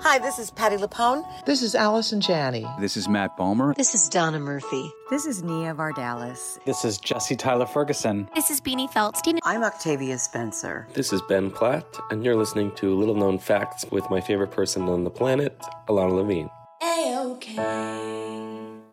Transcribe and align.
Hi, 0.00 0.18
this 0.20 0.38
is 0.38 0.50
Patti 0.52 0.76
LuPone. 0.76 1.24
This 1.44 1.60
is 1.60 1.74
Allison 1.74 2.20
Janney. 2.20 2.64
This 2.78 2.96
is 2.96 3.08
Matt 3.08 3.36
Bomer. 3.36 3.74
This 3.74 3.94
is 3.94 4.08
Donna 4.08 4.38
Murphy. 4.38 4.92
This 5.10 5.26
is 5.26 5.42
Nia 5.42 5.74
Vardalos. 5.74 6.62
This 6.64 6.84
is 6.84 6.98
Jesse 6.98 7.34
Tyler 7.34 7.66
Ferguson. 7.66 8.28
This 8.34 8.48
is 8.48 8.60
Beanie 8.60 8.88
Feldstein. 8.88 9.38
I'm 9.42 9.64
Octavia 9.64 10.16
Spencer. 10.18 10.86
This 10.94 11.12
is 11.12 11.20
Ben 11.28 11.50
Platt, 11.50 11.98
and 12.10 12.24
you're 12.24 12.36
listening 12.36 12.70
to 12.76 12.94
Little 12.94 13.16
Known 13.16 13.38
Facts 13.38 13.84
with 13.90 14.08
my 14.08 14.20
favorite 14.20 14.52
person 14.52 14.88
on 14.88 15.02
the 15.02 15.10
planet, 15.10 15.58
Ilana 15.88 16.14
Levine. 16.14 16.48
A-OK. 16.80 17.56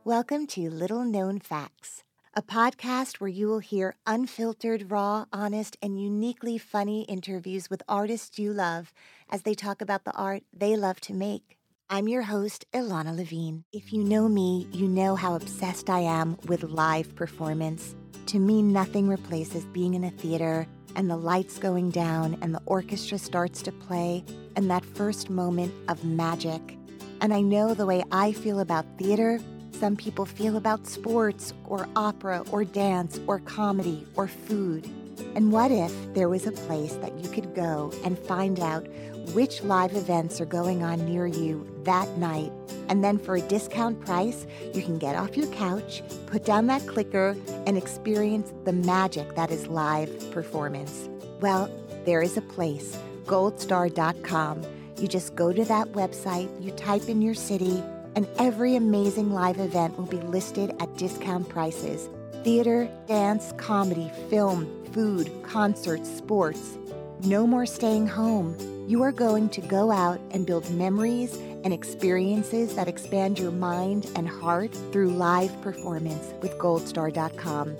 Welcome 0.03 0.47
to 0.47 0.69
Little 0.71 1.05
Known 1.05 1.39
Facts, 1.39 2.03
a 2.33 2.41
podcast 2.41 3.17
where 3.21 3.29
you 3.29 3.47
will 3.47 3.59
hear 3.59 3.95
unfiltered, 4.07 4.89
raw, 4.89 5.25
honest, 5.31 5.77
and 5.83 6.01
uniquely 6.01 6.57
funny 6.57 7.03
interviews 7.03 7.69
with 7.69 7.83
artists 7.87 8.39
you 8.39 8.51
love 8.51 8.91
as 9.29 9.41
they 9.41 9.53
talk 9.53 9.81
about 9.81 10.03
the 10.03 10.13
art 10.13 10.43
they 10.53 10.75
love 10.75 10.99
to 11.01 11.13
make. 11.13 11.57
I'm 11.89 12.07
your 12.07 12.23
host, 12.23 12.65
Ilana 12.73 13.15
Levine. 13.15 13.63
If 13.71 13.93
you 13.93 14.03
know 14.03 14.27
me, 14.27 14.67
you 14.71 14.87
know 14.87 15.15
how 15.15 15.35
obsessed 15.35 15.89
I 15.89 15.99
am 15.99 16.37
with 16.47 16.63
live 16.63 17.15
performance. 17.15 17.95
To 18.27 18.39
me, 18.39 18.61
nothing 18.63 19.07
replaces 19.07 19.65
being 19.65 19.93
in 19.93 20.03
a 20.03 20.09
theater 20.09 20.67
and 20.95 21.09
the 21.09 21.17
lights 21.17 21.59
going 21.59 21.91
down 21.91 22.37
and 22.41 22.55
the 22.55 22.61
orchestra 22.65 23.17
starts 23.17 23.61
to 23.63 23.71
play 23.71 24.23
and 24.55 24.69
that 24.71 24.83
first 24.83 25.29
moment 25.29 25.73
of 25.89 26.03
magic. 26.03 26.77
And 27.21 27.33
I 27.33 27.41
know 27.41 27.73
the 27.73 27.85
way 27.85 28.03
I 28.11 28.31
feel 28.31 28.59
about 28.59 28.85
theater, 28.97 29.39
some 29.71 29.95
people 29.95 30.25
feel 30.25 30.57
about 30.57 30.87
sports 30.87 31.53
or 31.65 31.87
opera 31.95 32.43
or 32.51 32.63
dance 32.63 33.19
or 33.27 33.39
comedy 33.39 34.07
or 34.15 34.27
food. 34.27 34.89
And 35.35 35.51
what 35.51 35.69
if 35.71 35.93
there 36.13 36.29
was 36.29 36.47
a 36.47 36.51
place 36.51 36.93
that 36.95 37.17
you 37.19 37.29
could 37.29 37.53
go 37.53 37.91
and 38.03 38.17
find 38.17 38.59
out 38.59 38.87
which 39.33 39.63
live 39.63 39.95
events 39.95 40.39
are 40.39 40.45
going 40.45 40.83
on 40.83 41.05
near 41.05 41.25
you 41.25 41.67
that 41.83 42.17
night? 42.17 42.51
And 42.87 43.03
then 43.03 43.17
for 43.17 43.35
a 43.35 43.41
discount 43.41 43.99
price, 44.05 44.45
you 44.73 44.81
can 44.81 44.97
get 44.97 45.15
off 45.15 45.35
your 45.35 45.47
couch, 45.47 46.03
put 46.27 46.45
down 46.45 46.67
that 46.67 46.85
clicker, 46.87 47.35
and 47.65 47.77
experience 47.77 48.53
the 48.63 48.73
magic 48.73 49.35
that 49.35 49.51
is 49.51 49.67
live 49.67 50.31
performance. 50.31 51.09
Well, 51.41 51.69
there 52.05 52.21
is 52.21 52.37
a 52.37 52.41
place, 52.41 52.97
goldstar.com. 53.25 54.63
You 54.97 55.07
just 55.07 55.35
go 55.35 55.51
to 55.51 55.65
that 55.65 55.91
website, 55.93 56.49
you 56.63 56.71
type 56.71 57.09
in 57.09 57.21
your 57.21 57.33
city, 57.33 57.83
and 58.15 58.27
every 58.37 58.75
amazing 58.75 59.31
live 59.31 59.59
event 59.59 59.97
will 59.97 60.05
be 60.05 60.17
listed 60.17 60.73
at 60.79 60.95
discount 60.97 61.49
prices 61.49 62.09
theater, 62.43 62.87
dance, 63.07 63.53
comedy, 63.57 64.11
film, 64.29 64.67
food, 64.93 65.31
concerts, 65.41 66.07
sports. 66.07 66.77
No 67.25 67.47
more 67.47 67.65
staying 67.65 68.05
home. 68.05 68.55
You 68.87 69.01
are 69.01 69.11
going 69.11 69.49
to 69.49 69.61
go 69.61 69.89
out 69.89 70.19
and 70.29 70.45
build 70.45 70.69
memories 70.69 71.35
and 71.63 71.73
experiences 71.73 72.75
that 72.75 72.87
expand 72.87 73.39
your 73.39 73.49
mind 73.49 74.07
and 74.15 74.29
heart 74.29 74.71
through 74.91 75.09
live 75.09 75.59
performance 75.63 76.33
with 76.43 76.55
goldstar.com. 76.59 77.77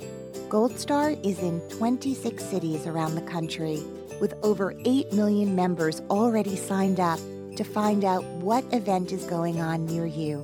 Goldstar 0.49 1.23
is 1.23 1.37
in 1.39 1.61
26 1.69 2.43
cities 2.43 2.87
around 2.87 3.13
the 3.13 3.21
country 3.21 3.83
with 4.19 4.33
over 4.41 4.73
8 4.83 5.13
million 5.13 5.55
members 5.55 6.01
already 6.09 6.55
signed 6.55 6.99
up 6.99 7.19
to 7.55 7.63
find 7.63 8.03
out 8.03 8.23
what 8.41 8.63
event 8.73 9.11
is 9.11 9.25
going 9.25 9.61
on 9.61 9.85
near 9.85 10.07
you. 10.07 10.43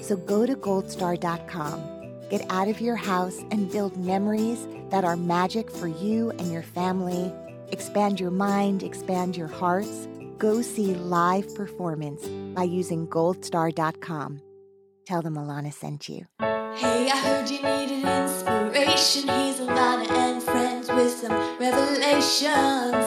So 0.00 0.16
go 0.16 0.44
to 0.44 0.56
goldstar.com, 0.56 2.28
get 2.28 2.44
out 2.50 2.66
of 2.66 2.80
your 2.80 2.96
house, 2.96 3.38
and 3.52 3.70
build 3.70 3.96
memories 3.96 4.66
that 4.90 5.04
are 5.04 5.16
magic 5.16 5.70
for 5.70 5.86
you 5.86 6.30
and 6.30 6.50
your 6.50 6.64
family. 6.64 7.32
Expand 7.72 8.18
your 8.20 8.30
mind, 8.30 8.82
expand 8.82 9.36
your 9.36 9.48
hearts. 9.48 10.08
Go 10.38 10.62
see 10.62 10.94
live 10.94 11.54
performance 11.54 12.26
by 12.54 12.64
using 12.64 13.06
goldstar.com. 13.06 14.40
Tell 15.06 15.22
them 15.22 15.34
Ilana 15.34 15.72
sent 15.72 16.08
you. 16.08 16.26
Hey, 16.40 17.10
I 17.10 17.16
heard 17.16 17.50
you 17.50 17.62
needed 17.62 18.04
inspiration. 18.04 19.28
He's 19.28 19.60
Ilana 19.60 20.10
and 20.10 20.42
friends 20.42 20.88
with 20.88 21.12
some 21.12 21.32
revelations. 21.58 23.06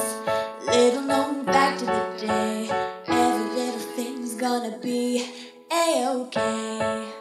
Little 0.65 1.01
known 1.01 1.45
fact 1.45 1.81
of 1.81 1.87
the 1.87 2.27
day. 2.27 2.69
Every 3.07 3.55
little 3.55 3.79
thing's 3.95 4.35
gonna 4.35 4.77
be 4.79 5.25
a-okay. 5.71 6.39
A-okay. 6.39 7.12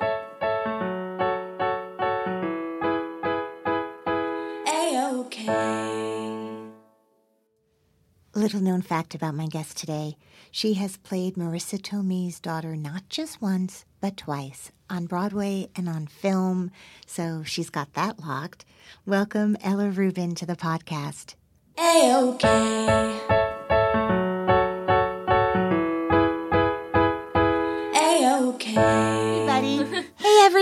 Little 8.52 8.70
known 8.70 8.82
fact 8.82 9.14
about 9.14 9.34
my 9.34 9.46
guest 9.46 9.78
today 9.78 10.18
she 10.50 10.74
has 10.74 10.98
played 10.98 11.36
Marisa 11.36 11.80
Tomei's 11.80 12.38
daughter 12.38 12.76
not 12.76 13.08
just 13.08 13.40
once, 13.40 13.86
but 13.98 14.18
twice 14.18 14.70
on 14.90 15.06
Broadway 15.06 15.70
and 15.74 15.88
on 15.88 16.06
film, 16.06 16.70
so 17.06 17.42
she's 17.46 17.70
got 17.70 17.94
that 17.94 18.20
locked. 18.20 18.66
Welcome, 19.06 19.56
Ella 19.62 19.88
Rubin, 19.88 20.34
to 20.34 20.44
the 20.44 20.56
podcast. 20.56 21.34
A-okay. 21.78 22.86
A-okay. 22.86 23.31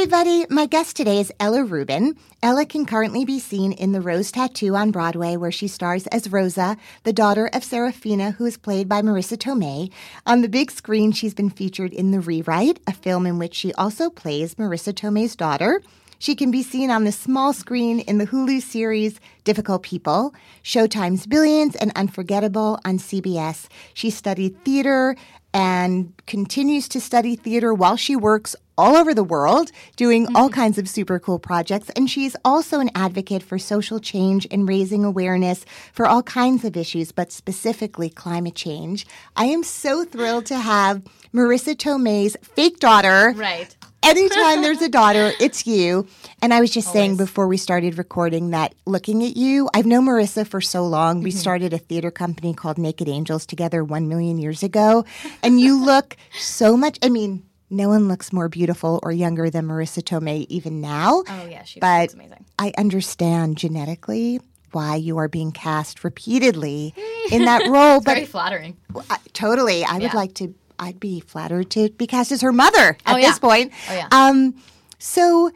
Everybody. 0.00 0.46
My 0.48 0.64
guest 0.64 0.96
today 0.96 1.20
is 1.20 1.30
Ella 1.38 1.62
Rubin. 1.62 2.16
Ella 2.42 2.64
can 2.64 2.86
currently 2.86 3.26
be 3.26 3.38
seen 3.38 3.72
in 3.72 3.92
The 3.92 4.00
Rose 4.00 4.32
Tattoo 4.32 4.74
on 4.74 4.92
Broadway, 4.92 5.36
where 5.36 5.52
she 5.52 5.68
stars 5.68 6.06
as 6.06 6.32
Rosa, 6.32 6.78
the 7.02 7.12
daughter 7.12 7.50
of 7.52 7.62
Serafina, 7.62 8.30
who 8.30 8.46
is 8.46 8.56
played 8.56 8.88
by 8.88 9.02
Marisa 9.02 9.36
Tomei. 9.36 9.92
On 10.24 10.40
the 10.40 10.48
big 10.48 10.70
screen, 10.70 11.12
she's 11.12 11.34
been 11.34 11.50
featured 11.50 11.92
in 11.92 12.12
The 12.12 12.20
Rewrite, 12.20 12.80
a 12.86 12.94
film 12.94 13.26
in 13.26 13.38
which 13.38 13.54
she 13.54 13.74
also 13.74 14.08
plays 14.08 14.54
Marisa 14.54 14.94
Tomei's 14.94 15.36
daughter. 15.36 15.82
She 16.18 16.34
can 16.34 16.50
be 16.50 16.62
seen 16.62 16.90
on 16.90 17.04
the 17.04 17.12
small 17.12 17.52
screen 17.52 18.00
in 18.00 18.16
the 18.16 18.26
Hulu 18.26 18.62
series 18.62 19.20
Difficult 19.44 19.82
People, 19.82 20.34
Showtime's 20.64 21.26
Billions, 21.26 21.76
and 21.76 21.92
Unforgettable 21.94 22.80
on 22.86 22.96
CBS. 22.96 23.68
She 23.92 24.08
studied 24.08 24.64
theater 24.64 25.14
and 25.52 26.14
continues 26.26 26.88
to 26.88 27.00
study 27.00 27.36
theater 27.36 27.74
while 27.74 27.96
she 27.96 28.16
works 28.16 28.56
all 28.80 28.96
over 28.96 29.12
the 29.12 29.22
world 29.22 29.70
doing 29.96 30.26
all 30.34 30.48
mm-hmm. 30.48 30.60
kinds 30.60 30.78
of 30.78 30.88
super 30.88 31.18
cool 31.18 31.38
projects. 31.38 31.90
And 31.90 32.08
she's 32.08 32.34
also 32.44 32.80
an 32.80 32.90
advocate 32.94 33.42
for 33.42 33.58
social 33.58 34.00
change 34.00 34.46
and 34.50 34.66
raising 34.66 35.04
awareness 35.04 35.66
for 35.92 36.06
all 36.06 36.22
kinds 36.22 36.64
of 36.64 36.76
issues, 36.76 37.12
but 37.12 37.30
specifically 37.30 38.08
climate 38.08 38.54
change. 38.54 39.06
I 39.36 39.44
am 39.44 39.62
so 39.62 40.04
thrilled 40.04 40.46
to 40.46 40.58
have 40.58 41.02
Marisa 41.34 41.76
Tomei's 41.76 42.36
fake 42.42 42.80
daughter. 42.80 43.34
Right. 43.36 43.76
Anytime 44.02 44.62
there's 44.62 44.80
a 44.80 44.88
daughter, 44.88 45.32
it's 45.40 45.66
you. 45.66 46.06
And 46.40 46.54
I 46.54 46.60
was 46.60 46.70
just 46.70 46.90
saying 46.90 47.16
before 47.16 47.46
we 47.46 47.58
started 47.58 47.98
recording 47.98 48.50
that 48.50 48.74
looking 48.86 49.22
at 49.22 49.36
you, 49.36 49.68
I've 49.74 49.84
known 49.84 50.06
Marisa 50.06 50.46
for 50.46 50.62
so 50.62 50.86
long. 50.86 51.22
We 51.22 51.30
mm-hmm. 51.30 51.38
started 51.38 51.74
a 51.74 51.78
theater 51.78 52.10
company 52.10 52.54
called 52.54 52.78
Naked 52.78 53.08
Angels 53.08 53.44
together 53.44 53.84
one 53.84 54.08
million 54.08 54.38
years 54.38 54.62
ago. 54.62 55.04
And 55.42 55.60
you 55.60 55.84
look 55.84 56.16
so 56.38 56.76
much, 56.76 56.98
I 57.02 57.10
mean, 57.10 57.42
no 57.70 57.88
one 57.88 58.08
looks 58.08 58.32
more 58.32 58.48
beautiful 58.48 58.98
or 59.02 59.12
younger 59.12 59.48
than 59.50 59.66
Marisa 59.66 60.02
Tomei 60.02 60.46
even 60.48 60.80
now. 60.80 61.22
Oh 61.28 61.46
yeah, 61.48 61.62
she 61.64 61.80
but 61.80 62.00
looks 62.02 62.14
amazing. 62.14 62.44
I 62.58 62.72
understand 62.76 63.56
genetically 63.56 64.40
why 64.72 64.96
you 64.96 65.18
are 65.18 65.28
being 65.28 65.50
cast 65.52 66.04
repeatedly 66.04 66.94
in 67.30 67.44
that 67.44 67.66
role. 67.68 67.96
It's 67.96 68.04
but 68.04 68.14
very 68.14 68.26
flattering. 68.26 68.76
I, 69.08 69.18
totally, 69.32 69.84
I 69.84 69.98
would 69.98 70.14
like 70.14 70.34
to. 70.34 70.54
I'd 70.78 70.98
be 71.00 71.20
flattered 71.20 71.70
to 71.72 71.90
be 71.90 72.06
cast 72.06 72.32
as 72.32 72.40
her 72.40 72.52
mother 72.52 72.96
at 73.04 73.14
Oh, 73.14 73.16
yeah. 73.18 73.28
this 73.28 73.38
point. 73.38 73.72
Oh, 73.90 73.94
yeah. 73.94 74.08
Um, 74.12 74.54
so 74.98 75.50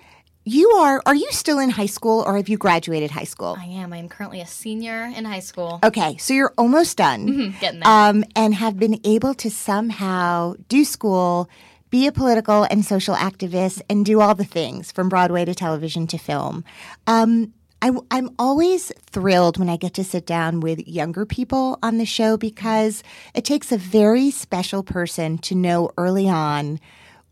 you 0.44 0.68
are. 0.72 1.00
Are 1.06 1.14
you 1.14 1.28
still 1.30 1.58
in 1.58 1.70
high 1.70 1.86
school, 1.86 2.22
or 2.26 2.36
have 2.36 2.48
you 2.50 2.58
graduated 2.58 3.10
high 3.10 3.24
school? 3.24 3.56
I 3.58 3.64
am. 3.64 3.92
I 3.94 3.96
am 3.96 4.08
currently 4.10 4.40
a 4.42 4.46
senior 4.46 5.04
in 5.16 5.24
high 5.24 5.40
school. 5.40 5.80
Okay, 5.82 6.16
so 6.18 6.34
you're 6.34 6.52
almost 6.58 6.96
done. 6.98 7.26
Mhm, 7.28 7.60
Getting 7.60 7.80
there. 7.80 7.88
Um, 7.88 8.24
and 8.36 8.54
have 8.54 8.78
been 8.78 9.00
able 9.04 9.32
to 9.34 9.50
somehow 9.50 10.54
do 10.68 10.84
school, 10.84 11.48
be 11.94 12.08
a 12.08 12.12
political 12.12 12.64
and 12.64 12.84
social 12.84 13.14
activist, 13.14 13.80
and 13.88 14.04
do 14.04 14.20
all 14.20 14.34
the 14.34 14.44
things 14.44 14.90
from 14.90 15.08
Broadway 15.08 15.44
to 15.44 15.54
television 15.54 16.08
to 16.08 16.18
film. 16.18 16.64
Um, 17.06 17.54
I, 17.80 17.92
am 18.10 18.30
always 18.36 18.90
thrilled 18.98 19.58
when 19.58 19.68
I 19.68 19.76
get 19.76 19.94
to 19.94 20.02
sit 20.02 20.26
down 20.26 20.58
with 20.58 20.88
younger 20.88 21.24
people 21.24 21.78
on 21.84 21.98
the 21.98 22.04
show 22.04 22.36
because 22.36 23.04
it 23.32 23.44
takes 23.44 23.70
a 23.70 23.78
very 23.78 24.32
special 24.32 24.82
person 24.82 25.38
to 25.38 25.54
know 25.54 25.92
early 25.96 26.28
on 26.28 26.80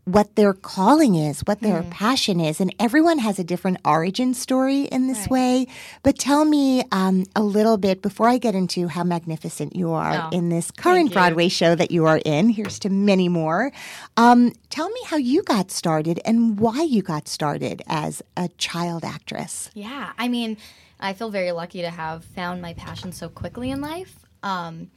what 0.04 0.34
their 0.34 0.52
calling 0.52 1.14
is, 1.14 1.43
what 1.43 1.60
their 1.60 1.84
passion 1.84 2.40
is. 2.40 2.60
And 2.60 2.75
everyone 2.81 3.19
has 3.19 3.38
a 3.38 3.44
different 3.44 3.78
origin 3.84 4.34
story 4.34 4.82
in 4.82 5.06
this 5.06 5.28
way. 5.28 5.69
But 6.02 6.19
tell 6.19 6.44
me 6.44 6.82
um, 6.90 7.25
a 7.37 7.43
little 7.43 7.76
bit 7.76 8.02
before 8.02 8.28
I 8.28 8.38
get 8.38 8.56
into 8.56 8.88
how 8.88 9.04
magnificent 9.04 9.76
you 9.76 9.93
are 9.93 10.28
Oh, 10.32 10.37
in 10.37 10.49
this 10.49 10.72
current. 10.72 11.12
Broadway 11.12 11.49
show 11.49 11.76
that 11.76 11.93
you 11.93 12.06
are 12.06 12.20
in. 12.25 12.49
Here's 12.50 12.81
to 12.81 12.90
many 12.90 13.28
more. 13.28 13.70
Um, 14.16 14.52
tell 14.70 14.88
me 14.90 15.00
how 15.06 15.19
you 15.19 15.44
got 15.44 15.70
started 15.70 16.20
and 16.25 16.58
why 16.58 16.82
you 16.82 17.02
got 17.02 17.28
started 17.28 17.81
as 17.87 18.22
a 18.37 18.49
child 18.58 19.04
actress. 19.04 19.70
Yeah, 19.72 20.12
I 20.19 20.26
mean, 20.26 20.56
I 20.99 21.12
feel 21.12 21.31
very 21.31 21.52
lucky 21.52 21.81
to 21.82 21.90
have 21.90 22.25
found 22.25 22.60
my 22.60 22.75
passion 22.75 23.12
so 23.12 23.28
quickly 23.28 23.70
in 23.70 23.81
life. 23.81 24.19
Um, 24.43 24.90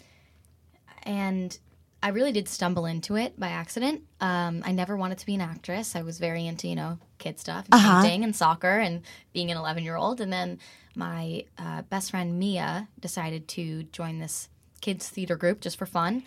and 1.03 1.57
I 2.05 2.09
really 2.09 2.31
did 2.31 2.47
stumble 2.47 2.85
into 2.85 3.15
it 3.15 3.39
by 3.39 3.47
accident. 3.47 4.03
Um, 4.21 4.61
I 4.63 4.73
never 4.73 4.95
wanted 4.95 5.17
to 5.17 5.25
be 5.25 5.33
an 5.33 5.41
actress. 5.41 5.95
I 5.95 6.03
was 6.03 6.19
very 6.19 6.45
into, 6.45 6.67
you 6.67 6.75
know, 6.75 6.99
kid 7.17 7.39
stuff, 7.39 7.65
and 7.65 7.73
Uh-huh. 7.73 8.03
painting 8.03 8.23
and 8.23 8.35
soccer 8.35 8.77
and 8.77 9.01
being 9.33 9.49
an 9.49 9.57
11 9.57 9.83
year 9.83 9.95
old. 9.95 10.21
And 10.21 10.31
then 10.31 10.59
my 10.95 11.45
uh, 11.57 11.81
best 11.81 12.11
friend 12.11 12.37
Mia 12.37 12.87
decided 12.99 13.47
to 13.49 13.83
join 13.85 14.19
this 14.19 14.49
kids 14.81 15.09
theater 15.09 15.35
group 15.35 15.61
just 15.61 15.77
for 15.77 15.87
fun. 15.87 16.21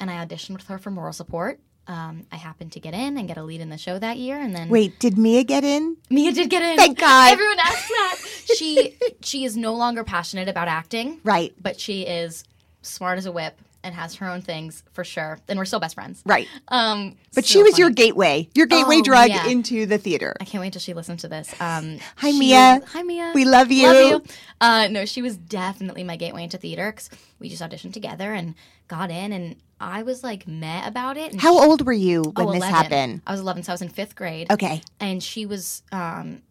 And 0.00 0.10
I 0.10 0.24
auditioned 0.24 0.56
with 0.56 0.68
her 0.68 0.78
for 0.78 0.90
moral 0.90 1.12
support. 1.12 1.60
Um, 1.86 2.26
I 2.32 2.36
happened 2.36 2.72
to 2.72 2.80
get 2.80 2.94
in 2.94 3.18
and 3.18 3.28
get 3.28 3.36
a 3.36 3.42
lead 3.42 3.60
in 3.60 3.68
the 3.68 3.76
show 3.76 3.98
that 3.98 4.16
year. 4.16 4.38
And 4.40 4.56
then 4.56 4.70
Wait, 4.70 4.98
did 4.98 5.18
Mia 5.18 5.44
get 5.44 5.62
in? 5.62 5.98
Mia 6.08 6.32
did 6.32 6.48
get 6.48 6.62
in. 6.62 6.78
Thank 6.78 6.98
God. 6.98 7.32
Everyone 7.32 7.58
asks 7.60 7.88
that. 7.88 8.16
She 8.56 8.96
she 9.20 9.44
is 9.44 9.58
no 9.58 9.74
longer 9.74 10.04
passionate 10.04 10.48
about 10.48 10.68
acting, 10.68 11.20
Right. 11.22 11.52
but 11.60 11.78
she 11.78 12.02
is 12.06 12.44
smart 12.80 13.18
as 13.18 13.26
a 13.26 13.32
whip 13.32 13.58
and 13.84 13.94
has 13.94 14.16
her 14.16 14.28
own 14.28 14.42
things 14.42 14.82
for 14.92 15.04
sure. 15.04 15.38
And 15.48 15.58
we're 15.58 15.64
still 15.64 15.78
best 15.80 15.94
friends. 15.94 16.22
Right. 16.26 16.48
Um, 16.68 17.16
But 17.34 17.44
she 17.46 17.62
was 17.62 17.78
your 17.78 17.90
gateway, 17.90 18.48
your 18.54 18.66
gateway 18.66 18.96
Oh, 18.98 19.02
drug 19.02 19.28
yeah. 19.28 19.46
into 19.46 19.86
the 19.86 19.98
theater. 19.98 20.34
I 20.40 20.44
can't 20.44 20.60
wait 20.60 20.72
till 20.72 20.80
she 20.80 20.94
listens 20.94 21.20
to 21.22 21.28
this. 21.28 21.48
Um, 21.60 21.98
Hi, 22.16 22.32
Mia. 22.32 22.80
was- 22.82 22.90
hi, 22.92 23.02
Mia. 23.02 23.32
We 23.34 23.44
love 23.44 23.70
you. 23.70 23.86
Love 23.86 24.10
you. 24.26 24.34
Uh, 24.60 24.88
no, 24.90 25.04
she 25.04 25.22
was 25.22 25.36
definitely 25.36 26.02
my 26.04 26.16
gateway 26.16 26.42
into 26.42 26.58
theater 26.58 26.90
because 26.90 27.08
we 27.38 27.48
just 27.48 27.62
auditioned 27.62 27.92
together 27.92 28.32
and 28.34 28.54
got 28.88 29.10
in, 29.10 29.32
and 29.32 29.56
I 29.80 30.02
was 30.02 30.24
like 30.24 30.48
meh 30.48 30.84
about 30.86 31.16
it. 31.16 31.30
And 31.32 31.40
How 31.40 31.54
she- 31.60 31.66
old 31.68 31.86
were 31.86 31.92
you 31.92 32.22
when 32.34 32.48
oh, 32.48 32.52
this 32.52 32.58
11. 32.64 32.74
happened? 32.74 33.22
I 33.26 33.30
was 33.32 33.40
11, 33.40 33.62
so 33.62 33.72
I 33.72 33.74
was 33.74 33.82
in 33.82 33.88
fifth 33.90 34.16
grade. 34.16 34.50
Okay. 34.50 34.82
and 34.98 35.22
she 35.22 35.46
was 35.46 35.82
um 35.92 36.42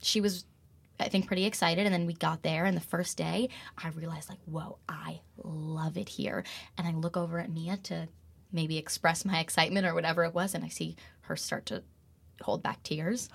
she 0.00 0.20
was 0.20 0.44
i 1.02 1.08
think 1.08 1.26
pretty 1.26 1.44
excited. 1.44 1.86
And 1.86 1.94
then 1.94 2.06
we 2.06 2.14
got 2.14 2.42
there 2.42 2.64
and 2.64 2.76
the 2.76 2.80
first 2.80 3.16
day 3.16 3.48
i 3.78 3.88
realized 3.90 4.28
like 4.28 4.38
whoa 4.46 4.78
i 4.88 5.20
love 5.42 5.96
it 5.96 6.08
here. 6.08 6.44
And 6.78 6.86
i 6.86 6.92
look 6.92 7.16
over 7.16 7.38
at 7.38 7.50
mia 7.50 7.76
to 7.84 8.08
maybe 8.52 8.78
express 8.78 9.24
my 9.24 9.40
excitement 9.40 9.86
or 9.86 9.94
whatever 9.94 10.24
it 10.24 10.34
was 10.34 10.54
and 10.54 10.64
i 10.64 10.68
see 10.68 10.96
her 11.22 11.36
start 11.36 11.66
to 11.66 11.82
hold 12.42 12.62
back 12.62 12.82
tears. 12.82 13.28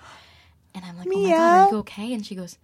And 0.74 0.84
i'm 0.84 0.98
like 0.98 1.08
oh 1.10 1.18
my 1.22 1.28
god 1.30 1.68
are 1.68 1.70
you 1.72 1.78
okay? 1.78 2.12
And 2.12 2.24
she 2.24 2.34
goes 2.34 2.58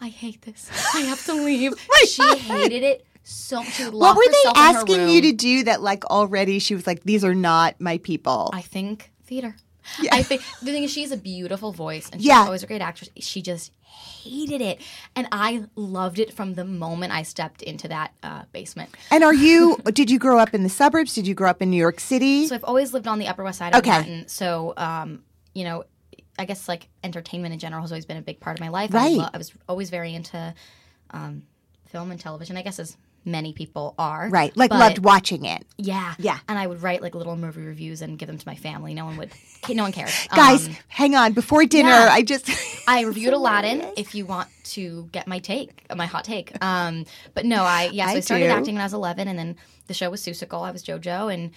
i 0.00 0.08
hate 0.08 0.42
this. 0.42 0.70
I 0.94 1.00
have 1.00 1.24
to 1.26 1.34
leave. 1.34 1.72
She 2.06 2.22
God. 2.22 2.38
hated 2.38 2.82
it 2.82 3.06
so 3.24 3.62
she 3.64 3.84
What 3.84 4.16
were 4.16 4.22
they 4.22 4.48
herself 4.50 4.56
in 4.56 4.62
her 4.62 4.78
asking 4.78 5.08
you 5.08 5.22
to 5.22 5.32
do 5.32 5.64
that 5.64 5.80
like 5.82 6.04
already 6.04 6.58
she 6.58 6.74
was 6.74 6.86
like, 6.86 7.02
these 7.04 7.24
are 7.24 7.34
not 7.34 7.80
my 7.80 7.98
people? 7.98 8.50
I 8.52 8.60
think 8.60 9.10
theater. 9.24 9.56
Yeah. 10.00 10.14
I 10.14 10.22
think 10.22 10.42
the 10.60 10.72
thing 10.72 10.82
is, 10.84 10.92
she 10.92 11.02
has 11.02 11.12
a 11.12 11.16
beautiful 11.16 11.72
voice, 11.72 12.08
and 12.10 12.20
she's 12.20 12.28
Yeah. 12.28 12.40
always 12.44 12.62
a 12.62 12.66
great 12.66 12.80
actress. 12.82 13.10
She 13.18 13.42
just 13.42 13.72
hated 13.82 14.60
it, 14.60 14.80
and 15.14 15.28
I 15.30 15.64
loved 15.76 16.18
it 16.18 16.32
from 16.32 16.54
the 16.54 16.64
moment 16.64 17.12
I 17.12 17.22
stepped 17.22 17.62
into 17.62 17.88
that 17.88 18.12
uh, 18.22 18.42
basement. 18.52 18.90
and 19.10 19.22
are 19.22 19.34
you, 19.34 19.76
did 19.92 20.10
you 20.10 20.18
grow 20.18 20.38
up 20.38 20.54
in 20.54 20.62
the 20.62 20.68
suburbs? 20.68 21.14
Did 21.14 21.26
you 21.26 21.34
grow 21.34 21.50
up 21.50 21.60
in 21.62 21.70
New 21.70 21.76
York 21.76 22.00
City? 22.00 22.46
So 22.46 22.54
I've 22.54 22.64
always 22.64 22.92
lived 22.92 23.06
on 23.06 23.18
the 23.18 23.28
Upper 23.28 23.44
West 23.44 23.58
Side 23.58 23.74
of 23.74 23.78
Okay. 23.78 23.90
Manhattan. 23.90 24.28
So, 24.28 24.72
um, 24.76 25.22
you 25.54 25.64
know, 25.64 25.84
I 26.38 26.44
guess 26.46 26.66
like 26.68 26.88
entertainment 27.04 27.52
in 27.52 27.60
general 27.60 27.82
has 27.82 27.92
always 27.92 28.06
been 28.06 28.16
a 28.16 28.22
big 28.22 28.40
part 28.40 28.56
of 28.56 28.60
my 28.60 28.68
life. 28.68 28.92
I, 28.94 28.98
Right. 28.98 29.16
lo- 29.16 29.28
I 29.32 29.38
was 29.38 29.52
always 29.68 29.90
very 29.90 30.14
into 30.14 30.52
um, 31.10 31.42
film 31.86 32.10
and 32.10 32.18
television. 32.18 32.56
I 32.56 32.62
guess 32.62 32.80
as 32.80 32.96
many 33.24 33.52
people 33.52 33.94
are. 33.98 34.28
right. 34.30 34.56
Like 34.56 34.70
But- 34.70 34.78
loved 34.80 34.98
watching 34.98 35.44
it. 35.44 35.64
Yeah. 35.78 36.14
Yeah. 36.18 36.38
And 36.48 36.58
I 36.58 36.66
would 36.66 36.82
write 36.82 37.02
like 37.02 37.14
little 37.14 37.36
movie 37.36 37.62
reviews 37.62 38.02
and 38.02 38.18
give 38.18 38.26
them 38.26 38.38
to 38.38 38.46
my 38.48 38.54
family. 38.56 38.92
No 38.94 39.04
one 39.06 39.16
would. 39.16 39.30
No 39.68 39.82
one 39.84 39.92
cared. 39.92 40.10
Guys, 40.34 40.66
Um, 40.68 40.76
hang 40.88 41.14
on. 41.14 41.32
Before 41.32 41.64
dinner, 41.64 41.88
yeah. 41.88 42.08
I 42.10 42.22
just. 42.22 42.50
I 42.88 43.02
reviewed 43.02 43.32
Aladdin 43.32 43.84
if 43.96 44.14
you 44.14 44.26
want 44.26 44.48
to 44.64 45.08
get 45.12 45.26
my 45.26 45.38
take, 45.38 45.84
my 45.94 46.06
hot 46.06 46.24
take. 46.24 46.52
Um, 46.62 47.06
but 47.34 47.46
no, 47.46 47.62
I 47.62 47.90
yeah, 47.92 48.08
so 48.08 48.12
I 48.12 48.16
I, 48.16 48.20
started 48.20 48.44
do. 48.46 48.50
acting 48.50 48.74
when 48.74 48.82
I 48.82 48.84
was 48.84 48.92
11, 48.92 49.26
and 49.28 49.38
then 49.38 49.56
the 49.86 49.94
show 49.94 50.10
was 50.10 50.20
Seussical. 50.22 50.62
I 50.62 50.70
was 50.70 50.82
JoJo, 50.84 51.32
and 51.32 51.50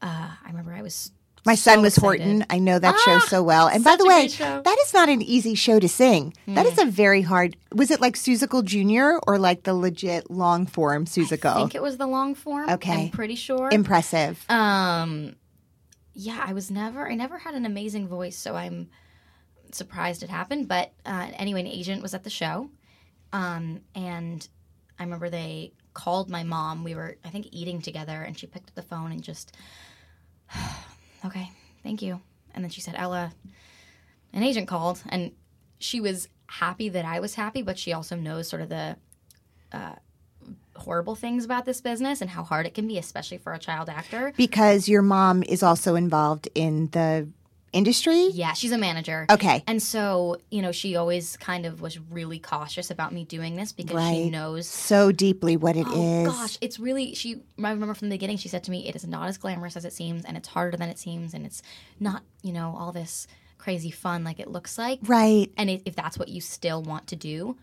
uh, 0.00 0.30
I 0.44 0.48
remember 0.48 0.72
I 0.72 0.82
was 0.82 1.10
My 1.44 1.54
so 1.56 1.72
son 1.72 1.82
was 1.82 1.96
excited. 1.96 2.20
Horton. 2.22 2.46
I 2.50 2.58
know 2.60 2.78
that 2.78 2.98
show 3.00 3.14
Ah, 3.16 3.26
so 3.26 3.42
well. 3.42 3.66
And 3.66 3.82
by 3.82 3.96
the 3.96 4.04
way, 4.06 4.28
that 4.28 4.76
is 4.86 4.94
not 4.94 5.08
an 5.08 5.22
easy 5.22 5.54
show 5.56 5.80
to 5.80 5.88
sing. 5.88 6.34
That 6.46 6.66
Hmm. 6.66 6.72
is 6.72 6.78
a 6.78 6.84
very 6.86 7.22
hard. 7.22 7.56
Was 7.74 7.90
it 7.90 8.00
like 8.00 8.14
Seussical 8.14 8.64
Junior 8.64 9.18
or 9.26 9.38
like 9.38 9.64
the 9.64 9.74
legit 9.74 10.30
long 10.30 10.66
form 10.66 11.04
Seussical. 11.06 11.50
I 11.56 11.58
think 11.58 11.74
it 11.74 11.82
was 11.82 11.96
the 11.96 12.06
long 12.06 12.34
form. 12.36 12.68
Okay. 12.70 13.04
I'm 13.06 13.10
pretty 13.10 13.34
sure. 13.34 13.70
Impressive. 13.72 14.44
um, 14.50 15.34
yeah, 16.14 16.44
I 16.46 16.52
was 16.52 16.70
never, 16.70 17.08
I 17.10 17.14
never 17.14 17.38
had 17.38 17.54
an 17.54 17.64
amazing 17.66 18.06
voice, 18.06 18.36
so 18.36 18.54
I'm 18.54 18.90
surprised 19.72 20.22
it 20.22 20.28
happened. 20.30 20.68
But 20.68 20.92
uh, 21.06 21.28
anyway, 21.38 21.60
an 21.60 21.66
agent 21.66 22.02
was 22.02 22.12
at 22.14 22.22
the 22.22 22.30
show, 22.30 22.68
um, 23.32 23.80
and 23.94 24.46
I 24.98 25.04
remember 25.04 25.30
they 25.30 25.72
called 25.94 26.28
my 26.28 26.42
mom. 26.44 26.84
We 26.84 26.94
were, 26.94 27.16
I 27.24 27.30
think, 27.30 27.48
eating 27.50 27.80
together, 27.80 28.20
and 28.22 28.38
she 28.38 28.46
picked 28.46 28.68
up 28.68 28.74
the 28.74 28.82
phone 28.82 29.10
and 29.10 29.22
just, 29.22 29.56
okay, 31.24 31.50
thank 31.82 32.02
you. 32.02 32.20
And 32.54 32.64
then 32.64 32.70
she 32.70 32.80
said, 32.80 32.94
Ella, 32.96 33.32
an 34.32 34.42
agent 34.42 34.68
called, 34.68 35.02
and 35.08 35.32
she 35.78 36.00
was 36.00 36.28
happy 36.46 36.88
that 36.90 37.04
I 37.04 37.20
was 37.20 37.34
happy, 37.34 37.62
but 37.62 37.78
she 37.78 37.92
also 37.92 38.14
knows 38.16 38.48
sort 38.48 38.62
of 38.62 38.68
the 38.68 38.96
uh, 39.72 39.94
horrible 40.76 41.14
things 41.14 41.44
about 41.44 41.64
this 41.64 41.80
business 41.80 42.20
and 42.20 42.30
how 42.30 42.42
hard 42.42 42.66
it 42.66 42.74
can 42.74 42.86
be, 42.86 42.98
especially 42.98 43.38
for 43.38 43.52
a 43.52 43.58
child 43.58 43.88
actor. 43.88 44.32
Because 44.36 44.88
your 44.88 45.02
mom 45.02 45.42
is 45.42 45.62
also 45.62 45.94
involved 45.94 46.48
in 46.54 46.88
the 46.92 47.28
industry? 47.72 48.28
Yeah, 48.32 48.52
she's 48.52 48.72
a 48.72 48.78
manager. 48.78 49.26
Okay. 49.30 49.62
And 49.66 49.82
so, 49.82 50.38
you 50.50 50.62
know, 50.62 50.72
she 50.72 50.96
always 50.96 51.36
kind 51.36 51.66
of 51.66 51.80
was 51.80 51.98
really 51.98 52.38
cautious 52.38 52.90
about 52.90 53.12
me 53.12 53.24
doing 53.24 53.56
this 53.56 53.72
because 53.72 54.08
she 54.08 54.30
knows. 54.30 54.66
So 54.66 55.12
deeply 55.12 55.56
what 55.56 55.76
it 55.76 55.86
oh, 55.88 56.22
is. 56.22 56.28
Oh 56.28 56.32
gosh, 56.32 56.58
it's 56.60 56.78
really 56.78 57.14
she. 57.14 57.42
I 57.58 57.70
remember 57.70 57.94
from 57.94 58.08
the 58.08 58.14
beginning, 58.14 58.36
she 58.36 58.48
said 58.48 58.64
to 58.64 58.70
me, 58.70 58.88
"It 58.88 58.96
is 58.96 59.06
not 59.06 59.28
as 59.28 59.38
glamorous 59.38 59.76
as 59.76 59.84
it 59.84 59.92
seems, 59.92 60.24
and 60.24 60.36
it's 60.36 60.48
harder 60.48 60.76
than 60.76 60.88
it 60.88 60.98
seems, 60.98 61.34
and 61.34 61.46
it's 61.46 61.62
not, 62.00 62.22
you 62.42 62.52
know, 62.52 62.76
all 62.78 62.92
this 62.92 63.26
crazy 63.62 63.90
fun 63.90 64.24
like 64.24 64.40
it 64.40 64.48
looks 64.48 64.76
like. 64.76 64.98
Right. 65.02 65.50
And 65.56 65.70
if 65.70 65.94
that's 65.94 66.18
what 66.18 66.28
you 66.28 66.40
still 66.40 66.82
want 66.82 67.06
to 67.08 67.16
do, 67.16 67.56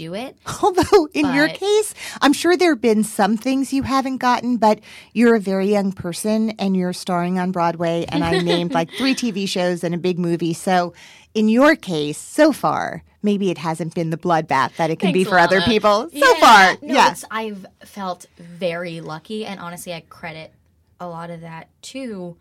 do 0.00 0.14
it. 0.14 0.36
Although 0.62 1.08
in 1.12 1.34
your 1.34 1.48
case, 1.48 1.94
I'm 2.22 2.32
sure 2.32 2.56
there 2.56 2.72
have 2.72 2.80
been 2.80 3.04
some 3.04 3.36
things 3.36 3.72
you 3.72 3.82
haven't 3.82 4.16
gotten, 4.18 4.56
but 4.56 4.80
you're 5.12 5.34
a 5.34 5.40
very 5.40 5.68
young 5.70 5.92
person 5.92 6.50
and 6.58 6.76
you're 6.76 6.92
starring 6.94 7.38
on 7.38 7.52
Broadway, 7.52 8.06
and 8.08 8.24
I 8.24 8.38
named 8.38 8.72
like 8.72 8.90
three 8.92 9.14
TV 9.14 9.46
shows 9.56 9.84
and 9.84 9.94
a 9.94 9.98
big 9.98 10.18
movie. 10.18 10.54
So 10.54 10.94
in 11.34 11.48
your 11.48 11.76
case, 11.76 12.16
so 12.18 12.50
far, 12.52 13.02
maybe 13.22 13.50
it 13.50 13.58
hasn't 13.58 13.94
been 13.94 14.08
the 14.10 14.16
bloodbath 14.16 14.76
that 14.76 14.88
it 14.90 14.98
can 14.98 15.12
be 15.12 15.24
for 15.24 15.38
other 15.38 15.60
people. 15.60 16.08
So 16.10 16.16
Yeah. 16.18 16.40
far, 16.40 16.76
no, 16.82 16.94
it's- 16.94 17.24
I've 17.30 17.66
felt 17.84 18.24
very 18.38 19.00
lucky, 19.02 19.44
and 19.44 19.60
honestly, 19.60 19.92
I 19.92 20.00
credit 20.08 20.52
a 20.98 21.06
lot 21.06 21.28
of 21.30 21.42
that 21.42 21.68
to 21.82 22.36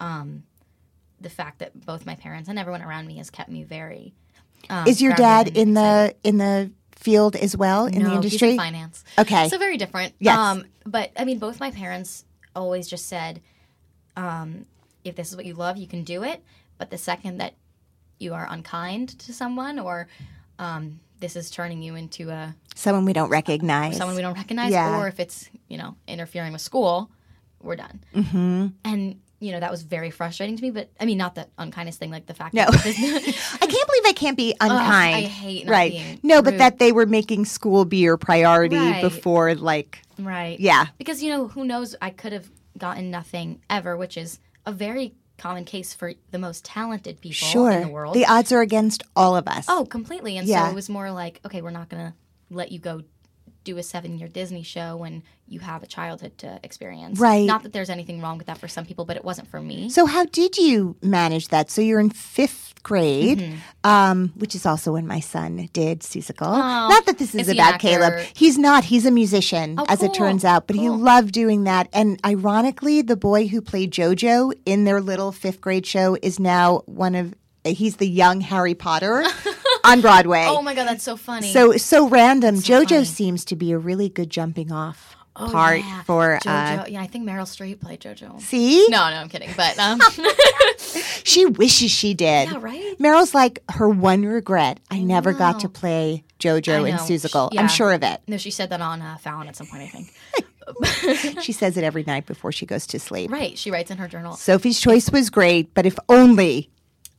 um, 0.00 0.42
the 1.20 1.30
fact 1.30 1.60
that 1.60 1.86
both 1.86 2.04
my 2.04 2.16
parents 2.16 2.48
and 2.48 2.58
everyone 2.58 2.82
around 2.82 3.06
me 3.06 3.16
has 3.18 3.30
kept 3.30 3.48
me 3.50 3.62
very. 3.62 4.12
Um, 4.70 4.86
Is 4.88 5.00
your 5.02 5.14
dad 5.14 5.48
in 5.48 5.70
excited. 5.76 6.16
the 6.22 6.28
in 6.28 6.38
the 6.38 6.70
field 6.96 7.36
as 7.36 7.56
well 7.56 7.86
in 7.86 7.94
no, 8.02 8.04
the 8.04 8.04
he's 8.08 8.14
industry? 8.16 8.50
in 8.52 8.56
finance. 8.56 9.04
Okay. 9.18 9.48
So 9.48 9.58
very 9.58 9.76
different. 9.76 10.14
Yes. 10.18 10.36
Um, 10.38 10.64
but 10.86 11.10
I 11.16 11.24
mean, 11.24 11.38
both 11.38 11.60
my 11.60 11.70
parents 11.70 12.24
always 12.56 12.86
just 12.88 13.06
said, 13.06 13.40
um, 14.16 14.66
if 15.04 15.16
this 15.16 15.30
is 15.30 15.36
what 15.36 15.44
you 15.44 15.54
love, 15.54 15.76
you 15.76 15.86
can 15.86 16.04
do 16.04 16.22
it. 16.22 16.42
But 16.78 16.90
the 16.90 16.98
second 16.98 17.38
that 17.38 17.54
you 18.18 18.34
are 18.34 18.46
unkind 18.50 19.18
to 19.20 19.32
someone 19.32 19.78
or 19.78 20.08
um, 20.58 21.00
this 21.20 21.36
is 21.36 21.50
turning 21.50 21.82
you 21.82 21.94
into 21.94 22.30
a 22.30 22.54
Someone 22.74 23.04
we 23.04 23.12
don't 23.12 23.30
recognize. 23.30 23.96
someone 23.96 24.16
we 24.16 24.22
don't 24.22 24.34
recognize, 24.34 24.72
Yeah. 24.72 24.98
or 24.98 25.06
if 25.08 25.20
it's 25.20 25.48
you 25.68 25.78
know 25.78 25.94
interfering 26.08 26.52
with 26.52 26.60
school, 26.62 27.10
we're 27.62 27.76
done. 27.76 28.00
hmm 28.14 28.66
And 28.84 29.20
you 29.40 29.52
know 29.52 29.60
that 29.60 29.70
was 29.70 29.82
very 29.82 30.10
frustrating 30.10 30.56
to 30.56 30.62
me. 30.62 30.70
But 30.70 30.90
I 31.00 31.04
mean, 31.04 31.18
not 31.18 31.34
the 31.34 31.48
unkindness 31.58 31.96
thing, 31.96 32.10
like 32.10 32.26
the 32.26 32.34
fact 32.34 32.54
No. 32.54 32.64
that 32.66 32.84
I 33.62 33.66
can't 33.66 33.86
believe 33.88 34.06
I 34.06 34.12
can't 34.14 34.36
be 34.36 34.54
unkind. 34.60 35.16
I 35.16 35.20
hate 35.22 35.66
not 35.66 35.72
right. 35.72 35.92
being 35.92 36.20
no, 36.22 36.42
but 36.42 36.58
that 36.58 36.78
they 36.78 36.92
were 36.92 37.06
making 37.06 37.44
school 37.44 37.84
be 37.84 37.98
your 37.98 38.16
priority 38.16 38.76
Right. 38.76 39.02
before, 39.02 39.54
like, 39.54 40.00
right, 40.18 40.58
yeah. 40.60 40.86
because 40.98 41.22
you 41.22 41.30
know 41.30 41.48
who 41.48 41.64
knows 41.64 41.94
I 42.00 42.10
could 42.10 42.32
have 42.32 42.50
gotten 42.78 43.10
nothing 43.10 43.60
ever, 43.70 43.96
which 43.96 44.16
is 44.16 44.38
a 44.66 44.72
very 44.72 45.14
common 45.36 45.64
case 45.64 45.92
for 45.94 46.12
the 46.30 46.38
most 46.38 46.64
talented 46.64 47.20
people 47.20 47.34
Sure. 47.48 47.70
in 47.72 47.82
the 47.82 47.88
world. 47.88 48.14
The 48.14 48.24
odds 48.26 48.52
are 48.52 48.60
against 48.60 49.02
all 49.16 49.36
of 49.36 49.48
us. 49.48 49.66
Oh, 49.68 49.84
completely. 49.84 50.38
And 50.38 50.46
Yeah. 50.46 50.64
so 50.66 50.70
it 50.70 50.74
was 50.74 50.88
more 50.88 51.10
like, 51.10 51.40
okay, 51.44 51.60
we're 51.60 51.70
not 51.70 51.88
going 51.88 52.06
to 52.06 52.14
let 52.50 52.70
you 52.70 52.78
go 52.78 53.02
do 53.64 53.78
a 53.78 53.82
seven 53.82 54.18
year 54.18 54.28
Disney 54.28 54.62
show 54.62 54.96
when 54.96 55.22
you 55.46 55.60
have 55.60 55.82
a 55.82 55.86
childhood 55.86 56.38
to 56.38 56.58
experience. 56.62 57.18
Right. 57.18 57.46
Not 57.46 57.62
that 57.64 57.72
there's 57.72 57.90
anything 57.90 58.20
wrong 58.20 58.38
with 58.38 58.46
that 58.46 58.58
for 58.58 58.68
some 58.68 58.84
people, 58.86 59.04
but 59.04 59.16
it 59.16 59.24
wasn't 59.24 59.48
for 59.48 59.60
me. 59.60 59.88
So, 59.90 60.06
how 60.06 60.24
did 60.26 60.56
you 60.56 60.96
manage 61.02 61.48
that? 61.48 61.70
So, 61.70 61.80
you're 61.82 62.00
in 62.00 62.10
fifth 62.10 62.82
grade, 62.82 63.38
Mm-hmm. 63.38 63.56
um, 63.90 64.32
which 64.36 64.54
is 64.54 64.66
also 64.66 64.92
when 64.92 65.06
my 65.06 65.20
son 65.20 65.68
did 65.72 66.00
Seussical. 66.00 66.46
Oh, 66.46 66.88
not 66.88 67.06
that 67.06 67.16
this 67.18 67.34
is, 67.34 67.48
is 67.48 67.54
about? 67.54 67.80
Caleb. 67.80 68.22
He's 68.34 68.58
not. 68.58 68.84
He's 68.84 69.06
a 69.06 69.10
musician, 69.10 69.76
Oh, 69.78 69.86
as 69.88 70.02
it 70.02 70.12
turns 70.14 70.44
out, 70.44 70.66
but 70.66 70.76
he 70.76 70.88
loved 70.90 71.32
doing 71.32 71.64
that. 71.64 71.88
And 71.94 72.20
ironically, 72.26 73.00
the 73.00 73.16
boy 73.16 73.46
who 73.48 73.62
played 73.62 73.90
JoJo 73.90 74.52
in 74.66 74.84
their 74.84 75.00
little 75.00 75.32
fifth 75.32 75.60
grade 75.62 75.86
show 75.86 76.16
is 76.22 76.38
now 76.38 76.82
one 76.86 77.14
of, 77.14 77.34
he's 77.64 77.96
the 77.96 78.06
young 78.08 78.42
Harry 78.42 78.74
Potter 78.74 79.24
on 79.84 80.00
Broadway. 80.00 80.44
Oh 80.48 80.62
my 80.62 80.74
God, 80.74 80.86
that's 80.88 81.04
so 81.04 81.16
funny. 81.16 81.52
So 81.52 81.76
so 81.76 82.08
random. 82.08 82.56
so 82.56 82.82
JoJo 82.82 82.88
funny. 82.88 83.04
seems 83.04 83.44
to 83.46 83.56
be 83.56 83.72
a 83.72 83.78
really 83.78 84.08
good 84.08 84.30
jumping 84.30 84.72
off. 84.72 85.16
Oh, 85.36 85.50
part 85.50 85.80
yeah. 85.80 86.02
for. 86.04 86.38
JoJo. 86.44 86.78
Uh, 86.82 86.84
yeah, 86.86 87.02
I 87.02 87.08
think 87.08 87.28
Meryl 87.28 87.42
Streep 87.42 87.80
played 87.80 88.00
JoJo. 88.00 88.40
see, 88.40 88.86
No, 88.88 88.98
no, 89.10 89.16
I'm 89.16 89.28
kidding. 89.28 89.50
But 89.56 89.76
um, 89.80 90.00
she 91.24 91.44
wishes 91.44 91.90
she 91.90 92.14
did. 92.14 92.50
yeah, 92.52 92.58
right. 92.60 92.96
Meryl's 93.00 93.34
like 93.34 93.58
her 93.70 93.88
one 93.88 94.24
regret. 94.24 94.78
I, 94.92 95.00
never 95.00 95.32
got 95.32 95.60
to 95.60 95.68
play 95.68 96.22
JoJo 96.38 96.84
I 96.84 96.88
in 96.88 96.94
know. 96.96 97.02
Seussical. 97.02 97.52
She- 97.52 97.58
I'm 97.58 97.66
sure 97.68 97.92
of 97.92 98.04
it. 98.04 98.20
No, 98.28 98.36
she 98.36 98.52
said 98.52 98.70
that 98.70 98.80
on 98.80 99.02
uh, 99.02 99.16
Fallon 99.16 99.48
at 99.48 99.56
some 99.56 99.66
point. 99.66 99.82
I 99.82 99.86
think. 99.88 100.14
She 101.42 101.52
says 101.52 101.76
it 101.76 101.84
every 101.84 102.04
night 102.04 102.24
before 102.24 102.50
she 102.50 102.64
goes 102.64 102.86
to 102.86 102.98
sleep. 102.98 103.30
right. 103.30 103.58
She 103.58 103.70
writes 103.70 103.90
in 103.90 103.98
her 103.98 104.08
journal. 104.08 104.34
Sophie's 104.34 104.80
choice 104.80 105.10
was 105.10 105.28
great, 105.28 105.74
but 105.74 105.84
if 105.84 105.98
only. 106.08 106.70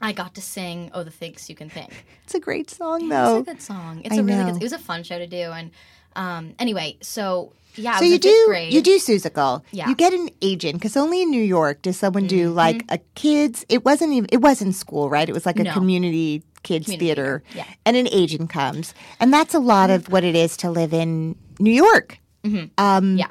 I 0.02 0.12
got 0.12 0.36
to 0.36 0.42
sing 0.42 0.92
"Oh, 0.94 1.04
the 1.04 1.12
Things 1.12 1.50
You 1.50 1.56
Can 1.56 1.70
Think." 1.70 1.92
It's 2.26 2.36
a 2.36 2.40
great 2.40 2.70
song, 2.72 3.02
It's 3.02 3.10
though. 3.10 3.38
a 3.40 3.44
good 3.44 3.62
song. 3.62 4.02
It's 4.04 4.16
I 4.16 4.20
a 4.20 4.24
really 4.24 4.38
know. 4.46 4.52
good. 4.54 4.62
It 4.62 4.66
was 4.66 4.74
a 4.74 4.80
fun 4.80 5.04
show 5.04 5.18
to 5.20 5.28
do, 5.28 5.52
and 5.52 5.72
um, 6.16 6.54
anyway, 6.60 6.98
so 7.02 7.54
yeah, 7.76 7.98
So 7.98 8.02
was 8.04 8.12
you 8.12 8.20
do 8.20 8.44
grade. 8.48 8.74
you 8.74 8.82
do 8.82 8.98
Seussical. 8.98 9.62
Yeah. 9.72 9.88
You 9.90 9.96
get 9.96 10.14
an 10.14 10.30
agent 10.42 10.76
because 10.76 10.96
only 10.98 11.22
in 11.22 11.30
New 11.30 11.44
York 11.44 11.82
does 11.82 11.98
someone 11.98 12.26
do 12.26 12.50
like 12.50 12.84
a 12.90 12.98
kids. 13.16 13.66
It 13.70 13.86
wasn't 13.86 14.14
even. 14.14 14.30
It 14.32 14.42
wasn't 14.42 14.74
school, 14.76 15.10
right? 15.10 15.28
It 15.30 15.34
was 15.34 15.46
like 15.46 15.60
a 15.60 15.64
No. 15.66 15.74
community 15.74 16.42
kids 16.64 16.86
Community 16.86 17.06
theater. 17.06 17.44
theater, 17.52 17.68
yeah. 17.70 17.76
And 17.86 17.96
an 17.96 18.08
agent 18.12 18.50
comes, 18.50 18.94
and 19.20 19.32
that's 19.32 19.54
a 19.54 19.60
lot 19.60 19.90
of 19.92 20.10
what 20.12 20.24
it 20.24 20.36
is 20.36 20.58
to 20.58 20.72
live 20.72 20.94
in 20.94 21.36
New 21.60 21.72
York. 21.86 22.20
Um, 22.78 23.18
Yeah. 23.18 23.28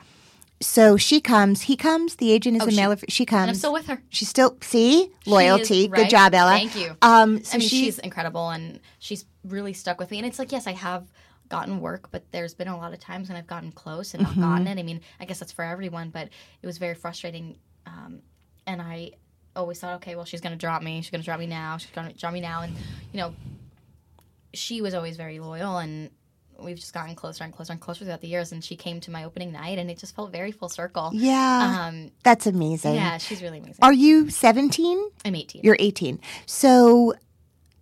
So 0.60 0.96
she 0.96 1.20
comes. 1.20 1.62
He 1.62 1.76
comes. 1.76 2.16
The 2.16 2.30
agent 2.32 2.56
is 2.56 2.62
Oh, 2.62 2.68
a 2.68 2.72
male. 2.72 2.96
She 3.08 3.26
comes. 3.26 3.42
and 3.42 3.50
I'm 3.50 3.56
still 3.56 3.72
with 3.72 3.86
her. 3.88 4.02
She's 4.08 4.28
still 4.28 4.56
see 4.62 5.10
loyalty. 5.26 5.64
She 5.64 5.84
is- 5.86 5.92
Good 5.92 6.08
job, 6.10 6.32
Ella. 6.34 6.52
Thank 6.52 6.76
you. 6.76 6.96
Um, 7.02 7.42
so 7.44 7.56
I 7.56 7.58
mean, 7.58 7.68
she- 7.68 7.84
she's 7.84 7.98
incredible, 7.98 8.48
and 8.48 8.80
she's 8.98 9.26
really 9.44 9.72
stuck 9.72 9.98
with 9.98 10.10
me. 10.10 10.18
And 10.18 10.26
it's 10.26 10.38
like, 10.38 10.52
yes, 10.52 10.66
I 10.66 10.72
have 10.72 11.06
gotten 11.50 11.80
work, 11.80 12.10
but 12.10 12.30
there's 12.32 12.54
been 12.54 12.68
a 12.68 12.76
lot 12.76 12.94
of 12.94 13.00
times 13.00 13.28
when 13.28 13.36
I've 13.36 13.46
gotten 13.46 13.72
close 13.72 14.14
and 14.14 14.22
not 14.22 14.32
Mm-hmm. 14.32 14.40
gotten 14.40 14.66
it. 14.68 14.78
I 14.78 14.82
mean, 14.82 15.00
I 15.20 15.26
guess 15.26 15.38
that's 15.40 15.52
for 15.52 15.64
everyone, 15.64 16.08
but 16.10 16.28
it 16.62 16.66
was 16.66 16.78
very 16.78 16.94
frustrating. 16.94 17.58
Um, 17.86 18.20
and 18.66 18.80
I 18.80 19.10
always 19.54 19.78
thought, 19.80 19.96
okay, 19.96 20.14
well, 20.16 20.24
she's 20.24 20.40
going 20.40 20.52
to 20.54 20.58
drop 20.58 20.82
me. 20.82 21.02
She's 21.02 21.10
going 21.10 21.20
to 21.20 21.24
drop 21.26 21.38
me 21.38 21.46
now. 21.46 21.76
She's 21.76 21.90
going 21.90 22.08
to 22.10 22.14
drop 22.18 22.32
me 22.32 22.40
now. 22.40 22.62
And, 22.62 22.74
you 23.12 23.18
know, 23.20 23.34
she 24.54 24.80
was 24.80 24.94
always 24.94 25.16
very 25.16 25.38
loyal, 25.40 25.78
and 25.78 26.10
we've 26.64 26.78
just 26.78 26.94
gotten 26.94 27.14
closer 27.14 27.44
and 27.44 27.52
closer 27.52 27.72
and 27.72 27.80
closer 27.80 28.04
throughout 28.04 28.20
the 28.20 28.28
years. 28.28 28.52
And 28.52 28.64
she 28.64 28.76
came 28.76 29.00
to 29.00 29.10
my 29.10 29.24
opening 29.24 29.52
night, 29.52 29.78
and 29.78 29.90
it 29.90 29.98
just 29.98 30.14
felt 30.16 30.32
very 30.32 30.52
full 30.52 30.68
circle. 30.68 31.10
yeah, 31.12 31.86
Um, 31.88 32.10
that's 32.22 32.46
amazing. 32.46 32.94
yeah, 32.94 33.18
she's 33.18 33.42
really 33.42 33.58
amazing. 33.58 33.78
Are 33.82 33.92
you 33.92 34.30
seventeen? 34.30 34.98
I'm 35.24 35.34
18. 35.34 35.62
You're 35.62 35.76
18. 35.78 36.18
So 36.46 37.14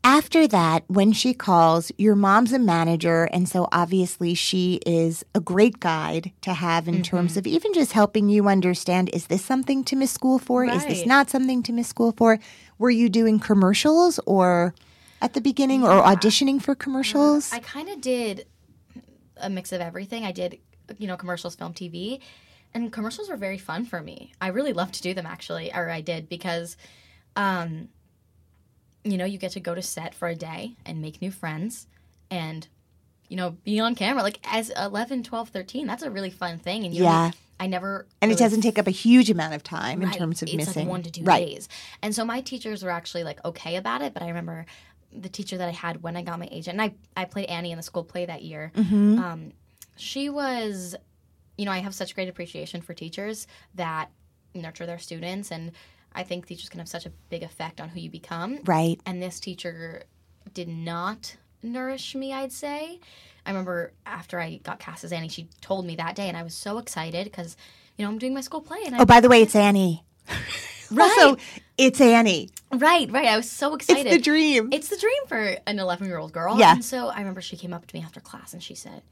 after 0.04 0.48
that, 0.48 0.82
when 0.88 1.12
she 1.12 1.32
calls, 1.32 1.92
your 1.96 2.16
mom's 2.16 2.52
a 2.52 2.58
manager. 2.58 3.28
And 3.32 3.48
so 3.48 3.68
obviously 3.70 4.34
she 4.34 4.80
is 4.84 5.24
a 5.32 5.38
great 5.40 5.78
guide 5.78 6.32
to 6.40 6.54
have 6.54 6.88
in 6.88 7.04
terms 7.04 7.36
of 7.36 7.46
even 7.46 7.72
just 7.72 7.92
helping 7.92 8.28
you 8.28 8.48
understand 8.48 9.10
is 9.12 9.28
this 9.28 9.44
something 9.44 9.84
to 9.84 9.94
miss 9.94 10.10
school 10.10 10.40
for? 10.40 10.64
Is 10.64 10.84
this 10.86 11.06
not 11.06 11.30
something 11.30 11.62
to 11.62 11.72
miss 11.72 11.86
school 11.86 12.12
for? 12.16 12.40
Were 12.78 12.90
you 12.90 13.08
doing 13.08 13.38
commercials 13.38 14.18
or 14.26 14.74
at 15.20 15.34
the 15.34 15.40
beginning 15.40 15.84
or 15.84 16.02
auditioning 16.02 16.60
for 16.60 16.74
commercials? 16.74 17.52
I 17.52 17.60
kind 17.60 17.88
of 17.88 18.00
did 18.00 18.46
a 19.36 19.50
mix 19.50 19.72
of 19.72 19.80
everything. 19.80 20.24
I 20.24 20.32
did, 20.32 20.58
you 20.98 21.06
know, 21.06 21.16
commercials, 21.16 21.54
film, 21.54 21.74
TV, 21.74 22.20
and 22.74 22.92
commercials 22.92 23.28
were 23.28 23.36
very 23.36 23.58
fun 23.58 23.84
for 23.84 24.00
me. 24.00 24.32
I 24.40 24.48
really 24.48 24.72
loved 24.72 24.94
to 24.94 25.02
do 25.02 25.14
them 25.14 25.26
actually, 25.26 25.72
or 25.72 25.90
I 25.90 26.00
did 26.00 26.28
because, 26.28 26.76
um, 27.36 27.88
you 29.04 29.16
know, 29.16 29.24
you 29.24 29.38
get 29.38 29.52
to 29.52 29.60
go 29.60 29.74
to 29.74 29.82
set 29.82 30.14
for 30.14 30.28
a 30.28 30.34
day 30.34 30.76
and 30.86 31.02
make 31.02 31.20
new 31.20 31.30
friends 31.30 31.86
and, 32.30 32.66
you 33.28 33.36
know, 33.36 33.50
be 33.64 33.80
on 33.80 33.94
camera. 33.94 34.22
Like 34.22 34.38
as 34.44 34.70
11, 34.70 35.24
12, 35.24 35.48
13, 35.48 35.86
that's 35.86 36.02
a 36.02 36.10
really 36.10 36.30
fun 36.30 36.58
thing. 36.58 36.84
And 36.84 36.94
you 36.94 37.04
Yeah. 37.04 37.32
I 37.60 37.68
never. 37.68 38.06
and 38.20 38.32
it 38.32 38.38
doesn't 38.38 38.62
take 38.62 38.76
up 38.76 38.88
a 38.88 38.92
huge 38.92 39.30
amount 39.30 39.54
of 39.54 39.62
time 39.62 40.02
in 40.02 40.10
terms 40.10 40.42
of 40.42 40.48
it's 40.48 40.56
missing. 40.56 40.86
like 40.86 40.90
one 40.90 41.02
to 41.04 41.12
two 41.12 41.22
right. 41.22 41.46
days. 41.46 41.68
And 42.02 42.12
so 42.12 42.24
my 42.24 42.40
teachers 42.40 42.82
were 42.82 42.90
actually 42.90 43.22
like 43.22 43.44
okay 43.44 43.76
about 43.76 44.02
it, 44.02 44.12
but 44.14 44.22
I 44.24 44.28
remember 44.28 44.66
the 45.14 45.28
teacher 45.28 45.56
that 45.58 45.68
I 45.68 45.72
had 45.72 46.02
when 46.02 46.16
I 46.16 46.22
got 46.22 46.38
my 46.38 46.48
agent, 46.50 46.80
and 46.80 46.82
I 46.82 47.20
I 47.20 47.24
played 47.24 47.46
Annie 47.46 47.72
in 47.72 47.76
the 47.76 47.82
school 47.82 48.04
play 48.04 48.26
that 48.26 48.42
year. 48.42 48.72
Mm-hmm. 48.74 49.18
Um, 49.18 49.52
she 49.96 50.28
was, 50.28 50.94
you 51.56 51.64
know, 51.64 51.72
I 51.72 51.78
have 51.78 51.94
such 51.94 52.14
great 52.14 52.28
appreciation 52.28 52.80
for 52.80 52.94
teachers 52.94 53.46
that 53.74 54.10
nurture 54.54 54.86
their 54.86 54.98
students, 54.98 55.50
and 55.50 55.72
I 56.14 56.22
think 56.22 56.46
teachers 56.46 56.68
can 56.68 56.78
have 56.78 56.88
such 56.88 57.06
a 57.06 57.10
big 57.30 57.42
effect 57.42 57.80
on 57.80 57.88
who 57.88 58.00
you 58.00 58.10
become. 58.10 58.60
Right. 58.64 59.00
And 59.06 59.22
this 59.22 59.40
teacher 59.40 60.04
did 60.54 60.68
not 60.68 61.36
nourish 61.62 62.14
me, 62.14 62.32
I'd 62.32 62.52
say. 62.52 63.00
I 63.44 63.50
remember 63.50 63.92
after 64.06 64.38
I 64.38 64.56
got 64.58 64.78
cast 64.78 65.04
as 65.04 65.12
Annie, 65.12 65.28
she 65.28 65.48
told 65.60 65.86
me 65.86 65.96
that 65.96 66.14
day, 66.14 66.28
and 66.28 66.36
I 66.36 66.42
was 66.42 66.54
so 66.54 66.78
excited 66.78 67.24
because, 67.24 67.56
you 67.96 68.04
know, 68.04 68.10
I'm 68.10 68.18
doing 68.18 68.34
my 68.34 68.40
school 68.40 68.60
play, 68.60 68.78
and 68.86 68.94
I 68.94 69.00
Oh, 69.00 69.04
by 69.04 69.20
the 69.20 69.28
way, 69.28 69.42
it's 69.42 69.56
Annie. 69.56 70.04
Right. 70.92 71.18
Also, 71.18 71.36
it's 71.78 72.00
Annie. 72.00 72.50
Right, 72.72 73.10
right. 73.10 73.26
I 73.28 73.36
was 73.36 73.50
so 73.50 73.74
excited. 73.74 74.06
It's 74.06 74.16
the 74.16 74.22
dream. 74.22 74.68
It's 74.72 74.88
the 74.88 74.96
dream 74.96 75.26
for 75.26 75.56
an 75.66 75.78
11 75.78 76.06
year 76.06 76.18
old 76.18 76.32
girl. 76.32 76.58
Yeah. 76.58 76.72
And 76.74 76.84
so 76.84 77.08
I 77.08 77.18
remember 77.18 77.40
she 77.40 77.56
came 77.56 77.72
up 77.72 77.86
to 77.86 77.96
me 77.96 78.02
after 78.02 78.20
class 78.20 78.52
and 78.52 78.62
she 78.62 78.74
said, 78.74 79.02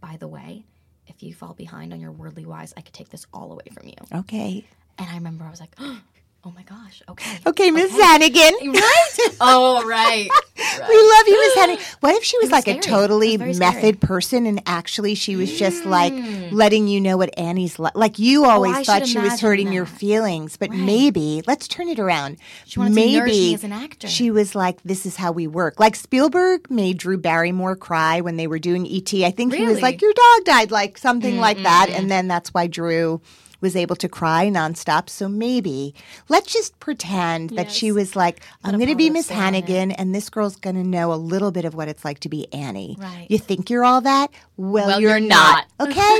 By 0.00 0.16
the 0.18 0.28
way, 0.28 0.64
if 1.06 1.22
you 1.22 1.34
fall 1.34 1.54
behind 1.54 1.92
on 1.92 2.00
your 2.00 2.12
worldly 2.12 2.44
wise, 2.46 2.72
I 2.76 2.80
could 2.82 2.94
take 2.94 3.08
this 3.10 3.26
all 3.32 3.52
away 3.52 3.64
from 3.72 3.86
you. 3.88 3.94
okay. 4.20 4.64
And 4.98 5.08
I 5.08 5.14
remember 5.14 5.44
I 5.44 5.50
was 5.50 5.60
like, 5.60 5.74
oh, 5.78 6.00
Oh 6.44 6.52
my 6.52 6.62
gosh, 6.62 7.02
okay. 7.08 7.38
Okay, 7.46 7.70
Miss 7.70 7.90
Hannigan. 7.92 8.54
Right? 8.72 9.08
Oh, 9.40 9.86
right. 9.86 10.30
We 10.88 10.94
love 10.96 11.28
you, 11.28 11.40
Miss 11.40 11.54
Hannigan. 11.54 11.84
What 12.00 12.14
if 12.16 12.24
she 12.24 12.36
was, 12.38 12.46
was 12.46 12.52
like 12.52 12.68
a 12.68 12.80
totally 12.80 13.36
very 13.36 13.52
scary. 13.54 13.74
method 13.74 14.00
person 14.00 14.44
and 14.46 14.60
actually 14.66 15.14
she 15.14 15.36
was 15.36 15.56
just 15.56 15.84
like 15.86 16.12
letting 16.50 16.88
you 16.88 17.00
know 17.00 17.16
what 17.16 17.36
Annie's 17.38 17.78
like? 17.78 17.94
Like 17.94 18.18
you 18.18 18.44
always 18.44 18.76
Oh, 18.76 18.82
thought 18.84 19.06
she 19.06 19.18
was 19.18 19.40
hurting 19.40 19.72
your 19.72 19.86
feelings, 19.86 20.56
but 20.56 20.70
Right. 20.70 20.78
maybe, 20.78 21.42
let's 21.46 21.68
turn 21.68 21.88
it 21.88 21.98
around. 21.98 22.38
She 22.64 22.80
maybe 22.80 23.54
as 23.54 23.62
an 23.64 23.72
actor. 23.72 24.08
She 24.08 24.30
was 24.30 24.54
like, 24.54 24.82
this 24.82 25.06
is 25.06 25.16
how 25.16 25.30
we 25.32 25.46
work. 25.46 25.78
Like 25.78 25.94
Spielberg 25.96 26.70
made 26.70 26.98
Drew 26.98 27.18
Barrymore 27.18 27.76
cry 27.76 28.20
when 28.20 28.36
they 28.36 28.46
were 28.46 28.58
doing 28.58 28.84
E.T. 28.84 29.24
I 29.24 29.30
think 29.30 29.54
he 29.54 29.64
was 29.64 29.80
like, 29.82 30.00
your 30.02 30.12
dog 30.12 30.44
died, 30.44 30.70
like 30.70 30.98
something 30.98 31.36
Mm, 31.36 31.40
like 31.40 31.62
that. 31.62 31.90
And 31.90 32.10
then 32.10 32.26
that's 32.28 32.52
why 32.52 32.66
Drew 32.66 33.20
was 33.60 33.74
able 33.76 33.96
to 33.96 34.08
cry 34.08 34.46
nonstop. 34.48 35.08
So 35.08 35.28
maybe 35.28 35.94
let's 36.28 36.52
just 36.52 36.78
pretend 36.80 37.50
that 37.50 37.70
she 37.70 37.92
was 37.92 38.14
like, 38.16 38.40
I'm 38.64 38.76
going 38.76 38.88
to 38.88 38.94
be 38.96 39.10
Miss 39.10 39.26
spin 39.26 39.36
on. 39.38 39.42
Hannigan, 39.44 39.92
and 39.92 40.14
this 40.14 40.30
girl's 40.30 40.56
going 40.56 40.76
to 40.76 40.84
know 40.84 41.12
a 41.12 41.16
little 41.16 41.50
bit 41.50 41.64
of 41.64 41.74
what 41.74 41.88
it's 41.88 42.04
like 42.04 42.20
to 42.20 42.28
be 42.28 42.52
Annie. 42.52 42.96
Right. 42.98 43.26
You 43.28 43.38
think 43.38 43.68
you're 43.70 43.84
all 43.84 44.00
that? 44.02 44.30
Well, 44.56 44.86
Well, 44.88 45.00
you're, 45.00 45.10
you're 45.18 45.20
not. 45.20 45.66
not. 45.80 45.88
Okay? 45.90 46.18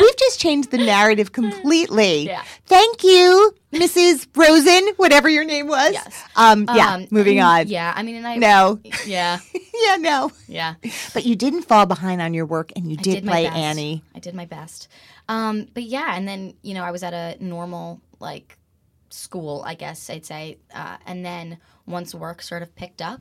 We've 0.00 0.16
just 0.18 0.38
changed 0.40 0.70
the 0.70 0.78
narrative 0.78 1.32
completely. 1.32 2.26
Yeah. 2.36 2.42
Thank 2.66 3.02
you, 3.04 3.54
Mrs. 3.72 4.26
Rosen, 4.34 4.88
whatever 4.96 5.28
your 5.28 5.44
name 5.44 5.68
was. 5.68 5.92
Yes. 5.92 6.24
Um, 6.34 6.66
yeah, 6.74 6.94
Um, 6.94 7.06
moving 7.10 7.40
on. 7.40 7.68
Yeah. 7.68 7.92
I 7.96 8.02
mean, 8.02 8.16
and 8.16 8.26
I. 8.26 8.36
No. 8.36 8.80
Yeah. 9.06 9.38
yeah, 9.84 9.96
no. 9.96 10.32
Yeah. 10.48 10.74
But 11.14 11.24
you 11.24 11.36
didn't 11.36 11.62
fall 11.62 11.86
behind 11.86 12.20
on 12.20 12.34
your 12.34 12.44
work, 12.46 12.72
and 12.76 12.90
you 12.90 12.96
did, 12.96 13.14
did 13.16 13.24
play. 13.26 13.46
Annie. 13.46 14.02
I 14.14 14.18
did 14.18 14.34
my 14.34 14.44
best. 14.46 14.88
Um, 15.28 15.66
but 15.74 15.82
yeah, 15.84 16.14
and 16.16 16.26
then 16.26 16.54
you 16.62 16.74
know 16.74 16.84
I 16.84 16.90
was 16.90 17.02
at 17.02 17.12
a 17.14 17.36
normal 17.44 18.00
like 18.20 18.58
school, 19.10 19.62
I 19.66 19.74
guess 19.74 20.08
I'd 20.10 20.26
say, 20.26 20.58
uh, 20.74 20.96
and 21.06 21.24
then 21.24 21.58
once 21.86 22.14
work 22.14 22.42
sort 22.42 22.62
of 22.62 22.74
picked 22.74 23.00
up, 23.00 23.20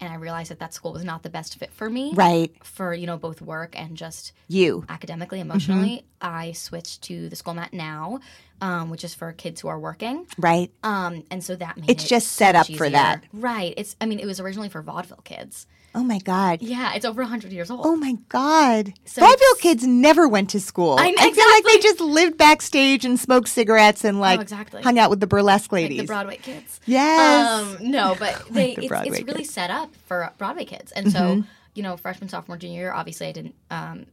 and 0.00 0.12
I 0.12 0.16
realized 0.16 0.50
that 0.50 0.58
that 0.60 0.72
school 0.74 0.92
was 0.92 1.04
not 1.04 1.22
the 1.22 1.30
best 1.30 1.58
fit 1.58 1.72
for 1.72 1.88
me, 1.90 2.12
Right. 2.14 2.52
For 2.64 2.94
you 2.94 3.06
know 3.06 3.16
both 3.16 3.40
work 3.40 3.78
and 3.78 3.96
just 3.96 4.32
You. 4.48 4.84
academically, 4.88 5.40
emotionally, 5.40 6.04
I 6.20 6.52
switched 6.52 7.02
to 7.02 7.28
the 7.28 7.36
school 7.36 7.52
I'm 7.52 7.58
at 7.60 7.72
now, 7.72 8.20
um, 8.60 8.90
which 8.90 9.04
is 9.04 9.14
for 9.14 9.32
kids 9.32 9.60
who 9.60 9.68
are 9.68 9.78
working. 9.78 10.26
Right. 10.38 10.70
Um, 10.82 11.24
and 11.30 11.42
so 11.44 11.56
that 11.56 11.76
made 11.76 11.90
It's 11.90 12.04
it 12.04 12.08
just 12.08 12.32
set 12.32 12.54
up 12.54 12.68
much 12.68 12.78
for 12.78 12.88
that. 12.90 13.22
right? 13.32 13.74
It's 13.76 13.96
I 14.00 14.06
mean 14.06 14.18
it 14.18 14.26
was 14.26 14.40
originally 14.40 14.68
for 14.68 14.82
vaudeville 14.82 15.22
kids. 15.24 15.66
Oh 15.94 16.04
my 16.04 16.18
God. 16.18 16.62
Yeah, 16.62 16.94
it's 16.94 17.04
over 17.04 17.22
hundred 17.24 17.52
years 17.52 17.70
old. 17.70 17.80
Oh 17.84 17.96
my 17.96 18.16
God. 18.28 18.92
So 19.04 19.20
Vaudeville 19.20 19.54
kids 19.60 19.86
never 19.86 20.28
went 20.28 20.50
to 20.50 20.60
school. 20.60 20.96
I- 20.98 21.14
know 21.18 21.32
feel 21.32 21.50
like 21.50 21.64
they 21.64 21.78
just 21.78 22.00
lived 22.00 22.36
backstage 22.36 23.04
and 23.04 23.18
smoked 23.18 23.48
cigarettes 23.48 24.04
and 24.04 24.20
like 24.20 24.40
exactly. 24.40 24.82
hung 24.82 24.98
out 24.98 25.10
with 25.10 25.20
the 25.20 25.26
burlesque 25.26 25.72
like 25.72 25.82
ladies. 25.82 26.00
the 26.00 26.06
Broadway 26.06 26.36
kids. 26.36 26.80
Yes. 26.86 27.80
Um, 27.80 27.90
no, 27.90 28.16
but 28.18 28.44
they 28.50 28.74
the 28.74 28.84
it's, 28.84 28.92
it's 28.92 29.22
really 29.22 29.38
kids. 29.38 29.50
set 29.50 29.70
up 29.70 29.94
for 30.06 30.32
Broadway 30.38 30.64
kids, 30.64 30.92
and 30.92 31.10
so 31.10 31.42
you 31.74 31.82
know, 31.82 31.96
freshman, 31.96 32.28
sophomore, 32.28 32.56
junior 32.56 32.80
year. 32.80 32.92
Obviously, 32.92 33.28
I 33.28 33.32
didn't. 33.32 33.54
Um, 33.70 34.06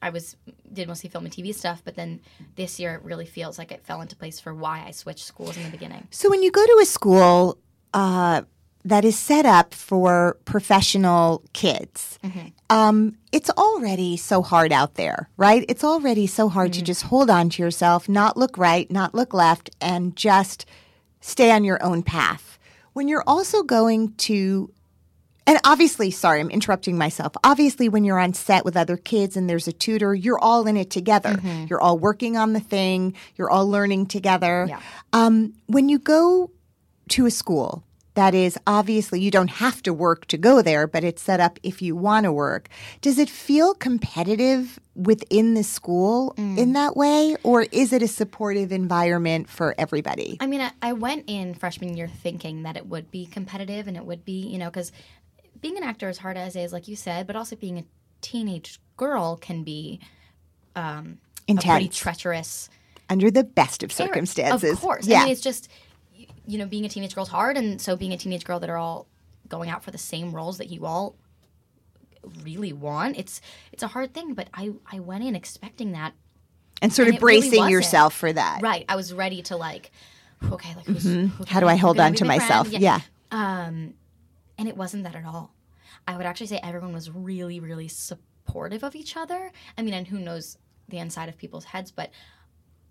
I 0.00 0.10
was 0.10 0.36
did 0.72 0.86
mostly 0.86 1.10
film 1.10 1.24
and 1.24 1.34
TV 1.34 1.54
stuff, 1.54 1.82
but 1.84 1.96
then 1.96 2.20
this 2.56 2.78
year 2.78 2.94
it 2.94 3.02
really 3.02 3.26
feels 3.26 3.58
like 3.58 3.72
it 3.72 3.84
fell 3.84 4.00
into 4.00 4.14
place 4.14 4.38
for 4.38 4.54
why 4.54 4.84
I 4.86 4.92
switched 4.92 5.24
schools 5.24 5.56
in 5.56 5.64
the 5.64 5.70
beginning. 5.70 6.06
So 6.10 6.30
when 6.30 6.42
you 6.42 6.50
go 6.52 6.64
to 6.64 6.78
a 6.80 6.84
school 6.84 7.58
uh, 7.92 8.42
that 8.88 9.04
is 9.04 9.18
set 9.18 9.46
up 9.46 9.74
for 9.74 10.36
professional 10.44 11.42
kids, 11.52 12.18
um, 12.70 13.16
it's 13.32 13.50
already 13.50 14.16
so 14.16 14.42
hard 14.42 14.72
out 14.72 14.94
there, 14.94 15.28
right? 15.36 15.64
It's 15.68 15.84
already 15.84 16.26
so 16.26 16.48
hard 16.48 16.72
to 16.72 16.82
just 16.82 17.02
hold 17.04 17.30
on 17.30 17.48
to 17.50 17.62
yourself, 17.62 18.08
not 18.08 18.36
look 18.36 18.58
right, 18.58 18.90
not 18.90 19.14
look 19.14 19.32
left, 19.34 19.70
and 19.80 20.16
just 20.16 20.66
stay 21.20 21.50
on 21.50 21.64
your 21.64 21.82
own 21.82 22.02
path. 22.02 22.58
When 22.92 23.08
you're 23.08 23.24
also 23.26 23.62
going 23.62 24.14
to 24.28 24.70
And 25.48 25.58
obviously, 25.64 26.10
sorry, 26.10 26.40
I'm 26.40 26.50
interrupting 26.50 26.98
myself. 26.98 27.32
Obviously, 27.42 27.88
when 27.88 28.04
you're 28.04 28.18
on 28.18 28.34
set 28.34 28.66
with 28.66 28.76
other 28.76 28.98
kids 28.98 29.34
and 29.34 29.48
there's 29.48 29.66
a 29.66 29.72
tutor, 29.72 30.14
you're 30.14 30.38
all 30.38 30.66
in 30.66 30.76
it 30.76 30.90
together. 30.90 31.30
Mm-hmm. 31.30 31.64
You're 31.70 31.80
all 31.80 31.98
working 31.98 32.36
on 32.36 32.52
the 32.52 32.60
thing, 32.60 33.14
you're 33.36 33.50
all 33.50 33.66
learning 33.66 34.08
together. 34.08 34.66
Yeah. 34.68 34.80
Um, 35.14 35.54
when 35.66 35.88
you 35.88 35.98
go 35.98 36.50
to 37.10 37.24
a 37.24 37.30
school, 37.30 37.82
that 38.18 38.34
is 38.34 38.58
obviously 38.66 39.20
you 39.20 39.30
don't 39.30 39.48
have 39.64 39.80
to 39.84 39.92
work 39.94 40.26
to 40.26 40.36
go 40.36 40.60
there, 40.60 40.88
but 40.88 41.04
it's 41.04 41.22
set 41.22 41.38
up 41.38 41.60
if 41.62 41.80
you 41.80 41.94
want 41.94 42.24
to 42.24 42.32
work. 42.32 42.68
Does 43.00 43.16
it 43.16 43.30
feel 43.30 43.74
competitive 43.74 44.80
within 44.96 45.54
the 45.54 45.62
school 45.62 46.34
Mm. 46.36 46.58
in 46.58 46.72
that 46.72 46.96
way, 46.96 47.36
or 47.44 47.62
is 47.70 47.92
it 47.92 48.02
a 48.02 48.08
supportive 48.08 48.72
environment 48.72 49.48
for 49.48 49.72
everybody? 49.78 50.36
I 50.40 50.46
mean, 50.48 50.60
I, 50.60 50.72
I 50.82 50.92
went 50.94 51.24
in 51.28 51.54
freshman 51.54 51.96
year 51.96 52.08
thinking 52.08 52.64
that 52.64 52.76
it 52.76 52.86
would 52.88 53.08
be 53.12 53.24
competitive 53.24 53.86
and 53.86 53.96
it 53.96 54.04
would 54.04 54.24
be, 54.24 54.40
you 54.48 54.58
know, 54.58 54.66
because 54.68 54.90
being 55.60 55.76
an 55.76 55.84
actor 55.84 56.08
is 56.08 56.18
hard 56.18 56.36
as 56.36 56.56
it 56.56 56.62
is, 56.62 56.72
like 56.72 56.88
you 56.88 56.96
said, 56.96 57.24
but 57.28 57.36
also 57.36 57.54
being 57.54 57.78
a 57.78 57.84
teenage 58.20 58.80
girl 58.96 59.36
can 59.36 59.62
be 59.62 60.00
um, 60.74 61.18
a 61.48 61.54
pretty 61.54 61.84
Intense. 61.86 61.96
treacherous 61.96 62.68
Under 63.08 63.30
the 63.30 63.44
best 63.44 63.84
of 63.84 63.92
circumstances. 63.92 64.72
Of 64.72 64.80
course. 64.80 65.06
Yeah. 65.06 65.20
I 65.20 65.22
mean, 65.24 65.32
it's 65.32 65.40
just, 65.40 65.68
you 66.48 66.56
know, 66.58 66.66
being 66.66 66.84
a 66.86 66.88
teenage 66.88 67.14
girl 67.14 67.24
is 67.24 67.28
hard. 67.30 67.56
And 67.58 67.80
so 67.80 67.94
being 67.94 68.12
a 68.12 68.16
teenage 68.16 68.44
girl 68.44 68.58
that 68.60 68.70
are 68.70 68.78
all 68.78 69.06
going 69.48 69.68
out 69.68 69.84
for 69.84 69.90
the 69.90 69.98
same 69.98 70.32
roles 70.32 70.56
that 70.58 70.70
you 70.70 70.86
all 70.86 71.14
really 72.42 72.72
want, 72.72 73.18
it's 73.18 73.40
it's 73.70 73.82
a 73.82 73.88
hard 73.88 74.14
thing. 74.14 74.32
But 74.32 74.48
I, 74.54 74.72
I 74.90 74.98
went 75.00 75.24
in 75.24 75.36
expecting 75.36 75.92
that 75.92 76.14
and 76.80 76.90
sort 76.92 77.08
and 77.08 77.16
of 77.18 77.22
it 77.22 77.26
really 77.26 77.40
bracing 77.50 77.68
yourself 77.68 78.14
for 78.14 78.32
that. 78.32 78.60
Right. 78.62 78.84
I 78.88 78.96
was 78.96 79.12
ready 79.12 79.42
to 79.42 79.56
like, 79.56 79.90
okay, 80.50 80.74
like 80.74 80.86
who's, 80.86 81.04
Mm-hmm. 81.04 81.44
How 81.44 81.60
do 81.60 81.66
I 81.66 81.76
hold 81.76 82.00
on 82.00 82.14
to 82.14 82.24
myself? 82.24 82.68
friend? 82.68 82.82
Yeah. 82.82 83.00
Um, 83.30 83.94
and 84.56 84.68
it 84.68 84.76
wasn't 84.76 85.04
that 85.04 85.14
at 85.14 85.24
all. 85.26 85.52
I 86.06 86.16
would 86.16 86.24
actually 86.24 86.46
say 86.46 86.60
everyone 86.62 86.94
was 86.94 87.10
really, 87.10 87.60
really 87.60 87.88
supportive 87.88 88.82
of 88.82 88.96
each 88.96 89.16
other. 89.16 89.52
I 89.76 89.82
mean, 89.82 89.92
and 89.92 90.06
who 90.06 90.18
knows 90.18 90.56
the 90.88 90.96
inside 90.98 91.28
of 91.28 91.36
people's 91.36 91.64
heads, 91.64 91.90
but 91.90 92.10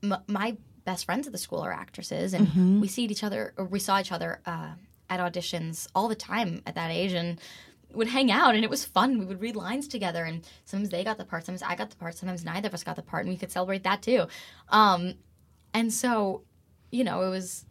m- 0.03 0.21
my 0.27 0.55
best 0.91 1.05
friends 1.05 1.27
at 1.27 1.33
the 1.33 1.37
school 1.47 1.59
are 1.67 1.73
actresses, 1.83 2.33
and 2.33 2.47
Mm-hmm. 2.47 2.79
we 2.83 2.87
see 2.87 3.03
each 3.05 3.23
other, 3.27 3.53
or 3.57 3.65
we 3.65 3.79
saw 3.87 3.99
each 3.99 4.11
other 4.17 4.31
uh, 4.45 4.71
at 5.13 5.19
auditions 5.19 5.87
all 5.93 6.07
the 6.07 6.15
time 6.31 6.61
at 6.65 6.75
that 6.75 6.89
age, 6.99 7.13
and 7.13 7.39
would 7.93 8.07
hang 8.17 8.29
out, 8.31 8.55
and 8.55 8.63
it 8.63 8.69
was 8.69 8.83
fun. 8.97 9.09
We 9.19 9.25
would 9.25 9.41
read 9.41 9.55
lines 9.55 9.87
together, 9.87 10.23
and 10.29 10.37
sometimes 10.65 10.89
they 10.89 11.03
got 11.03 11.17
the 11.17 11.25
part, 11.25 11.45
sometimes 11.45 11.63
I 11.71 11.75
got 11.75 11.89
the 11.89 11.95
part, 11.97 12.15
sometimes 12.17 12.43
neither 12.45 12.67
of 12.69 12.73
us 12.73 12.83
got 12.83 12.95
the 12.95 13.01
part, 13.11 13.25
and 13.25 13.33
we 13.33 13.37
could 13.37 13.51
celebrate 13.51 13.83
that 13.83 14.01
too. 14.01 14.21
Um, 14.69 15.01
and 15.73 15.93
so, 15.93 16.43
you 16.91 17.03
know, 17.03 17.21
it 17.27 17.29
was 17.29 17.65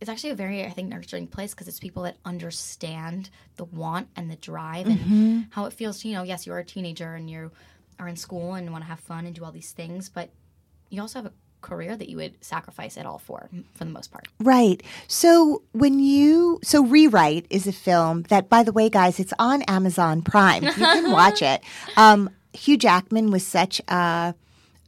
it's 0.00 0.10
actually 0.10 0.30
a 0.30 0.34
very 0.44 0.58
i 0.66 0.70
think 0.76 0.88
nurturing 0.90 1.26
place 1.26 1.52
because 1.54 1.66
it's 1.68 1.78
people 1.78 2.02
that 2.02 2.16
understand 2.26 3.30
the 3.56 3.64
want 3.64 4.06
and 4.16 4.30
the 4.30 4.36
drive 4.36 4.86
and 4.86 5.46
how 5.50 5.64
it 5.64 5.72
feels 5.72 6.00
to 6.00 6.08
you 6.08 6.14
know 6.14 6.24
yes 6.24 6.46
you 6.46 6.52
are 6.52 6.58
a 6.58 6.64
teenager 6.64 7.14
and 7.14 7.30
you 7.30 7.50
are 7.98 8.08
in 8.08 8.16
school 8.16 8.52
and 8.54 8.70
want 8.70 8.82
to 8.84 8.88
have 8.88 9.00
fun 9.00 9.24
and 9.24 9.34
do 9.34 9.42
all 9.44 9.52
these 9.52 9.72
things 9.72 10.10
but 10.10 10.28
you 10.90 11.00
also 11.00 11.20
have 11.20 11.26
a 11.26 11.32
career 11.70 11.96
that 11.96 12.08
you 12.10 12.16
would 12.22 12.34
sacrifice 12.52 12.94
it 13.00 13.04
all 13.06 13.18
for 13.28 13.40
for 13.76 13.84
the 13.84 13.90
most 13.98 14.10
part 14.12 14.26
Right. 14.40 14.78
So 15.08 15.62
when 15.72 15.98
you 15.98 16.60
so 16.62 16.84
rewrite 16.84 17.46
is 17.50 17.66
a 17.66 17.72
film 17.72 18.22
that, 18.32 18.48
by 18.48 18.62
the 18.62 18.72
way, 18.78 18.86
guys, 19.00 19.18
it's 19.18 19.32
on 19.38 19.62
Amazon 19.78 20.22
Prime. 20.22 20.62
You 20.64 20.72
can 20.72 21.10
watch 21.20 21.40
it. 21.42 21.62
Um, 21.96 22.30
Hugh 22.52 22.76
Jackman 22.76 23.30
was 23.30 23.44
such 23.46 23.80
a, 23.88 24.34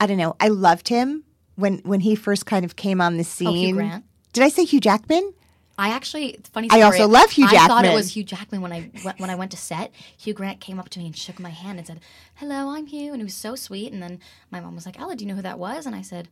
I 0.01 0.07
don't 0.07 0.19
know. 0.19 0.37
I 0.47 0.49
loved 0.49 0.89
him 0.89 1.25
when 1.57 1.79
when 1.91 2.01
he 2.01 2.15
first 2.15 2.45
kind 2.47 2.65
of 2.65 2.77
came 2.77 3.01
on 3.01 3.17
the 3.17 3.25
scene. 3.25 3.75
Grant. 3.77 4.05
Did 4.33 4.45
I 4.45 4.51
say 4.51 4.65
Hugh 4.65 4.81
Jackman? 4.81 5.33
I 5.79 5.89
actually 5.91 6.39
funny. 6.55 6.69
I 6.71 6.81
also 6.83 7.07
love 7.07 7.31
Hugh 7.31 7.49
Jackman. 7.51 7.71
I 7.71 7.83
thought 7.83 7.85
it 7.85 7.95
was 7.95 8.15
Hugh 8.17 8.25
Jackman 8.25 8.61
when 8.63 8.73
I 8.73 8.91
went- 9.05 9.19
when 9.21 9.31
I 9.31 9.35
went 9.35 9.51
to 9.51 9.57
set. 9.59 9.89
Hugh 10.17 10.33
Grant 10.35 10.59
came 10.61 10.79
up 10.81 10.89
to 10.91 10.99
me 10.99 11.07
and 11.07 11.17
shook 11.17 11.39
my 11.39 11.51
hand 11.63 11.77
and 11.79 11.87
said, 11.87 12.01
"Hello, 12.37 12.71
I'm 12.75 12.87
Hugh," 12.87 13.13
and 13.13 13.21
he 13.21 13.25
was 13.25 13.35
so 13.47 13.55
sweet. 13.57 13.93
And 13.93 14.03
then 14.03 14.15
my 14.51 14.61
mom 14.61 14.75
was 14.75 14.87
like, 14.87 14.99
"Ella, 15.01 15.15
do 15.17 15.25
you 15.25 15.29
know 15.29 15.37
who 15.37 15.43
that 15.43 15.59
was?" 15.59 15.85
And 15.87 15.95
I 15.95 16.03
said, 16.03 16.29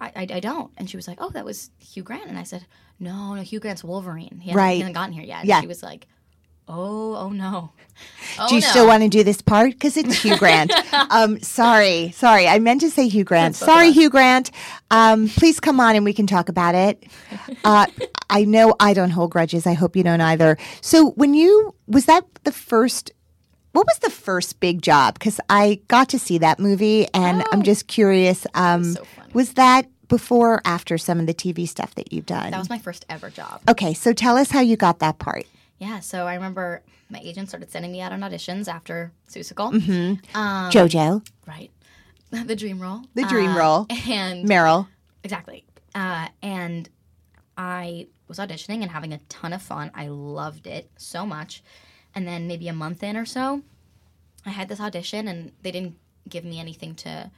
"I, 0.00 0.06
I, 0.16 0.26
I 0.34 0.40
don't." 0.40 0.70
And 0.76 0.88
she 0.88 0.96
was 0.96 1.06
like, 1.08 1.18
"Oh, 1.20 1.30
that 1.30 1.44
was 1.44 1.70
Hugh 1.78 2.02
Grant." 2.02 2.28
And 2.28 2.38
I 2.38 2.42
said, 2.44 2.66
"No, 3.00 3.34
no, 3.34 3.42
Hugh 3.42 3.60
Grant's 3.60 3.84
Wolverine. 3.84 4.38
He 4.40 4.50
hasn't, 4.50 4.56
Right. 4.56 4.72
he 4.74 4.80
hasn't 4.80 4.94
gotten 4.94 5.12
here 5.12 5.24
yet." 5.24 5.40
And 5.40 5.48
Yeah. 5.48 5.60
she 5.60 5.66
was 5.66 5.82
like, 5.82 6.06
"Oh, 6.68 7.16
oh 7.16 7.28
no." 7.30 7.70
Oh, 8.38 8.48
Do 8.48 8.56
you 8.56 8.60
no. 8.60 8.66
still 8.66 8.86
want 8.86 9.02
to 9.02 9.08
do 9.08 9.24
this 9.24 9.40
part? 9.40 9.70
Because 9.70 9.96
it's 9.96 10.22
Hugh 10.22 10.36
Grant. 10.36 10.70
um, 11.10 11.40
sorry, 11.40 12.10
sorry. 12.14 12.46
I 12.46 12.58
meant 12.58 12.82
to 12.82 12.90
say 12.90 13.08
Hugh 13.08 13.24
Grant. 13.24 13.56
Sorry, 13.56 13.90
Hugh 13.90 14.10
Grant. 14.10 14.50
Um, 14.90 15.28
please 15.30 15.58
come 15.60 15.80
on 15.80 15.96
and 15.96 16.04
we 16.04 16.12
can 16.12 16.26
talk 16.26 16.48
about 16.48 16.74
it. 16.74 17.04
Uh, 17.64 17.86
I 18.30 18.44
know 18.44 18.74
I 18.78 18.92
don't 18.92 19.10
hold 19.10 19.30
grudges. 19.30 19.66
I 19.66 19.72
hope 19.72 19.96
you 19.96 20.02
don't 20.04 20.20
either. 20.20 20.56
So, 20.82 21.10
when 21.12 21.32
you 21.34 21.74
was 21.88 22.04
that 22.06 22.24
the 22.44 22.52
first? 22.52 23.10
What 23.76 23.86
was 23.86 23.98
the 23.98 24.10
first 24.10 24.58
big 24.58 24.80
job? 24.80 25.14
Because 25.18 25.38
I 25.50 25.80
got 25.88 26.08
to 26.10 26.18
see 26.18 26.38
that 26.38 26.58
movie, 26.58 27.06
and 27.12 27.44
I'm 27.52 27.62
just 27.62 27.86
curious. 27.88 28.46
Um, 28.54 28.84
so 28.94 29.04
funny. 29.04 29.30
was 29.34 29.52
that 29.54 29.86
before 30.08 30.54
or 30.54 30.62
after 30.64 30.96
some 30.96 31.20
of 31.20 31.26
the 31.26 31.34
TV 31.34 31.68
stuff 31.68 31.94
that 31.96 32.12
you've 32.12 32.24
done? 32.26 32.52
That 32.52 32.58
was 32.58 32.70
my 32.70 32.78
first 32.78 33.04
ever 33.10 33.28
job. 33.28 33.60
okay, 33.68 33.92
so 33.92 34.12
tell 34.14 34.36
us 34.38 34.50
how 34.50 34.60
you 34.60 34.76
got 34.76 35.00
that 35.00 35.18
part. 35.18 35.44
Yeah, 35.78 36.00
so 36.00 36.26
I 36.26 36.34
remember 36.36 36.82
my 37.10 37.20
agent 37.22 37.48
started 37.50 37.70
sending 37.70 37.92
me 37.92 38.00
out 38.00 38.12
on 38.12 38.20
auditions 38.20 38.66
after 38.66 39.12
Seussical. 39.30 39.72
Mm-hmm. 39.74 40.36
Um, 40.38 40.70
JoJo, 40.72 41.26
Right. 41.46 41.70
The 42.30 42.56
dream 42.56 42.80
role. 42.80 43.02
The 43.14 43.24
dream 43.24 43.50
Uh, 43.50 43.58
role. 43.58 43.86
And 44.08 44.48
Meryl. 44.48 44.88
exactly. 45.22 45.64
Uh, 45.94 46.28
and 46.42 46.88
I 47.58 48.06
was 48.28 48.38
auditioning 48.38 48.82
and 48.82 48.90
having 48.90 49.12
a 49.12 49.18
ton 49.28 49.52
of 49.52 49.60
fun. 49.62 49.90
I 49.94 50.08
loved 50.08 50.66
it 50.66 50.90
so 50.96 51.24
much. 51.26 51.62
And 52.16 52.26
then 52.26 52.48
maybe 52.48 52.66
a 52.66 52.72
month 52.72 53.02
in 53.04 53.16
or 53.16 53.26
so, 53.26 53.62
I 54.44 54.50
had 54.50 54.68
this 54.68 54.80
audition 54.80 55.28
and 55.28 55.52
they 55.62 55.70
didn't 55.70 55.96
give 56.28 56.44
me 56.44 56.58
anything 56.58 56.94
to, 56.96 57.30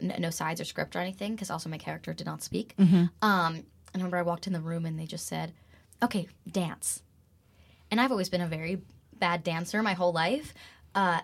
no 0.00 0.28
sides 0.30 0.60
or 0.60 0.64
script 0.64 0.94
or 0.96 0.98
anything 0.98 1.34
because 1.34 1.50
also 1.50 1.70
my 1.70 1.78
character 1.78 2.12
did 2.12 2.26
not 2.26 2.42
speak. 2.42 2.74
Um, 3.22 3.64
I 3.94 3.96
remember 3.98 4.16
I 4.18 4.22
walked 4.22 4.46
in 4.46 4.52
the 4.52 4.60
room 4.60 4.84
and 4.84 4.98
they 4.98 5.06
just 5.06 5.26
said, 5.26 5.52
okay, 6.02 6.26
dance. 6.50 7.02
And 7.90 8.00
I've 8.00 8.10
always 8.10 8.28
been 8.28 8.40
a 8.40 8.48
very 8.48 8.82
bad 9.18 9.44
dancer 9.44 9.82
my 9.82 9.94
whole 9.94 10.12
life. 10.12 10.52
Uh, 10.96 11.20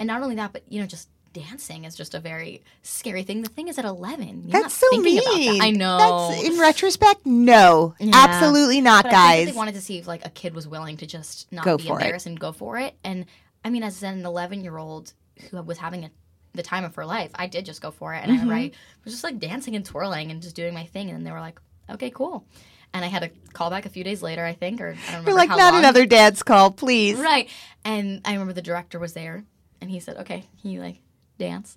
and 0.00 0.08
not 0.08 0.20
only 0.22 0.34
that, 0.34 0.52
but 0.52 0.64
you 0.68 0.80
know, 0.80 0.86
just 0.86 1.08
dancing 1.32 1.84
is 1.84 1.94
just 1.94 2.14
a 2.14 2.20
very 2.20 2.62
scary 2.82 3.22
thing. 3.22 3.42
The 3.42 3.48
thing 3.48 3.68
is, 3.68 3.78
at 3.78 3.84
eleven, 3.84 4.42
you're 4.44 4.62
That's 4.62 4.82
not 4.82 4.92
so 4.92 5.00
mean. 5.00 5.16
that. 5.16 5.58
I 5.64 5.70
know. 5.70 5.98
That's 6.30 6.44
in 6.44 6.58
retrospect, 6.58 7.24
no, 7.26 7.94
Yeah. 7.98 8.12
absolutely 8.14 8.80
not, 8.80 9.04
but 9.04 9.12
guys. 9.12 9.46
they 9.46 9.52
wanted 9.56 9.74
to 9.74 9.80
see 9.80 9.98
if 9.98 10.06
like 10.06 10.24
a 10.26 10.30
kid 10.30 10.54
was 10.54 10.66
willing 10.68 10.96
to 10.98 11.06
just 11.06 11.50
not 11.52 11.64
Go 11.64 11.76
be 11.76 11.84
for 11.84 11.98
it. 11.98 12.02
embarrassed 12.02 12.26
and 12.26 12.38
go 12.38 12.52
for 12.52 12.78
it. 12.78 12.94
And 13.04 13.26
I 13.64 13.70
mean, 13.70 13.82
as 13.82 14.02
an 14.02 14.24
eleven-year-old 14.24 15.12
who 15.50 15.62
was 15.62 15.78
having 15.78 16.04
a, 16.04 16.10
the 16.54 16.62
time 16.62 16.84
of 16.84 16.94
her 16.96 17.06
life, 17.06 17.30
I 17.34 17.46
did 17.46 17.64
just 17.64 17.80
go 17.80 17.90
for 17.90 18.14
it, 18.14 18.22
and 18.24 18.32
Mm-hmm. 18.32 18.50
I 18.50 18.52
right, 18.52 18.74
was 19.04 19.12
just 19.14 19.24
like 19.24 19.38
dancing 19.38 19.76
and 19.76 19.84
twirling 19.84 20.30
and 20.30 20.42
just 20.42 20.56
doing 20.56 20.74
my 20.74 20.84
thing. 20.86 21.08
And 21.08 21.16
then 21.18 21.24
they 21.24 21.30
were 21.32 21.40
like, 21.40 21.60
"Okay, 21.88 22.10
cool." 22.10 22.44
And 22.92 23.04
I 23.04 23.08
had 23.08 23.22
a 23.22 23.30
call 23.52 23.70
back 23.70 23.86
a 23.86 23.88
few 23.88 24.02
days 24.02 24.20
later, 24.20 24.44
I 24.44 24.52
think, 24.54 24.80
or 24.80 24.88
I 24.88 24.92
don't 24.94 25.06
remember 25.06 25.30
We're 25.30 25.36
like, 25.36 25.48
not 25.50 25.74
long. 25.74 25.78
another 25.78 26.06
dance 26.06 26.42
call, 26.42 26.72
please. 26.72 27.16
Right. 27.18 27.48
And 27.84 28.20
I 28.24 28.32
remember 28.32 28.52
the 28.52 28.62
director 28.62 28.98
was 28.98 29.12
there 29.12 29.44
and 29.80 29.88
he 29.88 30.00
said, 30.00 30.16
Okay, 30.16 30.44
he 30.56 30.80
like 30.80 30.98
dance? 31.40 31.76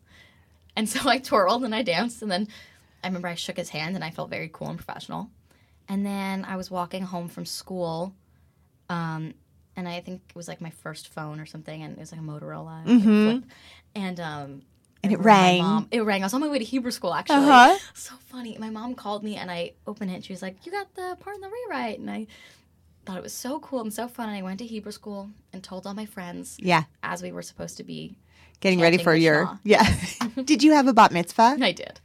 And 0.76 0.88
so 0.94 1.10
I 1.10 1.18
twirled 1.20 1.64
and 1.64 1.74
I 1.74 1.82
danced 1.82 2.22
and 2.22 2.30
then 2.32 2.48
I 3.04 3.08
remember 3.08 3.28
I 3.28 3.36
shook 3.36 3.58
his 3.58 3.70
hand 3.70 3.96
and 3.96 4.04
I 4.04 4.12
felt 4.12 4.30
very 4.30 4.50
cool 4.54 4.70
and 4.70 4.78
professional. 4.78 5.30
And 5.90 6.06
then 6.06 6.46
I 6.46 6.56
was 6.56 6.72
walking 6.72 7.04
home 7.04 7.28
from 7.28 7.46
school, 7.46 8.14
um, 8.90 9.34
and 9.76 9.88
I 9.88 10.00
think 10.00 10.22
it 10.30 10.36
was 10.36 10.48
like 10.48 10.62
my 10.62 10.70
first 10.70 11.10
phone 11.10 11.40
or 11.42 11.46
something, 11.46 11.82
and 11.84 11.94
it 11.94 12.00
was 12.00 12.12
like 12.14 12.22
a 12.22 12.24
Motorola, 12.24 12.86
like, 13.34 13.44
and 13.96 14.20
um, 14.20 14.62
And 15.04 15.12
it 15.12 15.16
I 15.20 15.20
remember 15.20 15.24
my 15.30 15.36
rang. 15.42 15.58
mom- 15.60 15.88
it 15.92 16.00
rang. 16.02 16.22
I 16.24 16.26
was 16.28 16.34
on 16.34 16.40
my 16.42 16.48
way 16.48 16.60
to 16.60 16.64
Hebrew 16.66 16.92
school 16.92 17.14
actually. 17.14 17.50
Uh-huh. 17.50 17.78
So 17.94 18.14
funny. 18.28 18.56
My 18.58 18.70
mom 18.70 18.96
called 18.96 19.24
me 19.24 19.36
and 19.36 19.52
I 19.52 19.74
opened 19.86 20.12
it. 20.12 20.16
and 20.16 20.24
She 20.26 20.32
was 20.32 20.42
like, 20.42 20.66
"You 20.66 20.72
got 20.72 20.94
the 20.96 21.18
part 21.20 21.36
in 21.36 21.42
the 21.42 21.50
rewrite," 21.50 22.00
and 22.00 22.10
I 22.10 22.28
thought 23.06 23.18
it 23.18 23.24
was 23.24 23.34
so 23.34 23.60
cool 23.60 23.82
and 23.82 23.94
so 23.94 24.08
fun. 24.08 24.30
And 24.30 24.38
I 24.38 24.42
went 24.42 24.60
to 24.60 24.66
Hebrew 24.66 24.94
school 24.94 25.30
and 25.52 25.62
told 25.62 25.86
all 25.86 25.94
my 25.94 26.06
friends 26.06 26.56
Yeah, 26.62 26.84
as 27.04 27.22
we 27.22 27.32
were 27.34 27.42
supposed 27.42 27.76
to 27.78 27.84
be. 27.84 28.16
Getting 28.64 28.80
ready 28.82 28.98
for 28.98 29.14
your 29.14 29.60
yeah. 29.64 29.86
Did 30.44 30.64
you 30.64 30.72
have 30.74 30.88
a 30.88 30.94
bat 30.94 31.12
mitzvah? 31.12 31.58
I 31.62 31.72
did. 31.74 32.00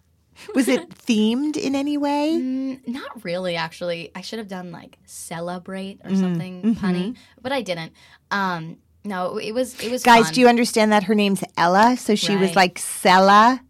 Was 0.54 0.68
it 0.68 0.88
themed 1.06 1.56
in 1.56 1.74
any 1.74 1.96
way? 1.96 2.36
Mm, 2.38 2.86
not 2.86 3.24
really, 3.24 3.56
actually. 3.56 4.10
I 4.14 4.20
should 4.20 4.38
have 4.38 4.48
done 4.48 4.70
like 4.72 4.98
celebrate 5.06 5.98
Mm-hmm. 6.02 6.12
or 6.12 6.16
something 6.16 6.74
punny, 6.76 7.16
but 7.40 7.52
I 7.52 7.62
didn't. 7.62 7.92
Um, 8.30 8.76
no, 9.04 9.38
it 9.38 9.52
was 9.52 9.80
it 9.82 9.90
was 9.90 10.02
Guys, 10.02 10.26
fun. 10.26 10.34
do 10.34 10.40
you 10.42 10.48
understand 10.48 10.92
that 10.92 11.04
her 11.04 11.14
name's 11.14 11.42
Ella? 11.56 11.96
So 11.96 12.14
she 12.14 12.36
was 12.36 12.54
like 12.54 12.78
Cella. 12.78 13.60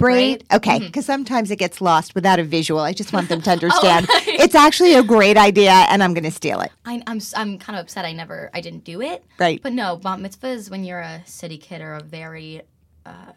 Braid. 0.00 0.44
Right. 0.50 0.56
Okay, 0.56 0.78
because 0.80 1.06
sometimes 1.06 1.50
it 1.52 1.56
gets 1.56 1.80
lost 1.80 2.14
without 2.16 2.38
a 2.40 2.44
visual. 2.44 2.80
I 2.80 2.92
just 2.92 3.12
want 3.12 3.28
them 3.28 3.40
to 3.42 3.50
understand. 3.56 4.08
right. 4.14 4.26
It's 4.26 4.54
actually 4.56 4.94
a 4.94 5.02
great 5.04 5.36
idea, 5.36 5.70
and 5.70 6.02
I'm 6.02 6.12
going 6.14 6.24
to 6.24 6.30
steal 6.32 6.60
it. 6.60 6.72
I, 6.84 7.02
I'm 7.06 7.18
s- 7.18 7.34
I'm 7.36 7.58
kind 7.58 7.78
of 7.78 7.84
upset. 7.84 8.04
I 8.04 8.12
never 8.12 8.50
I 8.52 8.60
didn't 8.60 8.84
do 8.84 9.00
it. 9.00 9.24
Right. 9.38 9.62
But 9.62 9.72
no, 9.74 9.96
bat 9.96 10.18
mitzvahs 10.18 10.70
when 10.70 10.82
you're 10.84 11.00
a 11.00 11.22
city 11.26 11.58
kid 11.58 11.80
are 11.82 11.94
a 11.94 12.02
very 12.02 12.62
uh, 13.06 13.32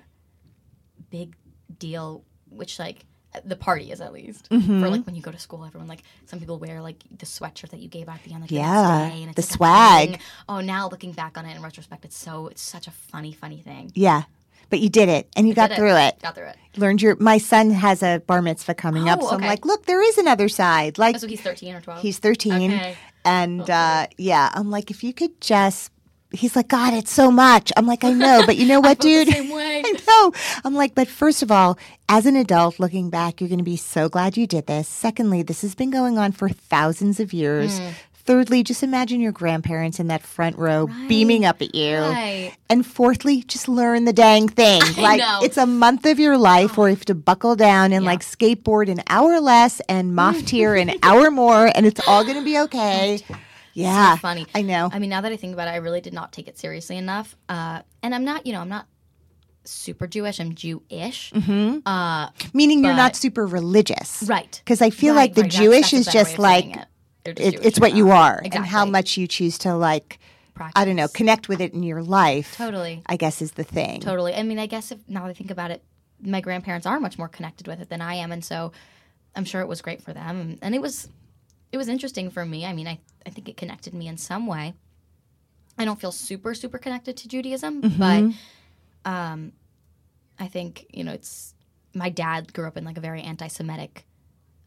big 1.10 1.36
deal, 1.78 2.23
which 2.49 2.80
like 2.80 3.06
the 3.45 3.56
party 3.56 3.91
is 3.91 3.99
at 3.99 4.13
least 4.13 4.47
Mm-hmm. 4.52 4.80
for 4.82 4.89
like 4.89 5.06
when 5.08 5.15
you 5.15 5.21
go 5.21 5.32
to 5.32 5.39
school. 5.39 5.65
Everyone 5.65 5.88
like 5.88 6.04
some 6.28 6.39
people 6.39 6.60
wear 6.60 6.82
like 6.82 6.97
the 7.17 7.26
sweatshirt 7.26 7.69
that 7.69 7.80
you 7.80 7.88
gave 7.89 8.08
out 8.08 8.15
at 8.17 8.23
the 8.23 8.32
end, 8.32 8.41
like 8.41 8.49
the 8.49 8.56
Yeah, 8.58 9.10
day, 9.12 9.21
and 9.23 9.32
it's 9.32 9.47
the 9.47 9.58
like 9.63 10.10
swag. 10.10 10.19
Oh, 10.47 10.60
now 10.62 10.88
looking 10.88 11.13
back 11.13 11.38
on 11.38 11.45
it 11.45 11.56
in 11.56 11.62
retrospect, 11.63 12.06
it's 12.06 12.17
so 12.17 12.47
it's 12.47 12.62
such 12.62 12.88
a 12.88 12.91
funny, 12.91 13.34
funny 13.34 13.58
thing. 13.58 13.91
Yeah. 13.95 14.23
But 14.69 14.80
you 14.80 14.89
did 14.89 15.10
it 15.10 15.30
and 15.36 15.47
you 15.47 15.54
got 15.54 15.71
through 15.73 15.95
it. 15.95 16.19
Got 16.21 16.36
through 16.36 16.47
it. 16.47 16.58
Learned 16.78 17.02
your 17.02 17.15
my 17.19 17.38
son 17.38 17.69
has 17.71 18.02
a 18.02 18.19
bar 18.26 18.41
mitzvah 18.41 18.73
coming 18.73 19.08
up. 19.10 19.19
Oh, 19.21 19.30
So 19.30 19.36
I'm 19.36 19.41
like, 19.41 19.65
look, 19.65 19.86
there 19.86 20.02
is 20.02 20.17
another 20.17 20.49
side. 20.49 20.97
Like 20.97 21.15
Oh, 21.15 21.19
so 21.19 21.28
he's 21.28 21.41
thirteen 21.41 21.76
or 21.76 21.82
twelve. 21.82 22.02
he's 22.02 22.17
13 22.19 22.71
Okay. 22.73 22.95
and 23.26 23.69
uh 23.69 24.08
yeah, 24.17 24.49
I'm 24.54 24.69
like 24.71 24.89
if 24.91 25.04
you 25.04 25.13
could 25.13 25.39
just 25.41 25.91
He's 26.36 26.56
like, 26.56 26.67
God, 26.67 26.95
it's 26.95 27.12
so 27.12 27.30
much. 27.30 27.71
I'm 27.78 27.86
like, 27.86 28.04
I 28.04 28.10
know, 28.12 28.41
but 28.43 28.58
you 28.58 28.65
know 28.65 28.80
what, 28.86 28.97
dude? 28.97 29.28
same 29.28 29.52
way. 29.52 29.84
I 29.86 29.91
know. 30.08 30.32
I'm 30.65 30.73
like, 30.73 30.95
but 30.95 31.08
first 31.08 31.43
of 31.43 31.52
all, 31.52 31.78
as 32.10 32.26
an 32.26 32.36
adult 32.36 32.80
looking 32.80 33.12
back, 33.12 33.39
you're 33.39 33.49
going 33.49 33.60
to 33.60 33.63
be 33.63 33.78
so 33.78 34.10
glad 34.10 34.36
you 34.36 34.47
did 34.47 34.65
this. 34.65 34.88
Secondly, 34.88 35.43
this 35.43 35.62
has 35.62 35.76
been 35.76 35.91
going 35.91 36.17
on 36.17 36.32
for 36.32 36.49
thousands 36.49 37.19
of 37.19 37.34
years. 37.34 37.78
Hmm. 37.78 37.89
Thirdly, 38.25 38.63
just 38.63 38.83
imagine 38.83 39.19
your 39.19 39.33
grandparents 39.33 39.99
in 39.99 40.07
that 40.07 40.21
front 40.23 40.57
row 40.57 40.88
beaming 41.09 41.43
up 41.43 41.62
at 41.62 41.75
you. 41.75 41.97
Right. 41.97 42.53
And 42.69 42.86
fourthly, 42.86 43.43
just 43.43 43.67
learn 43.67 44.05
the 44.05 44.13
dang 44.13 44.47
thing. 44.47 44.81
like 44.97 45.19
know. 45.19 45.41
it's 45.43 45.57
a 45.57 45.65
month 45.65 46.05
of 46.05 46.19
your 46.19 46.38
life 46.38 46.77
where 46.77 46.88
you 46.88 46.95
have 46.95 47.03
to 47.05 47.15
buckle 47.15 47.57
down 47.57 47.91
and 47.91 48.05
Yeah. 48.05 48.12
like 48.12 48.21
skateboard 48.21 48.89
an 48.89 49.01
hour 49.09 49.41
less 49.41 49.81
and 49.89 50.13
maftir 50.13 50.81
an 50.81 50.97
hour 51.03 51.31
more, 51.31 51.69
and 51.75 51.86
it's 51.86 51.99
all 52.07 52.23
going 52.23 52.38
to 52.38 52.45
be 52.45 52.57
okay. 52.65 53.19
Yeah, 53.73 54.13
so 54.15 54.21
funny. 54.21 54.45
I 54.55 54.62
know. 54.62 54.89
I 54.93 54.99
mean, 54.99 55.09
now 55.09 55.21
that 55.21 55.31
I 55.31 55.36
think 55.36 55.53
about 55.53 55.67
it, 55.67 55.71
I 55.71 55.77
really 55.77 55.99
did 55.99 56.13
not 56.13 56.31
take 56.31 56.47
it 56.47 56.57
seriously 56.57 56.95
enough. 56.95 57.36
Uh, 57.49 57.81
and 58.03 58.13
I'm 58.15 58.23
not, 58.23 58.45
you 58.45 58.53
know, 58.53 58.62
I'm 58.62 58.69
not 58.69 58.86
super 59.65 60.07
Jewish. 60.07 60.39
I'm 60.39 60.53
Jewish. 60.55 61.31
Mm-hmm. 61.31 61.79
Uh, 61.86 62.29
Meaning 62.53 62.83
you're 62.83 62.93
not 62.95 63.15
super 63.15 63.45
religious, 63.47 64.23
right. 64.27 64.62
Because 64.63 64.81
I 64.81 64.91
feel 64.91 65.13
Right, 65.15 65.21
like 65.21 65.33
the 65.36 65.41
right. 65.43 65.51
Jewish 65.51 65.91
is 65.91 66.07
a 66.07 66.12
better 66.12 66.17
way 66.19 66.23
just 66.23 66.39
like 66.39 66.75
it. 67.25 67.39
You're 67.39 67.51
just 67.51 67.63
it, 67.63 67.67
it's 67.67 67.79
what 67.79 67.95
you 67.95 68.07
not. 68.07 68.17
are, 68.17 68.41
and 68.43 68.65
how 68.65 68.86
much 68.86 69.17
you 69.17 69.27
choose 69.27 69.57
to 69.59 69.75
like. 69.75 70.19
I 70.75 70.86
don't 70.86 70.95
know, 70.95 71.07
connect 71.07 71.49
with 71.49 71.62
it 71.62 71.73
in 71.73 71.81
your 71.81 72.03
life. 72.03 72.55
Totally. 72.55 73.01
I 73.07 73.17
guess 73.17 73.41
is 73.41 73.53
the 73.53 73.63
thing. 73.63 74.01
Totally. 74.01 74.36
I 74.36 74.43
mean, 74.43 74.59
I 74.59 74.67
guess 74.67 74.91
if 74.91 74.99
now 75.09 75.23
that 75.23 75.29
I 75.29 75.33
think 75.33 75.49
about 75.49 75.71
it, 75.71 75.81
my 76.21 76.41
grandparents 76.41 76.86
are 76.86 76.99
much 76.99 77.17
more 77.17 77.27
connected 77.27 77.67
with 77.67 77.81
it 77.81 77.89
than 77.89 78.01
I 78.01 78.15
am, 78.15 78.31
and 78.31 78.45
so 78.45 78.71
I'm 79.36 79.45
sure 79.45 79.62
it 79.62 79.67
was 79.67 79.81
great 79.81 80.01
for 80.01 80.13
them, 80.13 80.59
and 80.62 80.75
it 80.75 80.81
was 80.81 81.09
it 81.71 81.77
was 81.77 81.88
interesting 81.88 82.29
for 82.29 82.45
me. 82.45 82.65
I 82.65 82.73
mean, 82.73 82.88
I 82.88 82.99
I 83.25 83.31
think 83.31 83.49
it 83.49 83.57
connected 83.57 83.93
me 83.93 84.07
in 84.07 84.17
some 84.17 84.45
way. 84.45 84.73
I 85.77 85.86
don't 85.86 85.99
feel 85.99 86.12
super 86.12 86.53
super 86.53 86.77
connected 86.77 87.17
to 87.17 87.27
Judaism, 87.27 87.81
but 87.97 88.23
um, 89.05 89.53
I 90.39 90.47
think 90.47 90.86
you 90.93 91.03
know 91.03 91.13
it's 91.13 91.55
my 91.95 92.09
dad 92.09 92.53
grew 92.53 92.67
up 92.67 92.77
in 92.77 92.86
like 92.86 92.97
a 92.97 93.01
very 93.01 93.21
anti-Semitic 93.21 94.05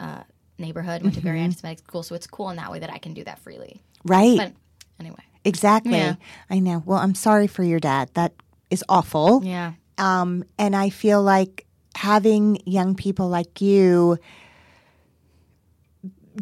uh, 0.01 0.23
neighborhood, 0.59 1.03
went 1.03 1.15
to 1.15 1.21
very 1.21 1.39
mm-hmm. 1.39 1.45
anti-Semitic 1.45 1.79
school, 1.81 2.03
so 2.03 2.15
it's 2.15 2.27
cool 2.27 2.51
in 2.51 2.57
that 2.57 2.71
way 2.71 2.79
that 2.79 2.91
I 2.91 2.99
can 2.99 3.15
do 3.15 3.25
that 3.25 3.39
freely. 3.39 3.83
Right. 4.05 4.37
But 4.37 4.53
anyway, 5.01 5.23
exactly. 5.45 5.93
Yeah. 5.93 6.17
I 6.51 6.59
know. 6.59 6.83
Well, 6.85 6.99
I'm 6.99 7.15
sorry 7.15 7.47
for 7.47 7.63
your 7.63 7.81
dad. 7.81 8.11
That 8.15 8.33
is 8.71 8.85
awful. 8.89 9.43
yeah, 9.45 9.73
Um, 9.99 10.45
and 10.59 10.75
I 10.75 10.91
feel 10.91 11.23
like 11.23 11.67
having 11.95 12.61
young 12.67 12.95
people 12.95 13.29
like 13.29 13.61
you 13.61 14.19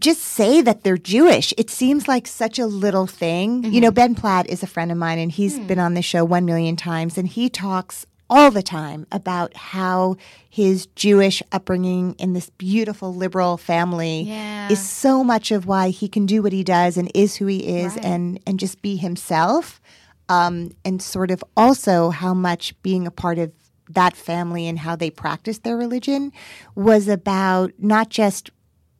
just 0.00 0.20
say 0.20 0.61
that 0.61 0.83
they're 0.83 0.98
Jewish. 0.98 1.55
It 1.57 1.70
seems 1.70 2.09
like 2.09 2.27
such 2.27 2.59
a 2.59 2.66
little 2.66 3.07
thing. 3.07 3.64
You 3.64 3.81
know, 3.81 3.88
mm-hmm. 3.88 3.94
Ben 3.94 4.14
Platt 4.14 4.48
is 4.48 4.62
a 4.62 4.66
friend 4.66 4.90
of 4.90 4.98
mine 4.98 5.18
and 5.18 5.31
he's 5.31 5.57
hmm. 5.57 5.66
been 5.66 5.79
on 5.79 5.94
the 5.94 6.03
show 6.03 6.24
one 6.24 6.44
million 6.44 6.77
times 6.77 7.16
and 7.16 7.29
he 7.29 7.48
talks 7.48 8.07
all 8.31 8.51
the 8.51 8.63
time 8.63 9.07
about 9.13 9.57
how 9.57 10.17
his 10.49 10.87
Jewish 10.95 11.43
upbringing 11.53 12.15
in 12.19 12.33
this 12.33 12.51
beautiful 12.51 13.15
liberal 13.15 13.57
family 13.57 14.23
Yeah. 14.23 14.71
is 14.71 14.81
so 14.89 15.23
much 15.23 15.51
of 15.51 15.67
why 15.67 15.91
he 15.91 16.09
can 16.09 16.27
do 16.27 16.43
what 16.43 16.53
he 16.53 16.65
does 16.65 16.97
and 16.97 17.11
is 17.15 17.37
who 17.37 17.47
he 17.47 17.79
is 17.83 17.95
Right. 17.97 18.05
and 18.05 18.41
and 18.47 18.59
just 18.59 18.81
be 18.83 18.97
himself 18.97 19.81
um, 20.29 20.71
and 20.85 21.03
sort 21.03 21.31
of 21.31 21.45
also 21.57 22.11
how 22.11 22.33
much 22.33 22.75
being 22.83 23.07
a 23.07 23.11
part 23.11 23.39
of 23.39 23.53
that 23.91 24.17
family 24.17 24.67
and 24.67 24.79
how 24.79 24.97
they 24.97 25.11
practiced 25.11 25.63
their 25.63 25.77
religion 25.77 26.33
was 26.75 27.07
about 27.09 27.73
not 27.79 28.09
just 28.09 28.49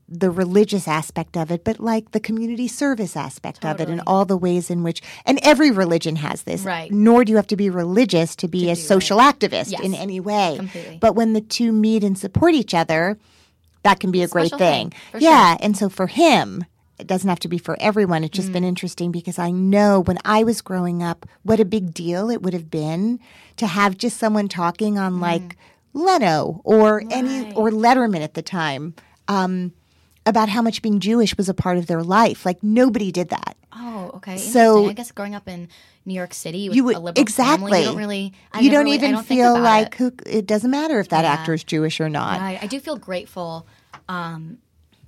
the 0.09 0.31
religious 0.31 0.87
aspect 0.87 1.37
of 1.37 1.51
it, 1.51 1.65
but 1.65 1.81
like 1.81 2.11
the 2.11 2.21
community 2.21 2.69
service 2.69 3.17
aspect 3.17 3.65
of 3.65 3.81
it 3.81 3.89
and 3.89 4.03
all 4.07 4.25
the 4.27 4.37
ways 4.37 4.71
in 4.71 4.83
which, 4.83 5.01
and 5.25 5.39
every 5.43 5.71
religion 5.71 6.17
has 6.17 6.43
this. 6.43 6.63
Right. 6.63 6.91
Nor 6.93 7.25
do 7.25 7.31
you 7.33 7.37
have 7.37 7.47
to 7.49 7.57
be 7.57 7.71
religious 7.71 8.37
to 8.37 8.49
be 8.49 8.65
a 8.71 8.75
do 8.75 8.81
it. 8.81 8.85
social 8.85 9.19
activist 9.19 9.71
Yes. 9.73 9.81
in 9.81 9.95
any 9.95 10.21
way. 10.21 10.55
Completely. 10.59 10.99
But 11.01 11.15
when 11.15 11.33
the 11.33 11.41
two 11.41 11.73
meet 11.73 12.05
and 12.05 12.19
support 12.19 12.53
each 12.55 12.75
other, 12.75 13.19
that 13.83 13.99
can 13.99 14.11
be 14.11 14.23
a 14.23 14.29
great 14.29 14.51
thing. 14.51 14.91
thing, 14.91 15.21
yeah. 15.23 15.57
And 15.61 15.77
so 15.77 15.89
for 15.89 16.07
him, 16.07 16.65
it 16.99 17.07
doesn't 17.07 17.29
have 17.29 17.41
to 17.41 17.49
be 17.49 17.59
for 17.59 17.77
everyone. 17.81 18.25
It's 18.25 18.33
Mm. 18.39 18.41
just 18.43 18.53
been 18.53 18.63
interesting 18.65 19.11
because 19.11 19.39
I 19.39 19.51
know 19.51 20.01
when 20.01 20.19
I 20.25 20.45
was 20.45 20.61
growing 20.61 21.03
up, 21.03 21.27
what 21.43 21.61
a 21.61 21.65
big 21.65 21.93
deal 21.95 22.31
it 22.31 22.43
would 22.43 22.53
have 22.55 22.71
been 22.71 23.21
to 23.57 23.67
have 23.67 23.97
just 23.99 24.19
someone 24.19 24.49
talking 24.49 24.99
on 24.99 25.19
like 25.19 25.57
Leno 25.95 26.61
or 26.65 27.03
any 27.11 27.45
Mm. 27.47 27.57
Or 27.57 27.71
Letterman 27.71 28.21
at 28.23 28.35
the 28.35 28.43
time 28.43 28.95
um, 29.29 29.73
about 30.27 30.49
how 30.49 30.63
much 30.63 30.81
being 30.83 31.01
Jewish 31.01 31.37
was 31.37 31.49
a 31.49 31.55
part 31.55 31.77
of 31.79 31.87
their 31.87 32.03
life. 32.03 32.47
Like 32.47 32.63
nobody 32.63 33.13
did 33.13 33.29
that. 33.29 33.57
Oh, 33.73 34.13
okay. 34.15 34.37
So- 34.39 34.89
I 34.89 34.93
guess 34.93 35.11
growing 35.13 35.35
up 35.35 35.49
in 35.49 35.69
New 36.07 36.15
York 36.15 36.33
City 36.35 36.69
with 36.69 36.77
You 36.77 36.85
would 36.85 36.97
a 36.97 37.01
liberal 37.01 37.21
exactly. 37.23 37.71
family, 37.73 37.81
you 37.81 37.87
don't 37.87 37.97
really. 37.97 38.33
I 38.53 38.61
you 38.61 38.71
don't 38.71 38.85
really- 38.85 38.97
even 38.97 39.13
don't 39.13 39.27
feel 39.27 39.59
like 39.59 39.89
it. 39.89 39.95
who. 39.95 40.13
It 40.27 40.47
doesn't 40.47 40.71
matter 40.71 40.99
if 41.01 41.09
that 41.11 41.25
Yeah. 41.25 41.33
actor 41.33 41.55
is 41.55 41.65
Jewish 41.65 42.01
or 42.01 42.09
not. 42.09 42.41
I, 42.41 42.59
I 42.63 42.67
do 42.67 42.79
feel 42.81 42.97
grateful 42.97 43.67
um, 44.09 44.59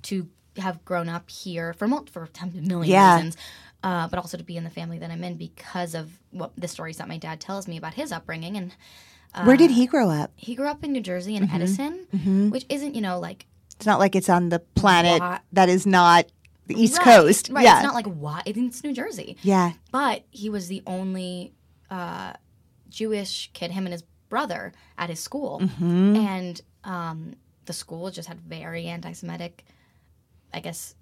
to 0.03 0.27
have 0.57 0.83
grown 0.85 1.07
up 1.07 1.29
here 1.29 1.73
for 1.73 1.87
mul- 1.87 2.07
for 2.11 2.23
a 2.41 2.45
million 2.47 2.91
Yeah. 2.91 3.15
reasons, 3.15 3.37
uh, 3.83 4.07
but 4.07 4.17
also 4.19 4.37
to 4.37 4.43
be 4.43 4.57
in 4.57 4.63
the 4.63 4.69
family 4.71 4.97
that 4.99 5.11
I'm 5.11 5.23
in 5.23 5.35
because 5.35 5.93
of 5.95 6.19
what 6.31 6.51
the 6.57 6.67
stories 6.67 6.97
that 6.97 7.07
my 7.07 7.17
dad 7.17 7.39
tells 7.39 7.67
me 7.67 7.77
about 7.77 7.93
his 7.93 8.11
upbringing. 8.11 8.57
And 8.57 8.73
Where 9.45 9.53
uh, 9.55 9.57
did 9.57 9.71
he 9.71 9.85
grow 9.85 10.09
up? 10.09 10.31
he 10.35 10.55
grew 10.55 10.67
up 10.67 10.83
in 10.83 10.91
New 10.93 11.01
Jersey 11.01 11.35
in 11.35 11.43
Mm-hmm. 11.47 11.55
Edison, 11.55 12.49
which 12.49 12.65
isn't 12.69 12.95
you 12.95 13.01
know 13.01 13.19
like 13.19 13.45
It's 13.77 13.85
not 13.85 13.99
like 13.99 14.15
it's 14.15 14.29
on 14.29 14.49
the 14.49 14.59
planet 14.59 15.19
Why- 15.21 15.39
that 15.53 15.69
is 15.69 15.85
not 15.85 16.25
the 16.67 16.75
East 16.81 16.97
right, 16.97 17.05
Coast. 17.05 17.49
Right. 17.49 17.63
Yeah. 17.63 17.77
It's 17.77 17.83
not 17.85 17.93
like 17.95 18.07
what 18.07 18.45
it's 18.45 18.83
New 18.83 18.93
Jersey. 18.93 19.37
yeah. 19.41 19.71
but 19.91 20.23
he 20.31 20.49
was 20.49 20.67
the 20.67 20.83
only 20.85 21.53
uh, 21.89 22.33
Jewish 22.89 23.49
kid, 23.53 23.71
him 23.71 23.85
and 23.85 23.93
his 23.93 24.03
brother, 24.29 24.73
at 24.97 25.09
his 25.09 25.19
school, 25.19 25.59
Mm-hmm. 25.61 26.15
and 26.17 26.61
um, 26.83 27.35
the 27.65 27.73
school 27.73 28.11
just 28.11 28.27
had 28.27 28.41
very 28.41 28.87
anti-Semitic, 28.87 29.63
I 30.53 30.59
guess, 30.59 30.95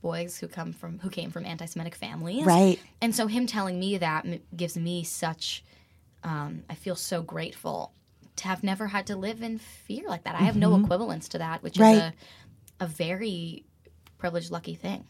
boys 0.00 0.36
who 0.38 0.48
come 0.48 0.72
from 0.72 0.98
who 1.00 1.10
came 1.10 1.30
from 1.30 1.44
anti-Semitic 1.46 1.94
families, 1.94 2.44
Right. 2.46 2.78
And 3.02 3.14
so 3.14 3.26
him 3.26 3.46
telling 3.46 3.78
me 3.78 3.98
that 3.98 4.24
m- 4.26 4.40
gives 4.56 4.76
me 4.76 5.02
such, 5.04 5.64
um, 6.22 6.62
I 6.70 6.74
feel 6.74 6.96
so 6.96 7.22
grateful 7.22 7.92
to 8.36 8.48
have 8.48 8.62
never 8.62 8.88
had 8.88 9.06
to 9.08 9.16
live 9.16 9.42
in 9.42 9.58
fear 9.58 10.04
like 10.08 10.24
that. 10.24 10.34
I 10.34 10.38
have 10.44 10.56
no 10.56 10.76
equivalence 10.76 11.28
to 11.30 11.38
that, 11.38 11.62
which 11.62 11.74
Mm-hmm. 11.74 11.82
Right. 11.82 11.94
is 11.96 12.12
a, 12.80 12.84
a 12.84 12.86
very 12.86 13.64
privileged, 14.18 14.50
lucky 14.50 14.74
thing. 14.74 15.04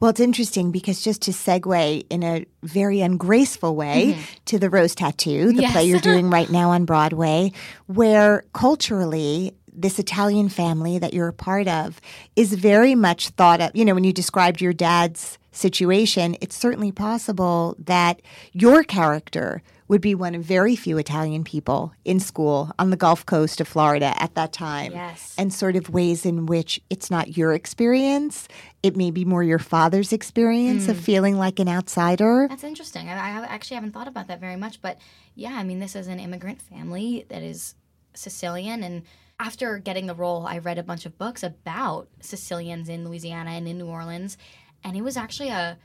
Well, 0.00 0.10
it's 0.10 0.20
interesting 0.20 0.72
because 0.72 1.02
just 1.02 1.22
to 1.22 1.30
segue 1.30 2.06
in 2.10 2.22
a 2.24 2.44
very 2.62 3.00
ungraceful 3.02 3.76
way 3.76 4.18
to 4.46 4.58
the 4.58 4.68
Rose 4.68 4.94
Tattoo, 4.96 5.52
the 5.52 5.62
Yes. 5.62 5.72
play 5.72 5.84
you're 5.84 6.00
doing 6.00 6.28
right 6.38 6.50
now 6.50 6.70
on 6.70 6.84
Broadway, 6.84 7.52
where 7.86 8.44
culturally, 8.52 9.52
this 9.72 9.98
Italian 10.00 10.48
family 10.48 10.98
that 10.98 11.14
you're 11.14 11.28
a 11.28 11.32
part 11.32 11.68
of 11.68 12.00
is 12.34 12.54
very 12.54 12.94
much 12.96 13.28
thought 13.30 13.60
of. 13.60 13.70
You 13.74 13.84
know, 13.84 13.94
when 13.94 14.02
you 14.04 14.12
described 14.12 14.60
your 14.60 14.72
dad's 14.72 15.38
situation, 15.52 16.36
it's 16.40 16.56
certainly 16.56 16.90
possible 16.92 17.76
that 17.78 18.20
your 18.52 18.82
character 18.82 19.62
would 19.90 20.00
be 20.00 20.14
one 20.14 20.36
of 20.36 20.44
very 20.44 20.76
few 20.76 20.98
Italian 20.98 21.42
people 21.42 21.92
in 22.04 22.20
school 22.20 22.70
on 22.78 22.90
the 22.90 22.96
Gulf 22.96 23.26
Coast 23.26 23.60
of 23.60 23.66
Florida 23.66 24.14
at 24.22 24.36
that 24.36 24.52
time. 24.52 24.92
Yes. 24.92 25.34
And 25.36 25.52
sort 25.52 25.74
of 25.74 25.90
ways 25.90 26.24
in 26.24 26.46
which 26.46 26.80
it's 26.90 27.10
not 27.10 27.36
your 27.36 27.52
experience, 27.54 28.46
it 28.84 28.96
may 28.96 29.10
be 29.10 29.24
more 29.24 29.42
your 29.42 29.58
father's 29.58 30.12
experience 30.12 30.84
Hmm. 30.84 30.92
of 30.92 30.96
feeling 31.00 31.36
like 31.38 31.58
an 31.58 31.68
outsider. 31.68 32.46
That's 32.48 32.62
interesting. 32.62 33.08
I, 33.08 33.14
I 33.14 33.46
actually 33.46 33.74
haven't 33.74 33.90
thought 33.90 34.06
about 34.06 34.28
that 34.28 34.38
very 34.38 34.54
much, 34.54 34.80
but 34.80 34.96
yeah, 35.34 35.54
I 35.54 35.64
mean, 35.64 35.80
this 35.80 35.96
is 35.96 36.06
an 36.06 36.20
immigrant 36.20 36.62
family 36.62 37.26
that 37.28 37.42
is 37.42 37.74
Sicilian, 38.14 38.84
and 38.84 39.02
after 39.40 39.76
getting 39.78 40.06
the 40.06 40.14
role, 40.14 40.46
I 40.46 40.58
read 40.58 40.78
a 40.78 40.84
bunch 40.84 41.04
of 41.04 41.18
books 41.18 41.42
about 41.42 42.06
Sicilians 42.20 42.88
in 42.88 43.04
Louisiana 43.04 43.50
and 43.50 43.66
in 43.66 43.78
New 43.78 43.86
Orleans, 43.88 44.38
and 44.84 44.96
it 44.96 45.02
was 45.02 45.16
actually 45.16 45.48
a 45.48 45.78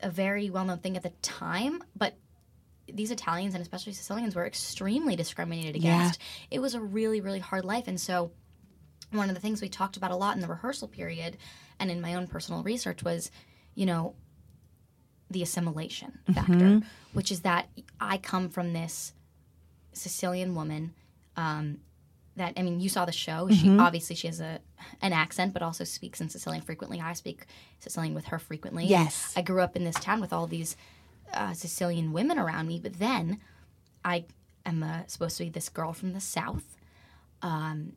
a 0.00 0.10
very 0.10 0.48
well 0.48 0.64
known 0.64 0.78
thing 0.78 0.96
at 0.96 1.02
the 1.02 1.12
time, 1.22 1.82
but. 1.96 2.14
These 2.94 3.10
Italians 3.10 3.54
and 3.54 3.62
especially 3.62 3.92
Sicilians 3.92 4.34
were 4.34 4.46
extremely 4.46 5.16
discriminated 5.16 5.76
against. 5.76 6.20
It 6.50 6.60
was 6.60 6.74
a 6.74 6.80
really, 6.80 7.20
really 7.20 7.38
hard 7.38 7.64
life. 7.64 7.88
And 7.88 8.00
so, 8.00 8.32
one 9.12 9.28
of 9.28 9.34
the 9.34 9.40
things 9.40 9.60
we 9.60 9.68
talked 9.68 9.96
about 9.96 10.10
a 10.10 10.16
lot 10.16 10.36
in 10.36 10.40
the 10.40 10.48
rehearsal 10.48 10.88
period 10.88 11.36
and 11.78 11.90
in 11.90 12.00
my 12.00 12.14
own 12.14 12.26
personal 12.26 12.62
research 12.62 13.02
was, 13.02 13.30
you 13.74 13.86
know, 13.86 14.14
the 15.30 15.42
assimilation 15.42 16.18
factor, 16.34 16.80
which 17.12 17.30
is 17.32 17.40
that 17.40 17.68
I 18.00 18.18
come 18.18 18.48
from 18.48 18.72
this 18.72 19.12
Sicilian 19.92 20.54
woman 20.54 20.94
um, 21.36 21.78
that 22.36 22.54
I 22.56 22.62
mean, 22.62 22.80
you 22.80 22.88
saw 22.88 23.04
the 23.04 23.12
show. 23.12 23.48
She 23.50 23.66
Mm-hmm. 23.66 23.80
obviously 23.80 24.16
she 24.16 24.26
has 24.28 24.40
a 24.40 24.60
an 25.02 25.12
accent, 25.12 25.52
but 25.52 25.62
also 25.62 25.84
speaks 25.84 26.20
in 26.20 26.28
Sicilian 26.28 26.62
frequently. 26.62 27.00
I 27.00 27.12
speak 27.12 27.46
Sicilian 27.80 28.14
with 28.14 28.26
her 28.26 28.38
frequently. 28.38 28.86
Yes. 28.86 29.32
I 29.36 29.42
grew 29.42 29.60
up 29.60 29.76
in 29.76 29.84
this 29.84 29.96
town 29.96 30.20
with 30.20 30.32
all 30.32 30.46
these 30.46 30.76
uh, 31.34 31.52
Sicilian 31.54 32.12
women 32.12 32.38
around 32.38 32.66
me, 32.68 32.78
but 32.78 32.98
then 32.98 33.38
I 34.04 34.24
am 34.66 34.82
uh, 34.82 35.00
supposed 35.06 35.36
to 35.38 35.44
be 35.44 35.50
this 35.50 35.68
girl 35.68 35.92
from 35.92 36.12
the 36.12 36.20
south. 36.20 36.76
Um, 37.42 37.92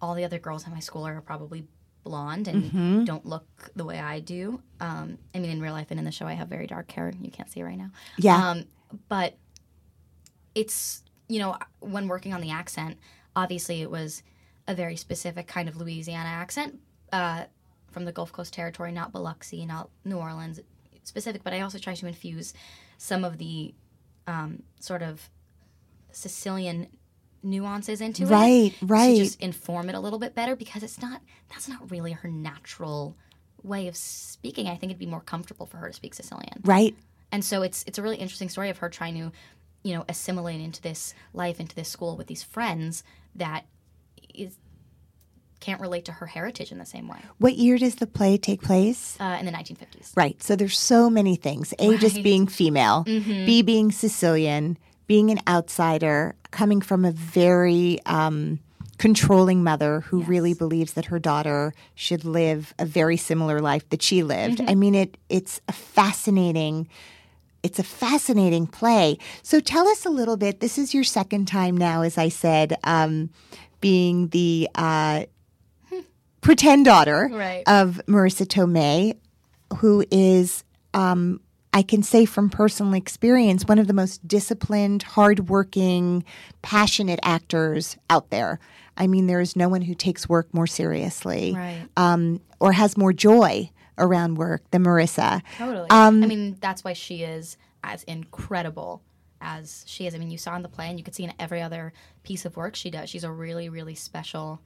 all 0.00 0.14
the 0.14 0.24
other 0.24 0.38
girls 0.38 0.66
in 0.66 0.72
my 0.72 0.80
school 0.80 1.06
are 1.06 1.20
probably 1.20 1.64
blonde 2.02 2.48
and 2.48 2.64
Mm-hmm. 2.64 3.04
don't 3.04 3.24
look 3.24 3.70
the 3.74 3.84
way 3.84 3.98
I 3.98 4.20
do. 4.20 4.60
Um, 4.80 5.16
I 5.34 5.38
mean, 5.38 5.50
in 5.50 5.60
real 5.62 5.72
life 5.72 5.86
and 5.90 5.98
in 5.98 6.04
the 6.04 6.12
show, 6.12 6.26
I 6.26 6.34
have 6.34 6.48
very 6.48 6.66
dark 6.66 6.90
hair. 6.90 7.12
You 7.20 7.30
can't 7.30 7.50
see 7.50 7.60
it 7.60 7.64
right 7.64 7.78
now. 7.78 7.90
Yeah. 8.18 8.36
Um, 8.50 8.64
but 9.08 9.36
it's 10.54 11.02
you 11.28 11.38
know 11.38 11.56
when 11.80 12.08
working 12.08 12.34
on 12.34 12.40
the 12.40 12.50
accent, 12.50 12.98
obviously 13.34 13.80
it 13.82 13.90
was 13.90 14.22
a 14.68 14.74
very 14.74 14.96
specific 14.96 15.46
kind 15.46 15.68
of 15.68 15.76
Louisiana 15.76 16.28
accent 16.28 16.78
uh, 17.12 17.44
from 17.90 18.04
the 18.04 18.12
Gulf 18.12 18.32
Coast 18.32 18.52
territory, 18.54 18.92
not 18.92 19.12
Biloxi, 19.12 19.64
not 19.66 19.88
New 20.04 20.16
Orleans 20.18 20.60
specific. 21.04 21.42
But 21.44 21.52
I 21.52 21.60
also 21.60 21.78
try 21.78 21.94
to 21.94 22.06
infuse 22.06 22.54
some 22.98 23.24
of 23.24 23.38
the 23.38 23.74
um, 24.26 24.62
sort 24.80 25.02
of 25.02 25.28
Sicilian 26.12 26.88
nuances 27.42 28.00
into 28.00 28.22
it 28.22 28.30
Right, 28.30 28.74
to 28.80 28.86
right. 28.86 29.16
just 29.16 29.40
inform 29.40 29.88
it 29.88 29.94
a 29.94 30.00
little 30.00 30.18
bit 30.18 30.34
better 30.34 30.56
because 30.56 30.82
it's 30.82 31.00
not 31.02 31.20
that's 31.50 31.68
not 31.68 31.90
really 31.90 32.12
her 32.12 32.28
natural 32.28 33.16
way 33.62 33.86
of 33.88 33.96
speaking. 33.96 34.66
I 34.66 34.76
think 34.76 34.90
it'd 34.90 34.98
be 34.98 35.06
more 35.06 35.20
comfortable 35.20 35.66
for 35.66 35.76
her 35.78 35.88
to 35.88 35.92
speak 35.92 36.14
Sicilian. 36.14 36.60
right? 36.64 36.94
And 37.32 37.44
so 37.44 37.62
it's 37.62 37.84
it's 37.86 37.98
a 37.98 38.02
really 38.02 38.16
interesting 38.16 38.48
story 38.48 38.70
of 38.70 38.78
her 38.78 38.88
trying 38.88 39.14
to, 39.18 39.32
you 39.82 39.94
know, 39.94 40.04
assimilate 40.08 40.60
into 40.60 40.80
this 40.80 41.14
life, 41.32 41.60
into 41.60 41.74
this 41.74 41.88
school 41.88 42.16
with 42.16 42.28
these 42.28 42.42
friends 42.42 43.02
that 43.34 43.64
is 44.34 44.56
can't 45.64 45.80
relate 45.80 46.04
to 46.04 46.12
her 46.12 46.26
heritage 46.26 46.70
in 46.72 46.78
the 46.78 46.84
same 46.84 47.08
way. 47.08 47.16
What 47.38 47.54
year 47.56 47.78
does 47.78 47.94
the 47.96 48.06
play 48.06 48.36
take 48.36 48.60
place? 48.60 49.16
Uh, 49.18 49.38
in 49.40 49.46
the 49.46 49.52
1950s. 49.52 50.12
Right. 50.14 50.40
So 50.42 50.56
there's 50.56 50.78
so 50.78 51.08
many 51.08 51.36
things. 51.36 51.72
A, 51.78 51.96
just 51.96 52.22
being 52.22 52.46
female, 52.46 53.04
B, 53.04 53.62
being 53.62 53.90
Sicilian, 53.90 54.76
being 55.06 55.30
an 55.30 55.40
outsider, 55.48 56.34
coming 56.50 56.82
from 56.82 57.04
a 57.06 57.12
very 57.12 57.98
um, 58.04 58.60
controlling 58.98 59.64
mother 59.64 60.00
who 60.00 60.22
really 60.22 60.52
believes 60.52 60.92
that 60.92 61.06
her 61.06 61.18
daughter 61.18 61.72
should 61.94 62.24
live 62.26 62.74
a 62.78 62.84
very 62.84 63.16
similar 63.16 63.60
life 63.60 63.88
that 63.88 64.02
she 64.02 64.22
lived. 64.22 64.60
I 64.66 64.74
mean, 64.74 64.94
it 64.94 65.16
it's 65.30 65.60
a 65.66 65.72
fascinating. 65.72 66.88
It's 67.62 67.78
a 67.78 67.82
fascinating 67.82 68.66
play. 68.66 69.16
So 69.42 69.58
tell 69.58 69.88
us 69.88 70.04
a 70.04 70.10
little 70.10 70.36
bit. 70.36 70.60
This 70.60 70.76
is 70.76 70.92
your 70.92 71.04
second 71.04 71.48
time 71.48 71.74
now, 71.78 72.02
as 72.02 72.18
I 72.18 72.28
said, 72.28 72.76
um, 72.84 73.30
being 73.80 74.28
the 74.28 74.68
uh, 74.74 75.24
pretend 76.44 76.84
daughter 76.84 77.28
Right. 77.32 77.64
of 77.66 78.00
Marisa 78.06 78.46
Tomei, 78.46 79.16
who 79.78 80.04
is, 80.10 80.62
um, 80.92 81.40
I 81.72 81.82
can 81.82 82.02
say 82.04 82.24
from 82.24 82.50
personal 82.50 82.94
experience, 82.94 83.64
one 83.64 83.80
of 83.80 83.88
the 83.88 83.92
most 83.92 84.26
disciplined, 84.28 85.02
hardworking, 85.02 86.22
passionate 86.62 87.18
actors 87.22 87.96
out 88.10 88.30
there. 88.30 88.60
I 88.96 89.08
mean, 89.08 89.26
there 89.26 89.40
is 89.40 89.56
no 89.56 89.68
one 89.68 89.82
who 89.82 89.94
takes 89.94 90.28
work 90.28 90.52
more 90.54 90.68
seriously 90.68 91.54
Right. 91.56 91.88
um, 91.96 92.40
or 92.60 92.72
has 92.72 92.96
more 92.96 93.12
joy 93.12 93.70
around 93.98 94.36
work 94.36 94.62
than 94.70 94.84
Marisa. 94.84 95.42
Totally. 95.58 95.90
Um, 95.90 96.22
I 96.22 96.26
mean, 96.26 96.56
that's 96.60 96.84
why 96.84 96.92
she 96.92 97.22
is 97.24 97.56
as 97.82 98.04
incredible 98.04 99.02
as 99.40 99.82
she 99.86 100.06
is. 100.06 100.14
I 100.14 100.18
mean, 100.18 100.30
you 100.30 100.38
saw 100.38 100.54
in 100.56 100.62
the 100.62 100.68
play, 100.68 100.88
and 100.88 100.98
you 100.98 101.04
could 101.04 101.14
see 101.14 101.24
in 101.24 101.32
every 101.38 101.60
other 101.60 101.92
piece 102.22 102.44
of 102.44 102.56
work 102.56 102.76
she 102.76 102.90
does. 102.90 103.10
She's 103.10 103.24
a 103.24 103.30
really, 103.32 103.68
really 103.68 103.94
special 103.94 104.60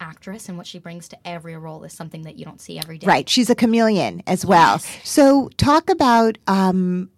actress, 0.00 0.48
and 0.48 0.58
what 0.58 0.66
she 0.66 0.78
brings 0.78 1.08
to 1.08 1.18
every 1.24 1.56
role 1.56 1.84
is 1.84 1.92
something 1.92 2.22
that 2.22 2.36
you 2.36 2.44
don't 2.44 2.60
see 2.60 2.78
every 2.78 2.98
day. 2.98 3.06
Right. 3.06 3.28
She's 3.28 3.50
a 3.50 3.54
chameleon 3.54 4.22
as 4.26 4.44
well. 4.44 4.78
So, 5.04 5.48
talk 5.56 5.90
about 5.90 6.38
um, 6.46 7.10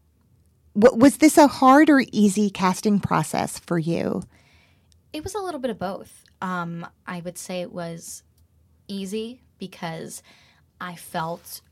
what, 0.74 0.98
was 0.98 1.16
this 1.18 1.38
a 1.38 1.46
hard 1.46 1.90
or 1.90 2.04
easy 2.12 2.50
casting 2.50 3.00
process 3.00 3.58
for 3.58 3.78
you? 3.78 4.22
It 5.12 5.24
was 5.24 5.34
a 5.34 5.40
little 5.40 5.60
bit 5.60 5.70
of 5.70 5.78
both. 5.78 6.24
Um, 6.40 6.86
I 7.06 7.20
would 7.20 7.38
say 7.38 7.62
it 7.62 7.72
was 7.72 8.22
easy 8.86 9.42
because 9.58 10.22
I 10.80 10.94
felt 10.94 11.62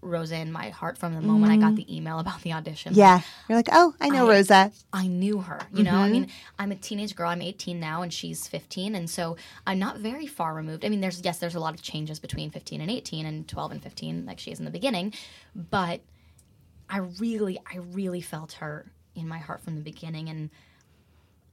Rosa 0.00 0.36
in 0.36 0.52
my 0.52 0.68
heart 0.70 0.98
from 0.98 1.14
the 1.14 1.20
moment 1.20 1.52
I 1.52 1.56
got 1.56 1.74
the 1.74 1.94
email 1.94 2.18
about 2.18 2.42
the 2.42 2.52
audition. 2.52 2.92
Mm-hmm. 2.92 3.00
Yeah. 3.00 3.20
You're 3.48 3.58
like, 3.58 3.68
oh, 3.72 3.94
I 4.00 4.08
know 4.08 4.26
I- 4.26 4.34
Rosa. 4.34 4.72
I 4.92 5.06
knew 5.08 5.40
her. 5.40 5.60
You 5.72 5.84
know, 5.84 5.94
I 5.96 6.08
mean, 6.08 6.28
I'm 6.58 6.72
a 6.72 6.76
teenage 6.76 7.14
girl. 7.16 7.28
I'm 7.30 7.42
18 7.42 7.80
now, 7.80 8.02
and 8.02 8.12
she's 8.12 8.46
15, 8.46 8.94
and 8.94 9.08
so 9.10 9.36
I'm 9.66 9.78
not 9.78 9.98
very 9.98 10.26
far 10.26 10.54
removed. 10.54 10.84
I 10.84 10.88
mean, 10.88 11.00
there's 11.00 11.20
yes, 11.22 11.38
there's 11.38 11.54
a 11.54 11.60
lot 11.60 11.74
of 11.74 11.82
changes 11.82 12.18
between 12.18 12.50
15 12.50 12.80
and 12.80 12.90
18, 12.90 13.26
and 13.26 13.48
12 13.48 13.72
and 13.72 13.82
15, 13.82 14.26
like 14.26 14.38
she 14.38 14.50
is 14.50 14.58
in 14.58 14.64
the 14.64 14.70
beginning, 14.70 15.12
but 15.54 16.00
I 16.88 16.98
really, 16.98 17.58
I 17.70 17.78
really 17.78 18.20
felt 18.20 18.52
her 18.54 18.86
in 19.14 19.26
my 19.26 19.38
heart 19.38 19.60
from 19.62 19.74
the 19.74 19.82
beginning, 19.82 20.28
and 20.28 20.50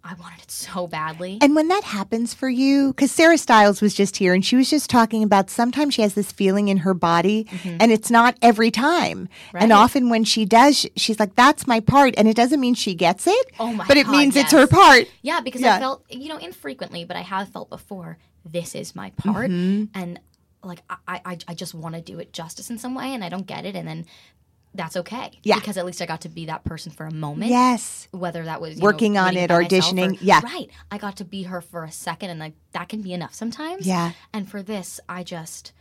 I 0.06 0.16
wanted 0.16 0.42
it 0.42 0.52
so 0.52 0.86
badly. 0.86 1.38
And 1.42 1.56
when 1.56 1.70
that 1.70 1.84
happens 1.86 2.34
for 2.34 2.50
you, 2.50 2.90
because 2.90 3.10
Sarah 3.12 3.38
Stiles 3.38 3.82
was 3.82 3.94
just 3.94 4.18
here 4.18 4.34
and 4.34 4.44
she 4.46 4.58
was 4.58 4.70
just 4.70 4.90
talking 4.90 5.24
about 5.24 5.50
sometimes 5.50 5.94
she 5.94 6.02
has 6.02 6.14
this 6.14 6.30
feeling 6.32 6.68
in 6.68 6.78
her 6.78 6.94
body 6.94 7.48
and 7.64 7.90
it's 7.92 8.12
not 8.12 8.36
every 8.42 8.70
time. 8.70 9.30
And 9.54 9.72
often 9.72 10.10
when 10.10 10.26
she 10.26 10.44
does, 10.44 10.86
she's 10.98 11.20
like, 11.22 11.36
that's 11.36 11.68
my 11.68 11.80
part. 11.80 12.16
And 12.18 12.28
it 12.28 12.36
doesn't 12.36 12.60
mean 12.60 12.74
she 12.74 12.96
gets 12.96 13.28
it, 13.28 13.52
Oh 13.60 13.72
my 13.72 13.88
but 13.88 13.96
it 13.96 14.06
God, 14.08 14.12
means 14.12 14.36
it's 14.36 14.52
her 14.52 14.68
part. 14.68 15.08
Yeah, 15.22 15.40
because 15.40 15.62
Yeah. 15.62 15.76
I 15.78 15.80
felt, 15.80 16.04
you 16.10 16.28
know, 16.28 16.38
infrequently, 16.38 17.06
but 17.06 17.16
I 17.16 17.22
have 17.22 17.48
felt 17.50 17.70
before, 17.70 18.18
this 18.46 18.76
is 18.76 18.96
my 18.96 19.12
part. 19.12 19.50
Mm-hmm. 19.52 19.86
And 19.98 20.20
like, 20.64 20.82
I, 20.90 21.22
I, 21.26 21.38
I 21.48 21.54
just 21.54 21.74
want 21.74 21.96
to 21.96 22.02
do 22.02 22.20
it 22.20 22.34
justice 22.34 22.70
in 22.70 22.78
some 22.78 22.94
way, 22.94 23.14
and 23.14 23.24
I 23.24 23.30
don't 23.30 23.48
get 23.48 23.66
it. 23.66 23.76
And 23.76 23.88
then 23.88 24.06
that's 24.74 24.98
okay. 24.98 25.40
Yeah. 25.44 25.56
Because 25.56 25.78
at 25.78 25.86
least 25.86 26.02
I 26.02 26.06
got 26.06 26.22
to 26.22 26.30
be 26.30 26.46
that 26.46 26.64
person 26.64 26.92
for 26.92 27.06
a 27.06 27.14
moment. 27.14 27.52
Yes. 27.52 28.08
Whether 28.12 28.44
that 28.46 28.60
was 28.62 28.80
Working 28.80 29.14
know, 29.14 29.24
on 29.24 29.38
it, 29.38 29.50
auditioning, 29.50 30.14
or- 30.20 30.24
yeah. 30.24 30.42
Right. 30.44 30.70
I 30.92 30.98
got 30.98 31.18
to 31.18 31.26
be 31.26 31.44
her 31.44 31.62
for 31.62 31.84
a 31.84 31.92
second, 31.92 32.32
and 32.32 32.40
like 32.40 32.54
that 32.72 32.90
can 32.90 33.02
be 33.02 33.14
enough 33.14 33.34
sometimes. 33.34 33.86
Yeah. 33.86 34.12
And 34.34 34.50
for 34.50 34.62
this, 34.62 35.00
I 35.08 35.24
just. 35.24 35.74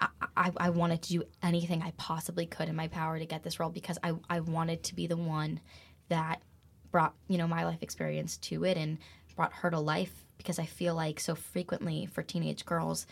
I, 0.00 0.08
I, 0.36 0.52
I 0.56 0.70
wanted 0.70 1.02
to 1.02 1.08
do 1.08 1.22
anything 1.40 1.80
I 1.80 1.92
possibly 1.96 2.46
could 2.46 2.68
in 2.68 2.74
my 2.74 2.88
power 2.88 3.16
to 3.16 3.26
get 3.26 3.44
this 3.44 3.60
role 3.60 3.70
because 3.70 3.96
I, 4.02 4.14
I 4.28 4.40
wanted 4.40 4.82
to 4.84 4.94
be 4.96 5.06
the 5.06 5.16
one 5.16 5.60
that 6.08 6.42
brought 6.90 7.14
you 7.28 7.38
know 7.38 7.46
my 7.46 7.64
life 7.64 7.80
experience 7.80 8.36
to 8.38 8.64
it 8.64 8.76
and 8.76 8.98
brought 9.36 9.52
her 9.52 9.70
to 9.70 9.78
life 9.78 10.12
because 10.36 10.58
I 10.58 10.66
feel 10.66 10.94
like 10.94 11.20
so 11.20 11.34
frequently 11.34 12.06
for 12.06 12.22
teenage 12.22 12.64
girls, 12.66 13.06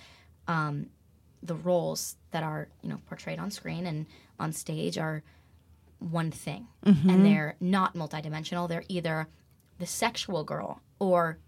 um, 0.48 0.86
the 1.42 1.54
roles 1.54 2.16
that 2.30 2.42
are 2.42 2.68
you 2.82 2.88
know 2.90 2.98
portrayed 3.08 3.38
on 3.38 3.50
screen 3.50 3.86
and 3.86 4.06
on 4.38 4.52
stage 4.52 4.96
are 4.98 5.22
one 5.98 6.30
thing 6.30 6.66
Mm-hmm. 6.86 7.10
and 7.10 7.24
they're 7.26 7.56
not 7.60 7.94
multidimensional. 7.94 8.68
They're 8.68 8.84
either 8.88 9.28
the 9.78 9.86
sexual 9.86 10.44
girl 10.44 10.80
or 10.98 11.38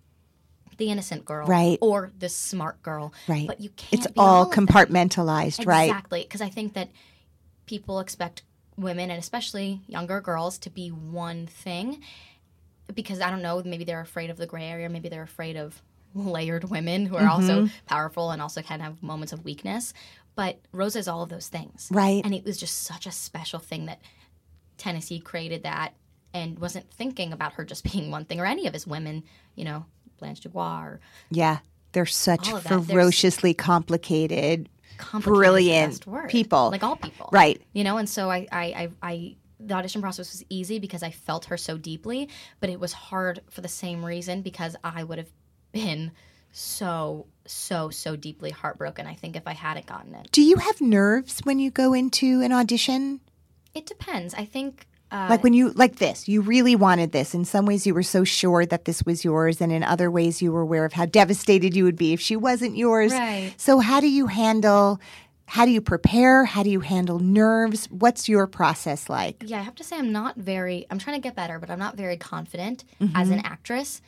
the 0.77 0.91
innocent 0.91 1.25
girl, 1.25 1.47
Right. 1.47 1.79
or 1.81 2.11
the 2.19 2.29
smart 2.29 2.83
girl, 2.83 3.13
Right. 3.29 3.47
But 3.47 3.61
you 3.61 3.71
can't. 3.71 3.93
It's 3.93 4.07
all 4.17 4.47
them. 4.47 4.67
compartmentalized, 4.67 5.67
right? 5.67 5.85
Exactly, 5.89 6.23
because 6.23 6.41
I 6.41 6.49
think 6.49 6.75
that 6.75 6.91
people 7.67 8.01
expect 8.01 8.43
women 8.77 9.09
and 9.11 9.19
especially 9.21 9.81
younger 9.87 10.21
girls 10.21 10.59
to 10.59 10.71
be 10.71 10.89
one 10.89 11.47
thing 11.47 12.01
because 12.93 13.21
I 13.21 13.31
don't 13.31 13.43
know, 13.43 13.63
maybe 13.65 13.85
they're 13.85 14.01
afraid 14.01 14.31
of 14.31 14.37
the 14.37 14.47
gray 14.47 14.65
area, 14.65 14.89
maybe 14.89 15.09
they're 15.09 15.23
afraid 15.23 15.57
of 15.57 15.81
layered 16.15 16.65
women 16.71 17.07
who 17.07 17.17
are 17.17 17.29
also 17.29 17.63
Mm-hmm. 17.65 17.87
powerful 17.87 18.31
and 18.31 18.41
also 18.41 18.63
can 18.63 18.81
have 18.81 19.03
moments 19.03 19.33
of 19.33 19.45
weakness. 19.45 19.93
But 20.37 20.61
Rosa 20.73 20.99
is 20.99 21.09
all 21.09 21.23
of 21.23 21.29
those 21.29 21.49
things. 21.49 21.89
Right. 21.93 22.25
And 22.25 22.35
it 22.35 22.45
was 22.45 22.57
just 22.59 22.83
such 22.83 23.07
a 23.07 23.13
special 23.13 23.59
thing 23.61 23.87
that 23.87 24.01
Tennessee 24.79 25.21
created 25.21 25.63
that 25.63 25.95
and 26.33 26.59
wasn't 26.59 26.91
thinking 26.91 27.33
about 27.33 27.53
her 27.55 27.65
just 27.65 27.85
being 27.93 28.11
one 28.11 28.25
thing 28.25 28.41
or 28.41 28.47
any 28.47 28.67
of 28.67 28.73
his 28.73 28.87
women, 28.87 29.23
you 29.55 29.65
know, 29.65 29.87
Blanche 30.19 30.41
Dubois 30.41 30.83
or 30.83 31.01
Yeah. 31.31 31.59
They're 31.93 32.07
such 32.07 32.51
All 32.51 32.57
of 32.57 32.65
that. 32.65 32.69
There's- 32.71 32.87
ferociously 32.87 33.55
complicated, 33.55 34.69
complicated 34.97 35.39
brilliant 35.39 36.05
people. 36.29 36.71
like 36.71 36.83
all 36.83 36.97
people 36.97 37.29
Right. 37.33 37.61
you 37.73 37.83
know 37.85 37.97
and 37.99 38.09
so 38.09 38.31
I, 38.31 38.47
I 38.53 38.65
i 38.65 38.89
i 39.03 39.37
the 39.61 39.75
audition 39.75 40.01
process 40.01 40.31
was 40.33 40.45
easy 40.49 40.79
because 40.79 41.03
i 41.03 41.11
felt 41.11 41.47
her 41.47 41.57
so 41.57 41.77
deeply 41.77 42.29
but 42.61 42.71
it 42.71 42.79
was 42.79 42.93
hard 42.93 43.41
for 43.51 43.61
the 43.61 43.69
same 43.69 44.05
reason 44.05 44.41
because 44.43 44.77
i 44.85 45.03
would 45.03 45.19
have 45.19 45.31
been 45.75 46.13
so 46.53 47.27
so 47.47 47.91
so 47.91 48.17
deeply 48.17 48.51
heartbroken 48.51 49.07
i 49.07 49.15
think 49.15 49.37
if 49.37 49.47
i 49.47 49.53
hadn't 49.53 49.87
gotten 49.87 50.15
it. 50.15 50.29
Do 50.33 50.41
you 50.43 50.57
have 50.57 50.81
nerves 50.81 51.41
when 51.45 51.59
you 51.59 51.71
go 51.71 51.93
into 51.93 52.41
an 52.41 52.53
audition? 52.53 53.21
it 53.75 53.87
depends. 53.87 54.35
I 54.35 54.45
think 54.45 54.87
uh, 55.11 55.27
like 55.29 55.43
when 55.43 55.53
you 55.53 55.71
like 55.71 55.97
this 55.97 56.29
you 56.29 56.41
really 56.43 56.77
wanted 56.77 57.11
this. 57.13 57.35
In 57.35 57.45
some 57.45 57.67
ways 57.67 57.87
you 57.87 57.93
were 57.93 58.05
so 58.05 58.25
sure 58.25 58.65
that 58.67 58.85
this 58.85 59.05
was 59.05 59.25
yours 59.25 59.61
and 59.61 59.73
in 59.73 59.83
other 59.83 60.11
ways 60.11 60.41
you 60.41 60.53
were 60.53 60.63
aware 60.63 60.85
of 60.85 60.93
how 60.93 61.07
devastated 61.07 61.75
you 61.77 61.85
would 61.85 61.97
be 61.97 62.13
if 62.13 62.21
she 62.21 62.37
wasn't 62.37 62.77
yours. 62.77 63.13
Right. 63.13 63.53
so 63.57 63.81
how 63.81 64.01
do 64.01 64.09
you 64.09 64.29
handle 64.29 65.01
how 65.47 65.67
do 65.67 65.73
you 65.73 65.83
prepare? 65.83 66.47
How 66.47 66.63
do 66.63 66.71
you 66.71 66.81
handle 66.81 67.19
nerves? 67.19 67.87
What's 67.91 68.29
your 68.29 68.47
process 68.47 69.09
like? 69.11 69.43
Yeah 69.45 69.59
i 69.59 69.63
have 69.63 69.75
to 69.75 69.85
say 69.85 69.99
i'm 69.99 70.13
not 70.13 70.37
very 70.37 70.87
i'm 70.91 70.99
trying 70.99 71.17
to 71.17 71.23
get 71.23 71.35
better 71.35 71.59
but 71.59 71.69
i'm 71.71 71.81
not 71.81 71.97
very 71.97 72.17
confident 72.17 72.85
as 73.15 73.29
an 73.31 73.41
actress 73.41 74.01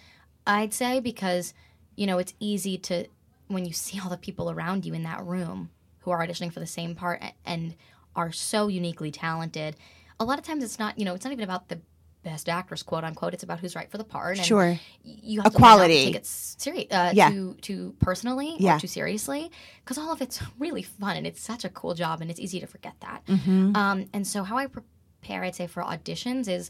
i'd 0.47 0.73
say 0.75 1.01
because 1.01 1.55
you 1.99 2.07
know, 2.07 2.19
it's 2.19 2.35
easy 2.41 2.77
to 2.77 3.07
when 3.49 3.65
you 3.65 3.73
see 3.73 3.99
all 3.99 4.11
the 4.11 4.19
people 4.19 4.51
around 4.51 4.85
you 4.85 4.93
in 4.93 5.05
that 5.05 5.25
room 5.25 5.71
who 6.01 6.11
are 6.11 6.19
auditioning 6.27 6.53
for 6.53 6.61
the 6.61 6.67
same 6.67 6.95
part 6.95 7.23
and 7.47 7.75
are 8.15 8.31
so 8.33 8.69
uniquely 8.69 9.11
talented. 9.11 9.77
A 10.21 10.25
lot 10.27 10.39
of 10.39 10.45
times 10.45 10.63
it's 10.63 10.79
not, 10.79 10.99
you 10.99 11.07
know, 11.07 11.15
it's 11.15 11.25
not 11.25 11.33
even 11.33 11.43
about 11.45 11.71
the 11.71 11.81
best 12.23 12.51
actress, 12.51 12.83
quote 12.83 13.03
unquote. 13.03 13.33
It's 13.33 13.45
about 13.45 13.61
who's 13.61 13.75
right 13.75 13.91
for 13.91 13.97
the 13.97 14.05
part. 14.05 14.37
And 14.37 14.47
Sure. 14.47 14.79
You 15.03 15.41
have 15.41 15.45
not 15.45 15.53
to 15.53 15.57
Equality. 15.57 16.05
take 16.05 16.17
it 16.17 16.27
serious, 16.27 16.87
uh, 16.93 17.13
Yeah. 17.15 17.31
too 17.31 17.57
too 17.63 17.95
personally 17.99 18.57
Yeah. 18.59 18.77
or 18.77 18.81
too 18.81 18.89
seriously, 18.89 19.51
because 19.83 19.97
all 19.97 20.13
of 20.13 20.21
it's 20.21 20.43
really 20.59 20.83
fun 20.83 21.17
and 21.17 21.27
it's 21.27 21.41
such 21.41 21.65
a 21.65 21.71
cool 21.71 21.95
job, 21.95 22.21
and 22.21 22.31
it's 22.31 22.41
easy 22.41 22.61
to 22.61 22.67
forget 22.67 22.93
that. 23.01 23.25
Mm-hmm. 23.25 23.75
Um, 23.75 24.05
and 24.13 24.27
so 24.27 24.43
how 24.43 24.59
I 24.59 24.67
prepare, 24.67 25.45
I'd 25.45 25.55
say 25.55 25.67
for 25.67 25.83
auditions 25.83 26.47
is, 26.47 26.69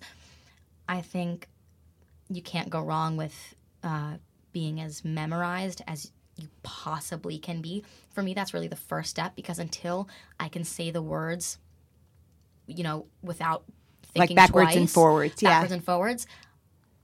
I 0.88 1.00
think 1.00 1.48
you 2.28 2.42
can't 2.42 2.70
go 2.70 2.80
wrong 2.80 3.16
with 3.16 3.55
uh, 3.86 4.18
being 4.52 4.80
as 4.80 5.04
memorized 5.04 5.82
as 5.86 6.10
you 6.36 6.48
possibly 6.62 7.38
can 7.38 7.62
be. 7.62 7.84
For 8.10 8.22
me, 8.22 8.34
that's 8.34 8.52
really 8.52 8.68
the 8.68 8.76
first 8.76 9.10
step 9.10 9.34
because 9.34 9.58
until 9.58 10.08
I 10.38 10.48
can 10.48 10.64
say 10.64 10.90
the 10.90 11.02
words, 11.02 11.58
you 12.66 12.84
know, 12.84 13.06
without 13.22 13.64
Like 14.14 14.28
thinking 14.28 14.36
backwards 14.36 14.76
and 14.76 14.86
twice, 14.86 14.92
forwards, 14.92 15.42
yeah. 15.42 15.50
backwards 15.50 15.72
and 15.72 15.84
forwards, 15.84 16.26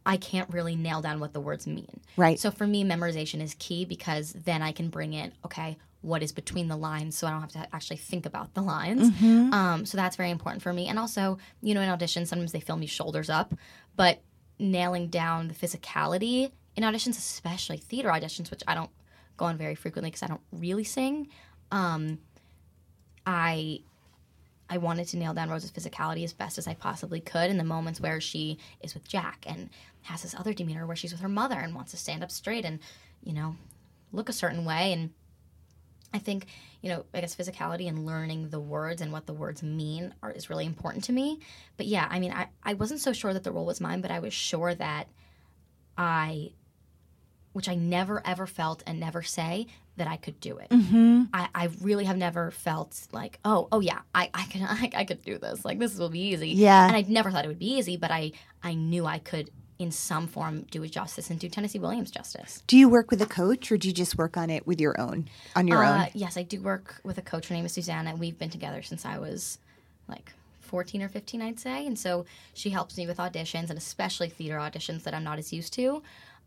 I 0.05 0.17
can't 0.17 0.53
really 0.53 0.77
nail 0.77 1.01
down 1.01 1.21
what 1.21 1.33
the 1.33 1.41
words 1.41 1.67
mean. 1.67 2.01
Right. 2.17 2.39
So 2.39 2.51
for 2.51 2.67
me, 2.67 2.85
memorization 2.85 3.41
is 3.41 3.55
key 3.59 3.85
because 3.85 4.33
then 4.33 4.61
I 4.61 4.73
can 4.73 4.89
bring 4.89 5.13
in, 5.13 5.33
okay, 5.45 5.79
what 6.01 6.23
is 6.23 6.33
between 6.33 6.67
the 6.67 6.77
lines 6.77 7.17
so 7.17 7.27
I 7.27 7.31
don't 7.31 7.41
have 7.41 7.53
to 7.53 7.69
actually 7.73 7.99
think 7.99 8.27
about 8.27 8.55
the 8.55 8.61
lines. 8.63 9.11
Mm-hmm. 9.11 9.53
Um, 9.55 9.87
so 9.87 9.97
that's 9.97 10.17
very 10.17 10.31
important 10.31 10.63
for 10.63 10.73
me. 10.73 10.89
And 10.89 10.99
also, 10.99 11.39
you 11.63 11.75
know, 11.75 11.81
in 11.81 11.89
auditions, 11.89 12.27
sometimes 12.27 12.51
they 12.53 12.61
film 12.61 12.81
me 12.81 12.87
shoulders 12.87 13.31
up, 13.31 13.55
but 13.95 14.21
nailing 14.59 15.09
down 15.09 15.49
the 15.49 15.55
physicality 15.55 16.51
in 16.77 16.85
auditions, 16.85 17.19
especially 17.19 17.77
theater 17.77 18.09
auditions, 18.09 18.51
which 18.51 18.63
I 18.67 18.75
don't 18.75 18.91
go 19.37 19.47
on 19.47 19.57
very 19.57 19.75
frequently 19.75 20.11
because 20.11 20.23
I 20.23 20.27
don't 20.29 20.41
really 20.53 20.85
sing. 20.85 21.29
Um, 21.71 22.19
I 23.27 23.81
I 24.71 24.79
wanted 24.79 25.07
to 25.09 25.19
nail 25.19 25.35
down 25.35 25.51
Rosa's 25.51 25.71
physicality 25.71 26.25
as 26.25 26.33
best 26.33 26.57
as 26.57 26.67
I 26.67 26.75
possibly 26.75 27.21
could 27.21 27.51
in 27.51 27.59
the 27.59 27.65
moments 27.65 28.01
where 28.01 28.23
she 28.23 28.59
is 28.81 28.95
with 28.95 29.07
Jack 29.07 29.45
and 29.47 29.69
has 30.03 30.23
this 30.23 30.35
other 30.35 30.55
demeanor 30.55 30.87
where 30.87 30.97
she's 30.97 31.13
with 31.13 31.21
her 31.21 31.29
mother 31.29 31.57
and 31.57 31.75
wants 31.75 31.91
to 31.91 31.99
stand 31.99 32.23
up 32.23 32.31
straight 32.31 32.65
and, 32.65 32.79
you 33.23 33.35
know, 33.35 33.57
look 34.13 34.31
a 34.31 34.33
certain 34.33 34.65
way. 34.65 34.95
And 34.95 35.11
I 36.15 36.19
think, 36.19 36.47
you 36.81 36.89
know, 36.89 37.05
I 37.13 37.21
guess 37.21 37.37
physicality 37.37 37.87
and 37.87 38.07
learning 38.07 38.49
the 38.49 38.61
words 38.61 39.03
and 39.03 39.13
what 39.13 39.27
the 39.27 39.35
words 39.35 39.63
mean 39.63 40.15
are, 40.23 40.31
is 40.31 40.49
really 40.49 40.65
important 40.65 41.05
to 41.05 41.13
me. 41.13 41.41
But 41.77 41.85
yeah, 41.85 42.07
I 42.09 42.19
mean, 42.19 42.33
I, 42.33 42.49
I 42.63 42.73
wasn't 42.73 43.01
so 43.01 43.13
sure 43.13 43.35
that 43.35 43.45
the 43.45 43.53
role 43.53 43.67
was 43.67 43.81
mine, 43.81 44.01
but 44.01 44.11
I 44.11 44.21
was 44.21 44.33
sure 44.33 44.75
that 44.75 45.07
I, 45.99 46.53
which 47.53 47.69
I 47.69 47.75
never 47.75 48.23
ever 48.27 48.47
felt 48.47 48.83
and 48.87 48.99
never 49.01 49.23
say, 49.23 49.67
that 49.97 50.09
I 50.09 50.17
could 50.17 50.41
do 50.41 50.57
it. 50.59 50.71
Mm-hmm. 50.71 51.25
I, 51.35 51.49
I 51.55 51.69
really 51.83 52.05
have 52.07 52.17
never 52.17 52.51
felt 52.51 53.07
like, 53.13 53.39
oh, 53.45 53.69
oh 53.73 53.81
yeah, 53.81 54.01
I, 54.15 54.31
I 54.33 54.45
can, 54.47 54.63
I, 54.69 54.91
I 54.95 55.05
could 55.05 55.23
do 55.23 55.39
this. 55.39 55.65
Like 55.65 55.79
this 55.79 55.99
will 55.99 56.09
be 56.09 56.21
easy. 56.21 56.49
Yeah. 56.51 56.87
And 56.87 56.97
I 56.97 57.05
never 57.09 57.31
thought 57.31 57.45
it 57.45 57.49
would 57.49 57.59
be 57.59 57.75
easy, 57.75 57.97
but 57.97 58.11
I, 58.11 58.33
I 58.63 58.75
knew 58.75 59.05
I 59.05 59.19
could, 59.19 59.51
in 59.79 59.91
some 59.91 60.29
form, 60.29 60.63
do 60.71 60.83
it 60.83 60.93
justice 60.93 61.29
and 61.29 61.39
do 61.39 61.49
Tennessee 61.49 61.79
Williams 61.79 62.11
justice. 62.11 62.63
Do 62.67 62.79
you 62.79 62.89
work 62.89 63.11
with 63.11 63.21
a 63.21 63.27
coach 63.27 63.71
or 63.71 63.77
do 63.77 63.89
you 63.89 63.95
just 63.95 64.17
work 64.17 64.37
on 64.37 64.49
it 64.49 64.67
with 64.67 64.81
your 64.81 64.99
own, 64.99 65.29
on 65.55 65.69
your 65.69 65.85
Uh, 65.85 66.05
own? 66.05 66.09
yes, 66.15 66.37
I 66.37 66.43
do 66.43 66.61
work 66.63 67.01
with 67.05 67.19
a 67.19 67.23
coach. 67.23 67.49
Her 67.49 67.55
name 67.55 67.67
is 67.67 67.73
Susanna. 67.73 68.15
We've 68.17 68.39
been 68.39 68.51
together 68.51 68.81
since 68.83 69.05
I 69.05 69.19
was 69.19 69.59
like 70.09 70.33
14 70.61 71.03
or 71.03 71.09
15, 71.09 71.43
I'd 71.43 71.61
say. 71.61 71.87
And 71.87 71.99
so 71.99 72.25
she 72.55 72.71
helps 72.71 72.97
me 72.97 73.07
with 73.07 73.19
auditions 73.19 73.69
and 73.69 73.77
especially 73.77 74.31
theater 74.31 74.57
auditions 74.57 75.03
that 75.03 75.13
I'm 75.13 75.25
not 75.25 75.39
as 75.39 75.53
used 75.53 75.75
to. 75.75 76.03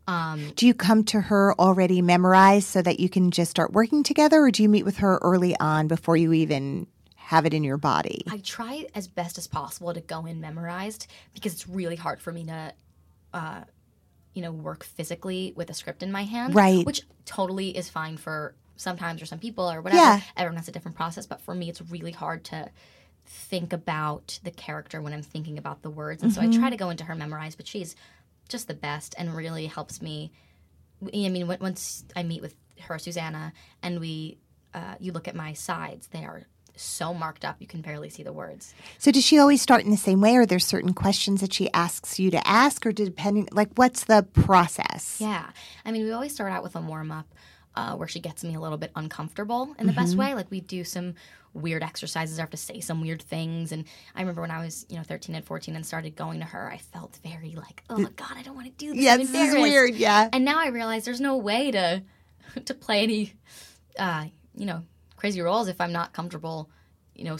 Um, 0.08 0.52
Do 0.54 0.66
you 0.66 0.74
come 0.74 1.04
to 1.04 1.20
her 1.20 1.54
already 1.58 2.00
memorized 2.00 2.68
so 2.68 2.82
that 2.82 3.00
you 3.00 3.08
can 3.08 3.30
just 3.30 3.50
start 3.50 3.72
working 3.72 4.02
together 4.02 4.40
or 4.40 4.50
do 4.50 4.62
you 4.62 4.68
meet 4.68 4.84
with 4.84 4.98
her 4.98 5.18
early 5.22 5.56
on 5.58 5.88
before 5.88 6.16
you 6.16 6.32
even 6.32 6.86
have 7.16 7.44
it 7.44 7.52
in 7.52 7.64
your 7.64 7.76
body? 7.76 8.22
I 8.30 8.38
try 8.38 8.86
as 8.94 9.08
best 9.08 9.36
as 9.36 9.46
possible 9.46 9.92
to 9.92 10.00
go 10.00 10.26
in 10.26 10.40
memorized 10.40 11.08
because 11.34 11.54
it's 11.54 11.68
really 11.68 11.96
hard 11.96 12.20
for 12.20 12.32
me 12.32 12.44
to, 12.44 12.72
uh, 13.34 13.64
you 14.32 14.42
know, 14.42 14.52
work 14.52 14.84
physically 14.84 15.52
with 15.56 15.70
a 15.70 15.74
script 15.74 16.02
in 16.02 16.12
my 16.12 16.22
hand. 16.22 16.54
Right. 16.54 16.86
Which 16.86 17.02
totally 17.24 17.76
is 17.76 17.88
fine 17.88 18.16
for 18.16 18.54
sometimes 18.76 19.22
or 19.22 19.26
some 19.26 19.38
people 19.40 19.68
or 19.70 19.80
whatever. 19.80 20.00
Yeah. 20.00 20.20
Everyone 20.36 20.56
has 20.58 20.68
a 20.68 20.72
different 20.72 20.96
process, 20.96 21.26
but 21.26 21.40
for 21.40 21.54
me, 21.54 21.68
it's 21.68 21.82
really 21.82 22.12
hard 22.12 22.44
to 22.44 22.70
think 23.24 23.72
about 23.72 24.38
the 24.44 24.52
character 24.52 25.02
when 25.02 25.12
I'm 25.12 25.22
thinking 25.22 25.58
about 25.58 25.82
the 25.82 25.90
words, 25.90 26.22
and 26.22 26.32
so 26.32 26.40
I 26.40 26.46
try 26.46 26.70
to 26.70 26.76
go 26.76 26.90
into 26.90 27.02
her 27.04 27.16
memorized. 27.16 27.56
But 27.56 27.66
she's 27.66 27.96
just 28.48 28.68
the 28.68 28.74
best 28.74 29.14
and 29.18 29.34
really 29.34 29.66
helps 29.66 30.00
me. 30.00 30.32
I 31.02 31.28
mean, 31.28 31.46
once 31.46 32.04
I 32.14 32.22
meet 32.22 32.42
with 32.42 32.54
her, 32.80 32.98
Susanna, 32.98 33.52
and 33.82 34.00
we, 34.00 34.38
uh, 34.74 34.94
you 34.98 35.12
look 35.12 35.28
at 35.28 35.34
my 35.34 35.52
sides, 35.52 36.08
they 36.08 36.24
are 36.24 36.46
so 36.78 37.14
marked 37.14 37.44
up 37.44 37.56
you 37.58 37.66
can 37.66 37.80
barely 37.80 38.10
see 38.10 38.22
the 38.22 38.32
words. 38.32 38.74
So 38.98 39.10
does 39.10 39.24
she 39.24 39.38
always 39.38 39.62
start 39.62 39.84
in 39.84 39.90
the 39.90 39.96
same 39.96 40.20
way 40.20 40.36
or 40.36 40.46
there's 40.46 40.66
certain 40.66 40.92
questions 40.92 41.40
that 41.40 41.52
she 41.52 41.72
asks 41.72 42.18
you 42.18 42.30
to 42.30 42.46
ask 42.46 42.84
or 42.86 42.92
depending 42.92 43.48
like 43.50 43.70
what's 43.76 44.04
the 44.04 44.26
process? 44.32 45.16
Yeah, 45.18 45.50
I 45.84 45.92
mean, 45.92 46.04
we 46.04 46.12
always 46.12 46.34
start 46.34 46.52
out 46.52 46.62
with 46.62 46.76
a 46.76 46.80
warm 46.80 47.10
up 47.10 47.34
uh, 47.76 47.94
where 47.94 48.08
she 48.08 48.20
gets 48.20 48.42
me 48.42 48.54
a 48.54 48.60
little 48.60 48.78
bit 48.78 48.90
uncomfortable 48.96 49.74
in 49.78 49.86
the 49.86 49.92
best 49.92 50.16
way. 50.16 50.34
Like 50.34 50.50
we 50.50 50.60
do 50.60 50.82
some 50.82 51.14
weird 51.52 51.82
exercises. 51.82 52.38
I 52.38 52.42
have 52.42 52.50
to 52.50 52.56
say 52.56 52.80
some 52.80 53.00
weird 53.00 53.22
things. 53.22 53.72
And 53.72 53.84
I 54.14 54.20
remember 54.20 54.40
when 54.40 54.50
I 54.50 54.60
was, 54.64 54.86
you 54.88 54.96
know, 54.96 55.02
13 55.02 55.34
and 55.34 55.44
14 55.44 55.76
and 55.76 55.84
started 55.86 56.16
going 56.16 56.40
to 56.40 56.46
her, 56.46 56.70
I 56.70 56.78
felt 56.78 57.18
very 57.22 57.54
like, 57.56 57.82
oh 57.90 57.98
my 57.98 58.10
God, 58.16 58.32
I 58.36 58.42
don't 58.42 58.54
want 58.54 58.66
to 58.66 58.72
do 58.72 58.92
this. 58.94 59.02
Yeah, 59.02 59.16
this 59.16 59.28
is 59.34 59.54
weird, 59.54 59.94
yeah. 59.94 60.28
And 60.32 60.44
now 60.44 60.58
I 60.58 60.68
realize 60.68 61.04
there's 61.04 61.20
no 61.20 61.36
way 61.36 61.70
to 61.70 62.02
to 62.64 62.74
play 62.74 63.02
any, 63.02 63.32
uh, 63.98 64.26
you 64.54 64.66
know, 64.66 64.82
crazy 65.16 65.40
roles 65.40 65.68
if 65.68 65.80
I'm 65.80 65.92
not 65.92 66.12
comfortable, 66.12 66.70
you 67.14 67.24
know, 67.24 67.36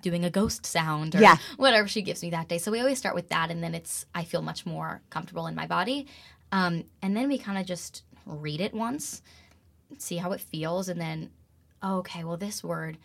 doing 0.00 0.24
a 0.24 0.30
ghost 0.30 0.66
sound 0.66 1.14
or 1.14 1.20
Yeah. 1.20 1.36
whatever 1.56 1.86
she 1.88 2.02
gives 2.02 2.22
me 2.22 2.30
that 2.30 2.48
day. 2.48 2.58
So 2.58 2.70
we 2.72 2.80
always 2.80 2.98
start 2.98 3.14
with 3.14 3.28
that, 3.30 3.50
and 3.50 3.62
then 3.62 3.74
it's 3.74 4.06
I 4.14 4.24
feel 4.24 4.42
much 4.42 4.64
more 4.66 5.00
comfortable 5.10 5.46
in 5.46 5.54
my 5.54 5.66
body, 5.66 6.06
um, 6.52 6.84
and 7.02 7.16
then 7.16 7.28
we 7.28 7.38
kind 7.38 7.58
of 7.58 7.66
just 7.66 8.02
read 8.26 8.60
it 8.60 8.74
once, 8.74 9.22
see 10.00 10.16
how 10.16 10.32
it 10.32 10.40
feels, 10.40 10.88
and 10.88 11.00
then 11.00 11.30
oh, 11.82 11.98
okay, 11.98 12.22
well 12.24 12.36
this 12.36 12.62
word, 12.62 12.96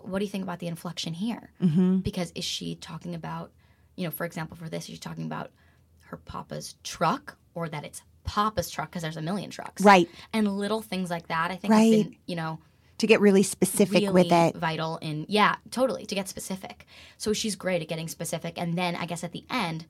what 0.00 0.18
do 0.18 0.24
you 0.24 0.30
think 0.30 0.44
about 0.44 0.58
the 0.58 0.66
inflection 0.66 1.12
here? 1.12 1.50
Mm-hmm. 1.62 1.98
Because 1.98 2.32
is 2.34 2.44
she 2.44 2.74
talking 2.74 3.14
about, 3.14 3.52
you 3.96 4.04
know, 4.04 4.10
for 4.10 4.24
example, 4.24 4.56
for 4.56 4.68
this, 4.68 4.84
is 4.84 4.94
she 4.94 4.96
talking 4.98 5.26
about 5.26 5.50
her 6.06 6.16
papa's 6.16 6.74
truck 6.82 7.36
or 7.54 7.68
that 7.68 7.84
it's 7.84 8.00
papa's 8.24 8.70
truck 8.70 8.88
because 8.90 9.02
there's 9.02 9.18
a 9.18 9.22
million 9.22 9.50
trucks, 9.50 9.82
Right. 9.82 10.08
And 10.32 10.48
little 10.56 10.80
things 10.80 11.10
like 11.10 11.28
that, 11.28 11.50
I 11.50 11.56
think, 11.56 11.70
Right. 11.72 11.90
been, 11.90 12.16
you 12.26 12.36
know, 12.36 12.58
To 12.98 13.06
get 13.06 13.20
really 13.20 13.42
specific 13.42 14.00
really 14.04 14.08
with 14.12 14.32
it. 14.32 14.56
vital 14.56 14.96
in 15.02 15.26
yeah 15.28 15.56
totally 15.70 16.06
to 16.06 16.14
get 16.14 16.28
specific 16.28 16.86
so 17.18 17.32
she's 17.34 17.56
great 17.56 17.82
at 17.82 17.88
getting 17.88 18.08
specific 18.08 18.54
and 18.56 18.78
then 18.78 18.94
i 18.96 19.04
guess 19.04 19.24
at 19.24 19.32
the 19.32 19.44
end 19.50 19.84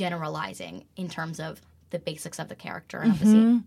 generalizing 0.00 0.84
in 0.96 1.08
terms 1.08 1.40
of 1.40 1.60
the 1.90 1.98
basics 1.98 2.38
of 2.38 2.48
the 2.48 2.54
character 2.54 2.98
and 3.00 3.12
of 3.12 3.18
the 3.18 3.24
Mm-hmm. 3.26 3.32
scene 3.34 3.64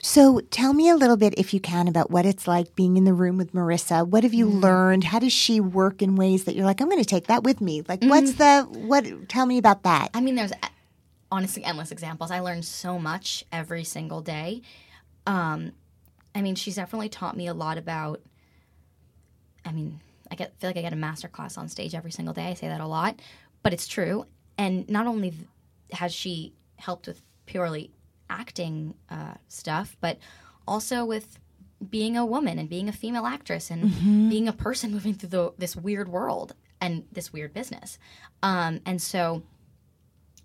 So 0.00 0.40
tell 0.50 0.72
me 0.74 0.88
a 0.88 0.94
little 0.96 1.16
bit, 1.16 1.34
if 1.36 1.52
you 1.54 1.60
can, 1.60 1.88
about 1.88 2.10
what 2.10 2.24
it's 2.26 2.46
like 2.46 2.74
being 2.76 2.96
in 2.96 3.04
the 3.04 3.14
room 3.14 3.36
with 3.38 3.52
Marisa. 3.52 4.06
What 4.06 4.22
have 4.22 4.34
you 4.34 4.46
Mm-hmm. 4.46 4.60
learned? 4.60 5.04
How 5.04 5.18
does 5.18 5.32
she 5.32 5.60
work 5.60 6.02
in 6.02 6.14
ways 6.16 6.44
that 6.44 6.54
you're 6.54 6.66
like, 6.66 6.80
I'm 6.80 6.88
going 6.88 7.02
to 7.02 7.08
take 7.08 7.26
that 7.28 7.42
with 7.42 7.60
me? 7.60 7.82
Like, 7.88 8.00
Mm-hmm. 8.00 8.08
what's 8.10 8.32
the 8.34 8.62
what? 8.70 9.28
Tell 9.28 9.46
me 9.46 9.58
about 9.58 9.82
that. 9.84 10.10
i 10.14 10.20
mean 10.20 10.34
there's 10.34 10.52
honestly 11.30 11.64
endless 11.64 11.90
examples 11.90 12.30
i 12.30 12.40
learn 12.40 12.62
so 12.62 12.98
much 12.98 13.42
every 13.50 13.84
single 13.84 14.20
day 14.20 14.60
um 15.26 15.72
i 16.34 16.42
mean 16.42 16.54
she's 16.54 16.76
definitely 16.76 17.08
taught 17.08 17.34
me 17.36 17.46
a 17.46 17.54
lot 17.54 17.78
about 17.78 18.20
i 19.64 19.72
mean 19.72 19.98
i 20.30 20.34
get 20.34 20.54
feel 20.58 20.68
like 20.68 20.76
i 20.76 20.82
get 20.82 20.92
a 20.92 20.96
master 20.96 21.28
class 21.28 21.56
on 21.56 21.68
stage 21.68 21.94
every 21.94 22.10
single 22.12 22.34
day 22.34 22.48
i 22.48 22.54
say 22.54 22.68
that 22.68 22.82
a 22.82 22.86
lot 22.86 23.18
but 23.62 23.72
it's 23.72 23.86
true 23.86 24.26
and 24.58 24.86
not 24.90 25.06
only 25.06 25.32
has 25.92 26.12
she 26.12 26.52
helped 26.76 27.06
with 27.06 27.22
purely 27.46 27.90
acting 28.32 28.94
uh, 29.10 29.34
stuff 29.48 29.96
but 30.00 30.18
also 30.66 31.04
with 31.04 31.38
being 31.90 32.16
a 32.16 32.24
woman 32.24 32.58
and 32.58 32.68
being 32.68 32.88
a 32.88 32.92
female 32.92 33.26
actress 33.26 33.70
and 33.70 34.30
being 34.30 34.48
a 34.48 34.52
person 34.52 34.90
moving 34.96 35.14
through 35.14 35.28
the, 35.28 35.52
this 35.58 35.74
weird 35.76 36.08
world 36.08 36.54
and 36.80 37.04
this 37.10 37.32
weird 37.32 37.52
business. 37.52 37.98
Um, 38.42 38.80
and 38.86 39.02
so 39.02 39.42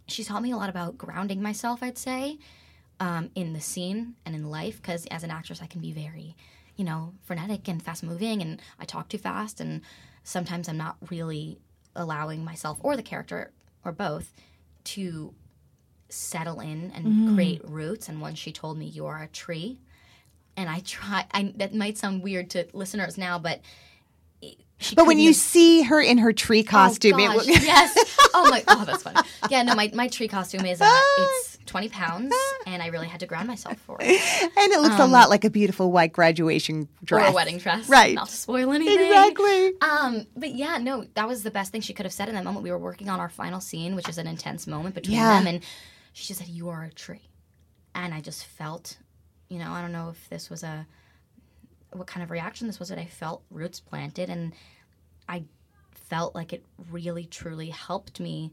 she's 0.07 0.27
taught 0.27 0.41
me 0.41 0.51
a 0.51 0.57
lot 0.57 0.69
about 0.69 0.97
grounding 0.97 1.41
myself 1.41 1.83
i'd 1.83 1.97
say 1.97 2.37
um, 2.99 3.29
in 3.35 3.53
the 3.53 3.61
scene 3.61 4.15
and 4.25 4.33
in 4.35 4.49
life 4.49 4.81
because 4.81 5.05
as 5.07 5.23
an 5.23 5.29
actress 5.29 5.61
i 5.61 5.67
can 5.67 5.81
be 5.81 5.91
very 5.91 6.35
you 6.75 6.83
know 6.83 7.13
frenetic 7.23 7.67
and 7.67 7.83
fast 7.83 8.03
moving 8.03 8.41
and 8.41 8.61
i 8.79 8.85
talk 8.85 9.09
too 9.09 9.17
fast 9.17 9.59
and 9.59 9.81
sometimes 10.23 10.67
i'm 10.67 10.77
not 10.77 10.97
really 11.09 11.59
allowing 11.95 12.43
myself 12.43 12.77
or 12.81 12.95
the 12.95 13.03
character 13.03 13.51
or 13.83 13.91
both 13.91 14.33
to 14.83 15.33
settle 16.09 16.59
in 16.59 16.91
and 16.95 17.35
create 17.35 17.61
roots 17.65 18.07
and 18.09 18.21
once 18.21 18.39
she 18.39 18.51
told 18.51 18.77
me 18.77 18.85
you 18.85 19.05
are 19.05 19.21
a 19.21 19.27
tree 19.27 19.77
and 20.55 20.69
i 20.69 20.79
try 20.79 21.25
I, 21.33 21.53
that 21.57 21.75
might 21.75 21.97
sound 21.97 22.23
weird 22.23 22.49
to 22.51 22.65
listeners 22.73 23.17
now 23.17 23.37
but 23.39 23.61
she 24.79 24.93
But 24.95 25.07
when 25.07 25.17
you 25.17 25.33
see 25.33 25.81
her 25.81 25.99
in 25.99 26.19
her 26.19 26.31
tree 26.31 26.61
costume, 26.61 27.15
Oh, 27.15 27.17
it 27.23 27.27
gosh, 27.27 27.35
was- 27.47 27.47
yes. 27.65 28.15
Oh 28.35 28.47
my. 28.51 28.63
Oh, 28.67 28.85
that's 28.85 29.01
funny. 29.01 29.19
Yeah. 29.49 29.63
No, 29.63 29.73
my, 29.73 29.89
my 29.95 30.07
tree 30.07 30.27
costume 30.27 30.65
is 30.67 30.79
uh, 30.79 30.87
it's 31.17 31.57
20 31.65 31.89
pounds, 31.89 32.35
and 32.67 32.83
I 32.83 32.87
really 32.89 33.07
had 33.07 33.19
to 33.21 33.25
ground 33.25 33.47
myself 33.47 33.79
for 33.79 33.97
it. 33.99 34.51
And 34.55 34.71
it 34.71 34.79
looks 34.81 34.99
a 34.99 35.07
lot 35.07 35.31
like 35.31 35.43
a 35.45 35.49
beautiful 35.49 35.91
white 35.91 36.13
graduation 36.13 36.87
dress. 37.03 37.23
Um, 37.23 37.29
Or 37.29 37.31
a 37.31 37.33
wedding 37.35 37.57
dress. 37.57 37.89
Right. 37.89 38.13
Not 38.13 38.27
to 38.29 38.35
spoil 38.35 38.71
anything. 38.71 38.99
Exactly. 39.03 39.73
Um, 39.81 40.27
but 40.35 40.53
yeah, 40.53 40.77
no, 40.77 41.05
that 41.15 41.27
was 41.27 41.41
the 41.41 41.49
best 41.49 41.71
thing 41.71 41.81
she 41.81 41.93
could 41.95 42.05
have 42.05 42.13
said 42.13 42.29
in 42.29 42.35
that 42.35 42.43
moment. 42.43 42.61
We 42.63 42.69
were 42.69 42.77
working 42.77 43.09
on 43.09 43.19
our 43.19 43.29
final 43.29 43.59
scene, 43.59 43.95
which 43.95 44.07
is 44.07 44.19
an 44.19 44.27
intense 44.27 44.67
moment 44.67 44.93
between 44.93 45.17
Yeah. 45.17 45.39
them, 45.39 45.47
and 45.47 45.63
she 46.17 46.25
just 46.25 46.39
said, 46.39 46.49
"You 46.49 46.69
are 46.69 46.83
a 46.83 46.91
tree," 46.91 47.29
and 47.93 48.11
I 48.11 48.21
just 48.21 48.45
felt, 48.45 48.97
you 49.49 49.59
know, 49.59 49.71
I 49.71 49.81
don't 49.81 49.91
know 49.91 50.09
if 50.09 50.29
this 50.29 50.49
was 50.49 50.63
a 50.63 50.87
what 51.93 52.07
kind 52.07 52.23
of 52.23 52.31
reaction 52.31 52.65
this 52.65 52.79
was, 52.79 52.89
but 52.89 52.97
I 52.97 53.05
felt 53.05 53.43
roots 53.51 53.79
planted, 53.79 54.27
and 54.29 54.53
I 55.29 55.43
felt 55.91 56.33
like 56.33 56.53
it 56.53 56.65
really, 56.89 57.25
truly 57.25 57.69
helped 57.69 58.19
me 58.19 58.51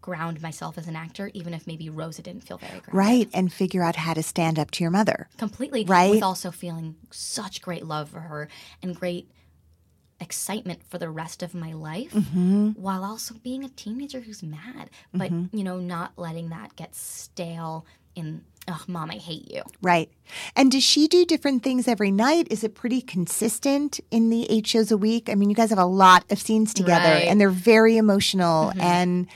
ground 0.00 0.40
myself 0.40 0.78
as 0.78 0.86
an 0.86 0.94
actor, 0.94 1.30
even 1.34 1.52
if 1.52 1.66
maybe 1.66 1.90
Rosa 1.90 2.22
didn't 2.22 2.42
feel 2.42 2.58
very 2.58 2.80
grounded. 2.80 2.94
Right. 2.94 3.28
And 3.34 3.52
figure 3.52 3.82
out 3.82 3.96
how 3.96 4.14
to 4.14 4.22
stand 4.22 4.58
up 4.58 4.70
to 4.72 4.84
your 4.84 4.90
mother. 4.90 5.28
completely 5.36 5.84
Right? 5.84 6.12
with 6.12 6.22
also 6.22 6.50
feeling 6.50 6.94
such 7.10 7.60
great 7.60 7.84
love 7.84 8.08
for 8.08 8.20
her 8.20 8.48
and 8.82 8.94
great 8.94 9.30
excitement 10.20 10.80
for 10.88 10.98
the 10.98 11.08
rest 11.08 11.42
of 11.42 11.54
my 11.54 11.72
life 11.72 12.12
Mm-hmm. 12.12 12.70
while 12.72 13.04
also 13.04 13.34
being 13.42 13.64
a 13.64 13.68
teenager 13.70 14.20
who's 14.20 14.42
mad 14.42 14.90
but 15.14 15.30
you 15.52 15.64
know 15.64 15.78
not 15.80 16.12
letting 16.16 16.50
that 16.50 16.76
get 16.76 16.94
stale 16.94 17.86
in 18.14 18.42
oh 18.68 18.82
mom 18.86 19.10
i 19.10 19.14
hate 19.16 19.50
you 19.50 19.62
Right. 19.82 20.10
And 20.54 20.70
does 20.70 20.82
she 20.84 21.08
do 21.08 21.24
different 21.24 21.62
things 21.62 21.88
every 21.88 22.10
night? 22.10 22.46
Is 22.50 22.62
it 22.62 22.74
pretty 22.74 23.00
consistent 23.00 23.98
in 24.10 24.28
the 24.28 24.48
eight 24.50 24.66
shows 24.66 24.92
a 24.92 24.96
week? 24.98 25.28
I 25.30 25.34
mean, 25.34 25.48
you 25.48 25.56
guys 25.56 25.70
have 25.70 25.78
a 25.78 25.84
lot 25.86 26.24
of 26.30 26.38
scenes 26.38 26.74
together 26.74 27.08
Right. 27.14 27.26
and 27.28 27.40
they're 27.40 27.48
very 27.50 27.96
emotional 27.96 28.72
and 28.78 29.26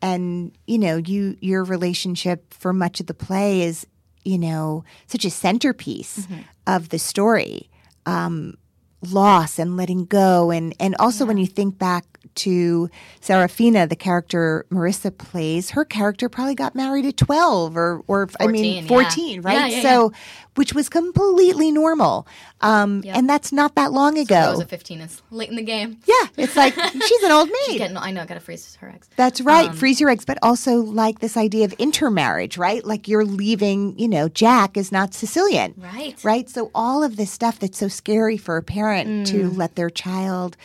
and 0.00 0.52
you 0.66 0.78
know, 0.78 0.96
you 0.98 1.36
your 1.40 1.64
relationship 1.64 2.54
for 2.54 2.72
much 2.72 3.00
of 3.00 3.06
the 3.06 3.14
play 3.14 3.62
is, 3.62 3.86
you 4.24 4.38
know, 4.38 4.84
such 5.08 5.24
a 5.24 5.30
centerpiece 5.30 6.26
of 6.66 6.90
the 6.90 6.98
story. 7.00 7.68
Um 8.06 8.56
loss 9.02 9.58
and 9.58 9.76
letting 9.76 10.04
go. 10.06 10.50
And 10.50 10.74
and 10.80 10.94
also 10.98 11.26
when 11.26 11.38
you 11.38 11.46
think 11.46 11.78
back 11.78 12.17
to 12.38 12.88
Serafina 13.20 13.86
the 13.86 13.96
character 13.96 14.66
Marisa 14.70 15.16
plays 15.16 15.70
her 15.70 15.84
character 15.84 16.28
probably 16.28 16.54
got 16.54 16.74
married 16.74 17.04
at 17.06 17.16
12 17.16 17.76
or 17.76 18.02
or 18.06 18.28
I 18.40 18.46
mean 18.46 18.86
14, 18.86 19.34
yeah. 19.34 19.40
right 19.42 19.70
Yeah, 19.72 19.76
yeah, 19.76 19.82
so 19.82 20.12
which 20.54 20.72
was 20.74 20.88
completely 20.88 21.70
normal. 21.70 22.26
Um 22.60 23.02
Yep. 23.04 23.16
and 23.16 23.28
that's 23.30 23.52
not 23.52 23.74
that 23.76 23.92
long 23.92 24.18
ago. 24.18 24.50
Rosa 24.52 24.66
15 24.66 25.00
is 25.00 25.22
late 25.30 25.48
in 25.50 25.56
the 25.56 25.62
game. 25.62 25.98
Yeah 26.06 26.14
it's 26.36 26.56
like 26.56 26.74
she's 27.06 27.22
an 27.22 27.30
old 27.32 27.48
maid. 27.68 27.78
Getting 27.78 27.96
i 27.96 28.10
know 28.10 28.22
i 28.22 28.26
gotta 28.26 28.40
freeze 28.40 28.76
her 28.80 28.88
eggs. 28.88 29.08
That's 29.16 29.40
right 29.40 29.68
Um, 29.70 29.76
freeze 29.76 30.00
your 30.00 30.10
eggs 30.10 30.24
but 30.24 30.38
also 30.42 30.76
like 30.76 31.18
this 31.20 31.36
idea 31.36 31.64
of 31.64 31.72
intermarriage 31.74 32.56
right? 32.58 32.84
Like 32.84 33.08
you're 33.08 33.24
leaving 33.24 33.98
you 33.98 34.08
know 34.08 34.28
Jack 34.28 34.76
is 34.76 34.90
not 34.92 35.14
Sicilian. 35.14 35.74
Right. 35.76 36.16
Right? 36.24 36.48
So 36.48 36.70
all 36.74 37.02
of 37.02 37.16
this 37.16 37.30
stuff 37.30 37.58
that's 37.58 37.78
so 37.78 37.88
scary 37.88 38.36
for 38.36 38.56
a 38.56 38.62
parent 38.62 39.08
Mm. 39.08 39.26
to 39.26 39.50
let 39.50 39.74
their 39.76 39.88
child, 39.90 40.56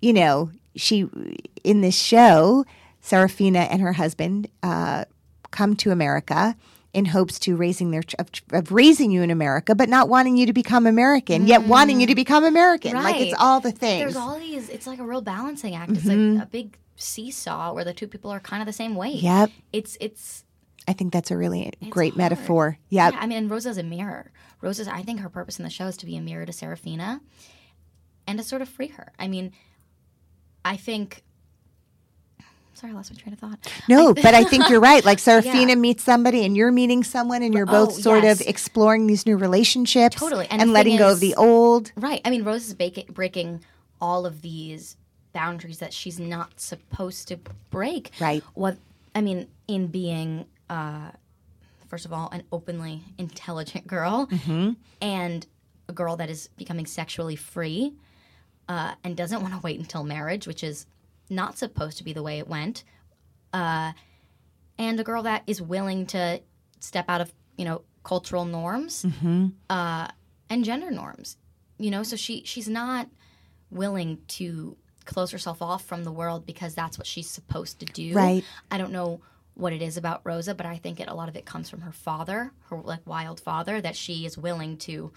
you 0.00 0.12
know, 0.12 0.50
she 0.76 1.08
in 1.64 1.80
this 1.80 1.96
show, 1.98 2.64
Serafina 3.00 3.60
and 3.60 3.80
her 3.82 3.92
husband 3.92 4.48
uh, 4.62 5.04
come 5.50 5.76
to 5.76 5.90
America 5.90 6.56
in 6.92 7.06
hopes 7.06 7.38
to 7.38 7.56
raising 7.56 7.90
their 7.90 8.02
ch- 8.02 8.14
of, 8.18 8.28
of 8.52 8.70
raising 8.70 9.10
you 9.10 9.22
in 9.22 9.30
America, 9.30 9.74
but 9.74 9.88
not 9.88 10.08
wanting 10.10 10.36
you 10.36 10.44
to 10.46 10.52
become 10.52 10.86
American, 10.86 11.46
yet 11.46 11.62
wanting 11.62 12.00
you 12.00 12.06
to 12.06 12.14
become 12.14 12.44
American. 12.44 12.92
Like 12.94 13.16
it's 13.20 13.32
Mm. 13.34 13.40
All 13.40 13.60
the 13.60 13.72
things. 13.72 14.00
there's 14.02 14.16
all 14.16 14.38
these 14.38 14.68
it's 14.68 14.86
like 14.86 14.98
a 14.98 15.04
real 15.04 15.22
balancing 15.22 15.74
act 15.74 15.92
it's 15.92 16.02
Mm-hmm. 16.02 16.34
like 16.38 16.44
a 16.44 16.50
big 16.50 16.78
seesaw 16.96 17.72
where 17.72 17.84
the 17.84 17.94
two 17.94 18.06
people 18.06 18.30
are 18.30 18.40
kind 18.40 18.60
of 18.62 18.66
the 18.66 18.72
same 18.72 18.94
weight 18.94 19.22
Yep. 19.22 19.50
it's 19.72 19.96
it's 20.00 20.44
I 20.86 20.92
think 20.92 21.12
that's 21.12 21.30
a 21.30 21.36
really 21.36 21.72
great 21.90 22.12
hard. 22.14 22.18
metaphor. 22.18 22.78
Yep. 22.90 23.12
Yeah, 23.14 23.18
I 23.20 23.26
mean, 23.26 23.38
and 23.38 23.50
Rosa's 23.50 23.78
a 23.78 23.82
mirror. 23.84 24.32
Rosa's, 24.60 24.88
I 24.88 25.02
think 25.02 25.20
her 25.20 25.28
purpose 25.28 25.58
in 25.60 25.62
the 25.64 25.70
show 25.70 25.86
is 25.86 25.96
to 25.98 26.06
be 26.06 26.16
a 26.16 26.20
mirror 26.20 26.44
to 26.44 26.52
Serafina 26.52 27.20
and 28.26 28.38
to 28.38 28.44
sort 28.44 28.62
of 28.62 28.68
free 28.68 28.88
her. 28.88 29.12
I 29.18 29.28
mean, 29.28 29.52
I 30.64 30.76
think. 30.76 31.22
Sorry, 32.74 32.92
I 32.92 32.96
lost 32.96 33.12
my 33.12 33.18
train 33.20 33.32
of 33.32 33.38
thought. 33.38 33.72
No, 33.88 34.12
but 34.14 34.34
I 34.34 34.42
think 34.44 34.68
you're 34.68 34.80
right. 34.80 35.04
Like 35.04 35.18
Serafina 35.20 35.68
Yeah. 35.68 35.74
meets 35.76 36.02
somebody 36.02 36.44
and 36.44 36.56
you're 36.56 36.72
meeting 36.72 37.04
someone 37.04 37.42
and 37.42 37.54
you're 37.54 37.68
Oh, 37.68 37.86
both 37.86 37.94
sort 37.94 38.24
yes. 38.24 38.40
of 38.40 38.46
exploring 38.48 39.06
these 39.06 39.24
new 39.24 39.36
relationships 39.36 40.16
Totally. 40.16 40.48
and, 40.50 40.60
And 40.62 40.72
letting 40.72 40.92
thing 40.92 40.98
go 40.98 41.12
of 41.12 41.20
the 41.20 41.34
old. 41.36 41.92
Right. 41.96 42.20
I 42.24 42.30
mean, 42.30 42.42
Rose 42.44 42.66
is 42.66 42.74
bake- 42.74 43.06
breaking 43.12 43.60
all 44.00 44.26
of 44.26 44.42
these 44.42 44.96
boundaries 45.32 45.78
that 45.78 45.92
she's 45.92 46.18
not 46.18 46.58
supposed 46.60 47.28
to 47.28 47.38
break. 47.70 48.10
Right. 48.20 48.42
What 48.54 48.78
I 49.14 49.20
mean, 49.20 49.46
in 49.68 49.86
being, 49.88 50.46
uh, 50.68 51.10
first 51.88 52.04
of 52.06 52.12
all, 52.12 52.30
an 52.30 52.42
openly 52.50 53.02
intelligent 53.18 53.86
girl 53.86 54.28
and 55.00 55.46
a 55.88 55.92
girl 55.92 56.16
that 56.16 56.30
is 56.30 56.48
becoming 56.56 56.86
sexually 56.86 57.36
free 57.36 57.92
uh, 58.72 58.94
and 59.04 59.14
doesn't 59.14 59.42
want 59.42 59.52
to 59.52 59.60
wait 59.60 59.78
until 59.78 60.02
marriage, 60.02 60.46
which 60.46 60.64
is 60.64 60.86
not 61.28 61.58
supposed 61.58 61.98
to 61.98 62.04
be 62.04 62.14
the 62.14 62.22
way 62.22 62.38
it 62.38 62.48
went. 62.48 62.84
Uh, 63.52 63.92
and 64.78 64.98
a 64.98 65.04
girl 65.04 65.22
that 65.24 65.42
is 65.46 65.60
willing 65.60 66.06
to 66.06 66.40
step 66.80 67.04
out 67.08 67.20
of, 67.20 67.34
you 67.58 67.66
know, 67.66 67.82
cultural 68.02 68.46
norms 68.46 69.04
uh, 69.68 70.08
and 70.48 70.64
gender 70.64 70.90
norms. 70.90 71.36
You 71.76 71.90
know, 71.90 72.02
so 72.02 72.16
she 72.16 72.44
she's 72.44 72.68
not 72.68 73.08
willing 73.70 74.18
to 74.28 74.76
close 75.04 75.30
herself 75.32 75.60
off 75.60 75.84
from 75.84 76.04
the 76.04 76.12
world 76.12 76.46
because 76.46 76.74
that's 76.74 76.96
what 76.96 77.06
she's 77.06 77.28
supposed 77.28 77.78
to 77.80 77.86
do. 77.86 78.14
Right. 78.14 78.44
I 78.70 78.78
don't 78.78 78.92
know 78.92 79.20
what 79.54 79.74
it 79.74 79.82
is 79.82 79.98
about 79.98 80.22
Rosa, 80.24 80.54
but 80.54 80.64
I 80.64 80.78
think 80.78 80.98
it, 80.98 81.08
a 81.08 81.14
lot 81.14 81.28
of 81.28 81.36
it 81.36 81.44
comes 81.44 81.68
from 81.68 81.82
her 81.82 81.92
father, 81.92 82.52
her 82.70 82.76
like 82.76 83.06
wild 83.06 83.38
father, 83.38 83.82
that 83.82 83.96
she 83.96 84.24
is 84.24 84.38
willing 84.38 84.78
to 84.78 85.12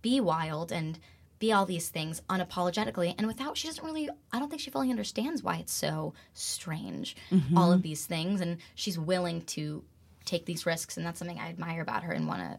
be 0.00 0.20
wild 0.20 0.70
and 0.70 0.98
be 1.38 1.52
all 1.52 1.64
these 1.66 1.88
things 1.88 2.20
unapologetically 2.28 3.14
and 3.18 3.26
without 3.26 3.56
she 3.56 3.68
doesn't 3.68 3.84
really 3.84 4.08
i 4.32 4.38
don't 4.38 4.48
think 4.48 4.60
she 4.60 4.70
fully 4.70 4.90
understands 4.90 5.42
why 5.42 5.56
it's 5.56 5.72
so 5.72 6.12
strange 6.34 7.14
all 7.56 7.72
of 7.72 7.82
these 7.82 8.06
things 8.06 8.40
and 8.40 8.58
she's 8.74 8.98
willing 8.98 9.40
to 9.42 9.84
take 10.24 10.46
these 10.46 10.66
risks 10.66 10.96
and 10.96 11.06
that's 11.06 11.18
something 11.18 11.38
i 11.38 11.48
admire 11.48 11.80
about 11.80 12.02
her 12.02 12.12
and 12.12 12.26
want 12.26 12.40
to 12.40 12.58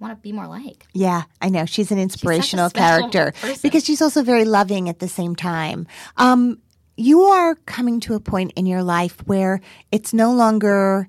want 0.00 0.10
to 0.12 0.20
be 0.20 0.32
more 0.32 0.48
like 0.48 0.84
Yeah, 0.94 1.22
I 1.40 1.48
know. 1.48 1.64
She's 1.64 1.92
an 1.92 1.98
inspirational 1.98 2.70
special 2.70 3.08
character 3.08 3.32
person. 3.40 3.60
because 3.62 3.84
she's 3.84 4.02
also 4.02 4.24
very 4.24 4.44
loving 4.44 4.88
at 4.88 4.98
the 4.98 5.06
same 5.06 5.36
time. 5.36 5.86
Um, 6.16 6.58
you 6.96 7.22
are 7.22 7.54
coming 7.66 8.00
to 8.00 8.14
a 8.14 8.20
point 8.20 8.52
in 8.56 8.66
your 8.66 8.82
life 8.82 9.16
where 9.26 9.60
it's 9.92 10.12
no 10.12 10.32
longer 10.32 11.08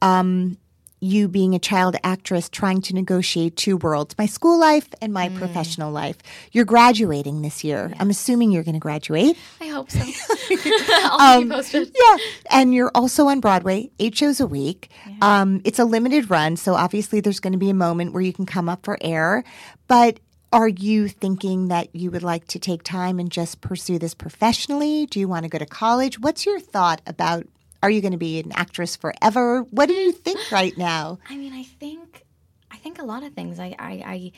um, 0.00 0.58
you 1.02 1.26
being 1.28 1.54
a 1.54 1.58
child 1.58 1.96
actress 2.04 2.48
trying 2.48 2.80
to 2.80 2.94
negotiate 2.94 3.56
two 3.56 3.76
worlds 3.76 4.14
my 4.16 4.26
school 4.26 4.58
life 4.58 4.88
and 5.02 5.10
Mm. 5.10 5.14
my 5.14 5.28
professional 5.30 5.90
life. 5.92 6.16
You're 6.52 6.64
graduating 6.64 7.42
this 7.42 7.64
year. 7.64 7.92
I'm 7.98 8.08
assuming 8.08 8.52
you're 8.52 8.62
going 8.62 8.74
to 8.74 8.78
graduate. 8.80 9.36
i 9.60 9.66
hope 9.66 9.90
so 9.90 9.98
i'll 10.88 11.40
keep 11.42 11.50
posted 11.50 11.90
Yeah. 11.98 12.16
And 12.50 12.72
you're 12.74 12.92
also 12.94 13.26
on 13.26 13.40
Broadway, 13.40 13.90
eight 13.98 14.16
shows 14.16 14.40
a 14.40 14.46
week. 14.46 14.90
Um, 15.20 15.60
it's 15.64 15.78
a 15.80 15.84
limited 15.84 16.30
run, 16.30 16.56
so 16.56 16.74
obviously 16.74 17.20
there's 17.20 17.40
going 17.40 17.52
to 17.52 17.58
be 17.58 17.70
a 17.70 17.74
moment 17.74 18.12
where 18.12 18.22
you 18.22 18.32
can 18.32 18.46
come 18.46 18.68
up 18.68 18.84
for 18.84 18.96
air. 19.00 19.42
But 19.88 20.20
are 20.52 20.68
you 20.68 21.08
thinking 21.08 21.68
that 21.68 21.94
you 21.96 22.10
would 22.10 22.22
like 22.22 22.46
to 22.48 22.58
take 22.58 22.82
time 22.84 23.18
and 23.18 23.30
just 23.30 23.60
pursue 23.60 23.98
this 23.98 24.14
professionally? 24.14 25.06
Do 25.06 25.18
you 25.18 25.26
want 25.26 25.44
to 25.44 25.48
go 25.48 25.58
to 25.58 25.66
college? 25.66 26.20
What's 26.20 26.44
your 26.46 26.60
thought 26.60 27.00
about 27.06 27.46
are 27.82 27.90
you 27.90 28.00
going 28.00 28.12
to 28.12 28.18
be 28.18 28.38
an 28.38 28.52
actress 28.54 28.96
forever? 28.96 29.62
What 29.70 29.86
do 29.86 29.94
you 29.94 30.12
think 30.12 30.38
right 30.52 30.76
now? 30.78 31.18
I 31.28 31.36
mean, 31.36 31.52
I 31.52 31.64
think 31.64 32.24
I 32.70 32.76
think 32.76 33.00
a 33.00 33.04
lot 33.04 33.22
of 33.22 33.34
things. 33.34 33.58
I 33.58 33.74
I 33.78 33.92
I, 34.04 34.32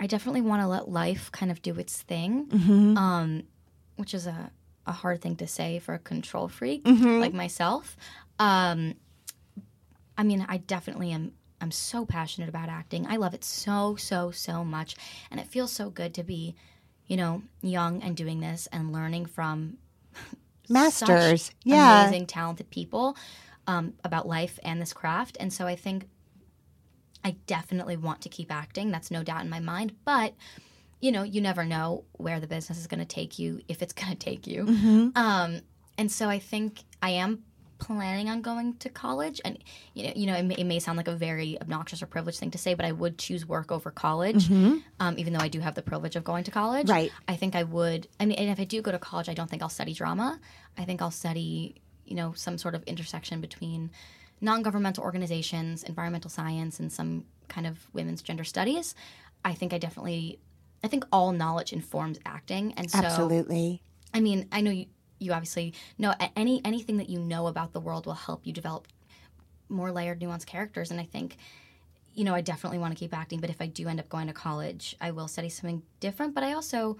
I 0.00 0.06
definitely 0.06 0.42
want 0.42 0.62
to 0.62 0.66
let 0.68 0.88
life 0.88 1.30
kind 1.32 1.50
of 1.50 1.62
do 1.62 1.74
its 1.74 2.02
thing, 2.02 2.48
um, 2.96 3.44
which 3.96 4.14
is 4.14 4.26
a 4.26 4.50
a 4.86 4.92
hard 4.92 5.20
thing 5.20 5.36
to 5.36 5.46
say 5.46 5.78
for 5.78 5.94
a 5.94 5.98
control 5.98 6.48
freak 6.48 6.82
like 6.86 7.34
myself. 7.34 7.96
Um, 8.38 8.94
I 10.16 10.22
mean, 10.24 10.44
I 10.48 10.56
definitely 10.58 11.12
am. 11.12 11.32
I'm 11.60 11.70
so 11.72 12.06
passionate 12.06 12.48
about 12.48 12.68
acting. 12.68 13.06
I 13.06 13.16
love 13.16 13.34
it 13.34 13.44
so 13.44 13.96
so 13.96 14.30
so 14.30 14.64
much, 14.64 14.96
and 15.30 15.38
it 15.40 15.46
feels 15.46 15.72
so 15.72 15.90
good 15.90 16.14
to 16.14 16.22
be, 16.24 16.54
you 17.06 17.16
know, 17.16 17.42
young 17.62 18.02
and 18.02 18.16
doing 18.16 18.40
this 18.40 18.66
and 18.72 18.92
learning 18.92 19.26
from 19.26 19.78
Masters. 20.68 21.42
such 21.44 21.54
Yeah. 21.64 22.04
amazing, 22.04 22.26
talented 22.26 22.70
people 22.70 23.16
um, 23.66 23.94
about 24.04 24.26
life 24.26 24.58
and 24.62 24.80
this 24.80 24.92
craft. 24.92 25.36
And 25.40 25.52
so 25.52 25.66
I 25.66 25.76
think 25.76 26.08
I 27.24 27.36
definitely 27.46 27.96
want 27.96 28.22
to 28.22 28.28
keep 28.28 28.52
acting. 28.52 28.90
That's 28.90 29.10
no 29.10 29.22
doubt 29.22 29.42
in 29.42 29.50
my 29.50 29.60
mind. 29.60 29.94
But 30.04 30.34
you 31.00 31.12
know, 31.12 31.22
you 31.22 31.40
never 31.40 31.64
know 31.64 32.04
where 32.12 32.40
the 32.40 32.48
business 32.48 32.76
is 32.78 32.88
going 32.88 32.98
to 32.98 33.06
take 33.06 33.38
you 33.38 33.60
if 33.68 33.82
it's 33.82 33.92
going 33.92 34.10
to 34.10 34.18
take 34.18 34.46
you. 34.46 34.64
Mm-hmm. 34.64 35.08
Um, 35.16 35.60
and 35.96 36.10
so 36.10 36.28
I 36.28 36.38
think 36.38 36.80
I 37.02 37.10
am 37.10 37.44
planning 37.78 38.28
on 38.28 38.42
going 38.42 38.74
to 38.74 38.88
college 38.88 39.40
and 39.44 39.58
you 39.94 40.04
know 40.06 40.12
you 40.16 40.26
know 40.26 40.34
it 40.34 40.42
may, 40.42 40.54
it 40.56 40.64
may 40.64 40.78
sound 40.78 40.96
like 40.96 41.08
a 41.08 41.14
very 41.14 41.60
obnoxious 41.60 42.02
or 42.02 42.06
privileged 42.06 42.38
thing 42.38 42.50
to 42.50 42.58
say 42.58 42.74
but 42.74 42.84
i 42.84 42.92
would 42.92 43.18
choose 43.18 43.46
work 43.46 43.70
over 43.70 43.90
college 43.90 44.50
um, 44.50 45.14
even 45.16 45.32
though 45.32 45.40
i 45.40 45.48
do 45.48 45.60
have 45.60 45.74
the 45.74 45.82
privilege 45.82 46.16
of 46.16 46.24
going 46.24 46.44
to 46.44 46.50
college 46.50 46.86
Mm-hmm. 46.86 46.92
Right. 46.92 47.12
i 47.28 47.36
think 47.36 47.54
i 47.54 47.62
would 47.62 48.08
i 48.18 48.26
mean 48.26 48.36
and 48.38 48.50
if 48.50 48.58
i 48.60 48.64
do 48.64 48.82
go 48.82 48.90
to 48.90 48.98
college 48.98 49.28
i 49.28 49.34
don't 49.34 49.48
think 49.48 49.62
i'll 49.62 49.68
study 49.68 49.94
drama 49.94 50.38
i 50.76 50.84
think 50.84 51.00
i'll 51.00 51.10
study 51.10 51.76
you 52.04 52.14
know 52.16 52.32
some 52.34 52.58
sort 52.58 52.74
of 52.74 52.82
intersection 52.84 53.40
between 53.40 53.90
non-governmental 54.40 55.02
organizations, 55.02 55.82
environmental 55.82 56.30
science, 56.30 56.78
and 56.78 56.92
some 56.92 57.24
kind 57.48 57.66
of 57.66 57.88
women's 57.92 58.22
gender 58.22 58.44
studies. 58.44 58.94
I 59.44 59.52
think 59.54 59.72
I 59.72 59.78
definitely, 59.78 60.38
I 60.84 60.86
think 60.86 61.04
all 61.10 61.32
knowledge 61.32 61.72
informs 61.72 62.18
acting, 62.24 62.72
and 62.76 62.88
so 62.88 62.98
Absolutely. 62.98 63.82
I 64.14 64.20
mean, 64.20 64.46
I 64.52 64.60
know 64.60 64.70
you, 64.70 64.86
you 65.18 65.32
obviously 65.32 65.74
know 65.98 66.14
any 66.36 66.60
anything 66.64 66.96
that 66.98 67.08
you 67.08 67.18
know 67.18 67.46
about 67.46 67.72
the 67.72 67.80
world 67.80 68.06
will 68.06 68.14
help 68.14 68.46
you 68.46 68.52
develop 68.52 68.88
more 69.68 69.92
layered, 69.92 70.20
nuanced 70.20 70.46
characters. 70.46 70.90
And 70.90 71.00
I 71.00 71.04
think, 71.04 71.36
you 72.14 72.24
know, 72.24 72.34
I 72.34 72.40
definitely 72.40 72.78
want 72.78 72.94
to 72.94 72.98
keep 72.98 73.16
acting. 73.16 73.40
But 73.40 73.50
if 73.50 73.60
I 73.60 73.66
do 73.66 73.88
end 73.88 74.00
up 74.00 74.08
going 74.08 74.26
to 74.28 74.32
college, 74.32 74.96
I 75.00 75.10
will 75.10 75.28
study 75.28 75.48
something 75.48 75.82
different. 76.00 76.34
But 76.34 76.44
I 76.44 76.52
also, 76.52 76.98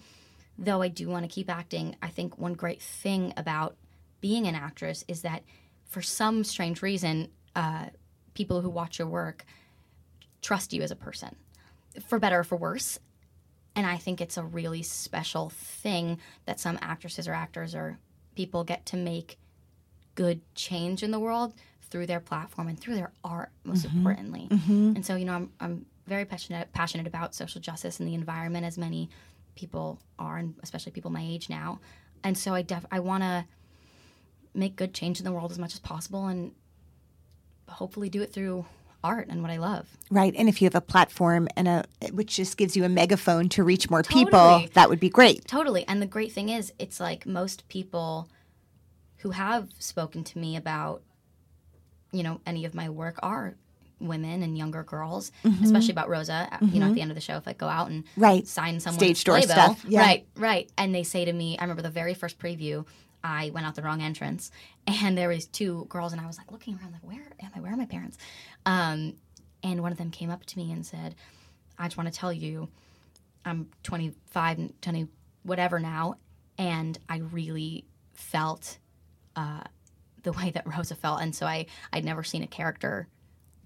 though 0.58 0.82
I 0.82 0.88
do 0.88 1.08
want 1.08 1.24
to 1.24 1.34
keep 1.34 1.50
acting, 1.50 1.96
I 2.02 2.08
think 2.08 2.38
one 2.38 2.54
great 2.54 2.82
thing 2.82 3.32
about 3.36 3.76
being 4.20 4.46
an 4.46 4.54
actress 4.54 5.04
is 5.08 5.22
that 5.22 5.42
for 5.86 6.02
some 6.02 6.44
strange 6.44 6.82
reason, 6.82 7.30
uh, 7.56 7.86
people 8.34 8.60
who 8.60 8.70
watch 8.70 8.98
your 8.98 9.08
work 9.08 9.44
trust 10.42 10.72
you 10.72 10.82
as 10.82 10.90
a 10.90 10.96
person, 10.96 11.34
for 12.06 12.18
better 12.18 12.40
or 12.40 12.44
for 12.44 12.56
worse. 12.56 12.98
And 13.74 13.86
I 13.86 13.96
think 13.96 14.20
it's 14.20 14.36
a 14.36 14.44
really 14.44 14.82
special 14.82 15.50
thing 15.50 16.18
that 16.46 16.60
some 16.60 16.78
actresses 16.82 17.28
or 17.28 17.32
actors 17.32 17.74
or 17.74 17.98
people 18.38 18.62
get 18.62 18.86
to 18.86 18.96
make 18.96 19.36
good 20.14 20.40
change 20.54 21.02
in 21.02 21.10
the 21.10 21.18
world 21.18 21.52
through 21.90 22.06
their 22.06 22.20
platform 22.20 22.68
and 22.68 22.78
through 22.78 22.94
their 22.94 23.10
art, 23.24 23.50
most 23.64 23.84
mm-hmm. 23.84 23.98
importantly. 23.98 24.46
Mm-hmm. 24.48 24.92
And 24.94 25.04
so, 25.04 25.16
you 25.16 25.24
know, 25.24 25.32
I'm, 25.32 25.50
I'm 25.58 25.86
very 26.06 26.24
passionate 26.24 26.72
passionate 26.72 27.08
about 27.08 27.34
social 27.34 27.60
justice 27.60 27.98
and 27.98 28.08
the 28.08 28.14
environment, 28.14 28.64
as 28.64 28.78
many 28.78 29.10
people 29.56 29.98
are, 30.20 30.36
and 30.36 30.54
especially 30.62 30.92
people 30.92 31.10
my 31.10 31.24
age 31.34 31.50
now. 31.50 31.80
And 32.22 32.38
so, 32.38 32.54
I 32.54 32.62
def 32.62 32.86
I 32.92 33.00
want 33.00 33.24
to 33.24 33.44
make 34.54 34.76
good 34.76 34.94
change 34.94 35.18
in 35.18 35.24
the 35.24 35.32
world 35.32 35.50
as 35.50 35.58
much 35.58 35.74
as 35.74 35.80
possible, 35.80 36.28
and 36.28 36.52
hopefully 37.68 38.08
do 38.08 38.22
it 38.22 38.32
through 38.32 38.64
art 39.08 39.26
and 39.28 39.42
what 39.42 39.50
I 39.50 39.56
love. 39.56 39.86
Right. 40.10 40.34
And 40.36 40.48
if 40.48 40.62
you 40.62 40.66
have 40.66 40.74
a 40.74 40.80
platform 40.80 41.48
and 41.56 41.66
a 41.68 41.84
which 42.12 42.36
just 42.36 42.56
gives 42.56 42.76
you 42.76 42.84
a 42.84 42.88
megaphone 42.88 43.48
to 43.50 43.64
reach 43.64 43.90
more 43.90 44.02
people, 44.02 44.64
that 44.74 44.88
would 44.88 45.00
be 45.00 45.10
great. 45.10 45.46
Totally. 45.46 45.84
And 45.88 46.00
the 46.00 46.06
great 46.06 46.32
thing 46.32 46.48
is, 46.48 46.72
it's 46.78 47.00
like 47.00 47.26
most 47.26 47.68
people 47.68 48.28
who 49.18 49.30
have 49.30 49.68
spoken 49.78 50.22
to 50.24 50.38
me 50.38 50.56
about, 50.56 51.02
you 52.12 52.22
know, 52.22 52.40
any 52.46 52.64
of 52.64 52.74
my 52.74 52.88
work 52.88 53.18
are 53.22 53.56
women 54.00 54.42
and 54.44 54.56
younger 54.56 54.84
girls, 54.84 55.32
especially 55.62 55.90
about 55.90 56.08
Rosa. 56.08 56.48
uh, 56.52 56.58
You 56.62 56.78
know, 56.80 56.86
at 56.86 56.94
the 56.94 57.00
end 57.00 57.10
of 57.10 57.16
the 57.16 57.20
show, 57.20 57.36
if 57.36 57.48
I 57.48 57.52
go 57.52 57.66
out 57.66 57.90
and 57.90 58.04
Right. 58.16 58.46
sign 58.46 58.78
someone's 58.78 59.02
Stage 59.02 59.24
door 59.24 59.38
playbill, 59.38 59.54
stuff. 59.56 59.84
Yeah. 59.88 60.00
right, 60.00 60.26
right, 60.36 60.70
and 60.78 60.94
they 60.94 61.02
say 61.02 61.24
to 61.24 61.32
me, 61.32 61.58
I 61.58 61.62
remember 61.64 61.82
the 61.82 61.90
very 61.90 62.14
first 62.14 62.38
preview. 62.38 62.86
I 63.22 63.50
went 63.50 63.66
out 63.66 63.74
the 63.74 63.82
wrong 63.82 64.00
entrance, 64.02 64.50
and 64.86 65.16
there 65.16 65.28
was 65.28 65.46
two 65.46 65.86
girls, 65.88 66.12
and 66.12 66.20
I 66.20 66.26
was 66.26 66.38
like 66.38 66.50
looking 66.52 66.74
around, 66.74 66.92
like, 66.92 67.04
where 67.06 67.32
am 67.42 67.50
I? 67.54 67.60
Where 67.60 67.72
are 67.72 67.76
my 67.76 67.86
parents? 67.86 68.18
Um, 68.66 69.14
and 69.62 69.82
one 69.82 69.92
of 69.92 69.98
them 69.98 70.10
came 70.10 70.30
up 70.30 70.44
to 70.46 70.58
me 70.58 70.72
and 70.72 70.84
said, 70.86 71.14
"I 71.78 71.86
just 71.86 71.96
want 71.96 72.12
to 72.12 72.18
tell 72.18 72.32
you, 72.32 72.68
I'm 73.44 73.68
25, 73.82 74.58
and 74.58 74.82
20, 74.82 75.08
whatever 75.42 75.78
now, 75.78 76.16
and 76.56 76.98
I 77.08 77.18
really 77.18 77.84
felt 78.12 78.78
uh, 79.36 79.62
the 80.22 80.32
way 80.32 80.50
that 80.50 80.66
Rosa 80.66 80.94
felt, 80.94 81.20
and 81.20 81.34
so 81.34 81.46
I 81.46 81.66
I'd 81.92 82.04
never 82.04 82.22
seen 82.22 82.42
a 82.42 82.46
character 82.46 83.08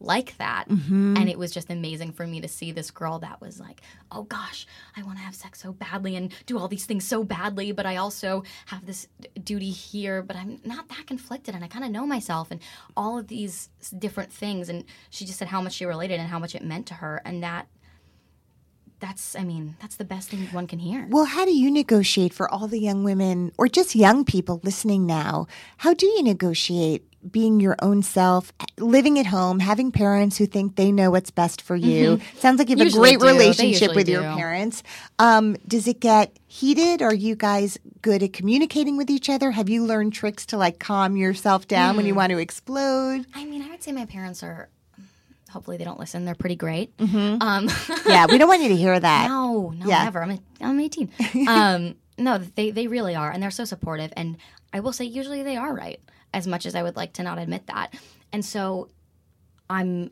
like 0.02 0.36
that, 0.38 0.68
mm-hmm. 0.68 1.16
and 1.16 1.28
it 1.28 1.38
was 1.38 1.52
just 1.52 1.70
amazing 1.70 2.12
for 2.12 2.26
me 2.26 2.40
to 2.40 2.48
see 2.48 2.72
this 2.72 2.90
girl 2.90 3.18
that 3.20 3.40
was 3.40 3.60
like, 3.60 3.80
oh 4.10 4.24
gosh, 4.24 4.66
I 4.96 5.02
want 5.02 5.18
to 5.18 5.24
have 5.24 5.34
sex 5.34 5.60
so 5.60 5.72
badly 5.72 6.16
and 6.16 6.32
do 6.46 6.58
all 6.58 6.68
these 6.68 6.86
things 6.86 7.06
so 7.06 7.24
badly, 7.24 7.72
but 7.72 7.86
I 7.86 7.96
also 7.96 8.42
have 8.66 8.86
this 8.86 9.08
d- 9.20 9.28
duty 9.42 9.70
here, 9.70 10.22
but 10.22 10.36
I'm 10.36 10.60
not 10.64 10.88
that 10.88 11.06
conflicted, 11.06 11.54
and 11.54 11.64
I 11.64 11.68
kind 11.68 11.84
of 11.84 11.90
know 11.90 12.06
myself, 12.06 12.50
and 12.50 12.60
all 12.96 13.18
of 13.18 13.28
these 13.28 13.68
different 13.98 14.32
things, 14.32 14.68
and 14.68 14.84
she 15.10 15.24
just 15.24 15.38
said 15.38 15.48
how 15.48 15.60
much 15.60 15.74
she 15.74 15.84
related 15.84 16.20
and 16.20 16.28
how 16.28 16.38
much 16.38 16.54
it 16.54 16.64
meant 16.64 16.86
to 16.88 16.94
her, 16.94 17.22
and 17.24 17.42
that. 17.42 17.66
That's, 19.02 19.34
I 19.34 19.42
mean, 19.42 19.74
that's 19.80 19.96
the 19.96 20.04
best 20.04 20.30
thing 20.30 20.46
one 20.52 20.68
can 20.68 20.78
hear. 20.78 21.06
Well, 21.10 21.24
how 21.24 21.44
do 21.44 21.50
you 21.52 21.70
negotiate 21.72 22.32
for 22.32 22.46
all 22.54 22.68
the 22.68 22.78
young 22.78 23.02
women 23.02 23.50
or 23.58 23.66
just 23.66 23.96
young 23.96 24.24
people 24.24 24.60
listening 24.62 25.06
now? 25.06 25.48
How 25.78 25.92
do 25.92 26.06
you 26.06 26.22
negotiate 26.22 27.02
being 27.28 27.58
your 27.58 27.74
own 27.82 28.02
self, 28.02 28.52
living 28.78 29.18
at 29.18 29.26
home, 29.26 29.58
having 29.58 29.90
parents 29.90 30.38
who 30.38 30.46
think 30.46 30.76
they 30.76 30.92
know 30.92 31.10
what's 31.10 31.32
best 31.32 31.62
for 31.62 31.74
you? 31.74 32.20
Sounds 32.38 32.58
like 32.60 32.68
you 32.68 32.76
have 32.76 32.86
Mm-hmm. 32.86 33.02
Usually 33.02 33.14
a 33.14 33.18
great 33.18 33.26
do. 33.26 33.38
Relationship 33.38 33.94
with 33.96 34.08
your 34.08 34.22
parents. 34.22 34.84
Um, 35.18 35.56
does 35.66 35.88
it 35.88 35.98
get 35.98 36.36
heated? 36.46 37.02
Are 37.02 37.14
you 37.14 37.34
guys 37.34 37.78
good 38.02 38.22
at 38.22 38.32
communicating 38.32 38.96
with 38.96 39.10
each 39.10 39.28
other? 39.28 39.50
Have 39.50 39.68
you 39.68 39.84
learned 39.84 40.12
tricks 40.12 40.46
to 40.46 40.56
like 40.56 40.78
calm 40.78 41.16
yourself 41.16 41.66
down 41.66 41.94
Mm. 41.94 41.96
when 41.96 42.06
you 42.06 42.14
want 42.14 42.30
to 42.30 42.38
explode? 42.38 43.26
I 43.34 43.44
mean, 43.46 43.62
I 43.62 43.68
would 43.70 43.82
say 43.82 43.90
my 43.90 44.06
parents 44.06 44.44
are. 44.44 44.68
Hopefully, 45.52 45.76
they 45.76 45.84
don't 45.84 45.98
listen. 46.00 46.24
They're 46.24 46.34
pretty 46.34 46.56
great. 46.56 46.92
Um, 46.98 47.68
yeah, 48.06 48.26
we 48.28 48.38
don't 48.38 48.48
want 48.48 48.62
you 48.62 48.68
to 48.68 48.76
hear 48.76 48.98
that. 48.98 49.28
no, 49.28 49.70
no, 49.76 49.86
Yeah. 49.86 50.04
never. 50.04 50.22
I'm 50.22 50.30
a, 50.32 50.38
I'm 50.60 50.80
18. 50.80 51.10
um, 51.48 51.94
no, 52.18 52.38
they 52.38 52.70
they 52.70 52.86
really 52.88 53.14
are, 53.14 53.30
and 53.30 53.42
they're 53.42 53.50
so 53.50 53.64
supportive. 53.64 54.12
And 54.16 54.36
I 54.72 54.80
will 54.80 54.92
say, 54.92 55.04
usually 55.04 55.42
they 55.42 55.56
are 55.56 55.72
right, 55.74 56.00
as 56.34 56.46
much 56.46 56.66
as 56.66 56.74
I 56.74 56.82
would 56.82 56.96
like 56.96 57.12
to 57.14 57.22
not 57.22 57.38
admit 57.38 57.66
that. 57.68 57.94
And 58.32 58.44
so, 58.44 58.88
I'm. 59.70 60.10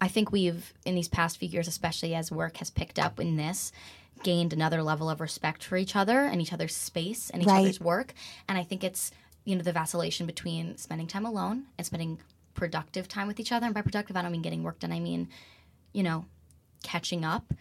I 0.00 0.06
think 0.06 0.30
we've 0.30 0.72
in 0.84 0.94
these 0.94 1.08
past 1.08 1.38
few 1.38 1.48
years, 1.48 1.66
especially 1.66 2.14
as 2.14 2.30
work 2.30 2.58
has 2.58 2.70
picked 2.70 3.00
up 3.00 3.18
in 3.18 3.36
this, 3.36 3.72
gained 4.22 4.52
another 4.52 4.80
level 4.82 5.10
of 5.10 5.20
respect 5.20 5.64
for 5.64 5.76
each 5.76 5.96
other 5.96 6.20
and 6.20 6.40
each 6.40 6.52
other's 6.52 6.74
space 6.74 7.30
and 7.30 7.42
each 7.42 7.48
Right. 7.48 7.62
other's 7.62 7.80
work. 7.80 8.14
And 8.48 8.56
I 8.56 8.62
think 8.62 8.84
it's 8.84 9.10
you 9.44 9.56
know 9.56 9.62
the 9.62 9.72
vacillation 9.72 10.26
between 10.26 10.76
spending 10.76 11.08
time 11.08 11.26
alone 11.26 11.64
and 11.76 11.84
spending 11.86 12.20
productive 12.58 13.08
time 13.08 13.28
with 13.28 13.40
each 13.40 13.52
other. 13.52 13.66
And 13.66 13.74
by 13.74 13.82
productive, 13.82 14.16
I 14.16 14.22
don't 14.22 14.32
mean 14.32 14.42
getting 14.42 14.62
work 14.62 14.80
done. 14.80 14.92
I 14.92 15.00
mean, 15.00 15.28
you 15.92 16.02
know, 16.02 16.26
catching 16.82 17.24
up. 17.24 17.54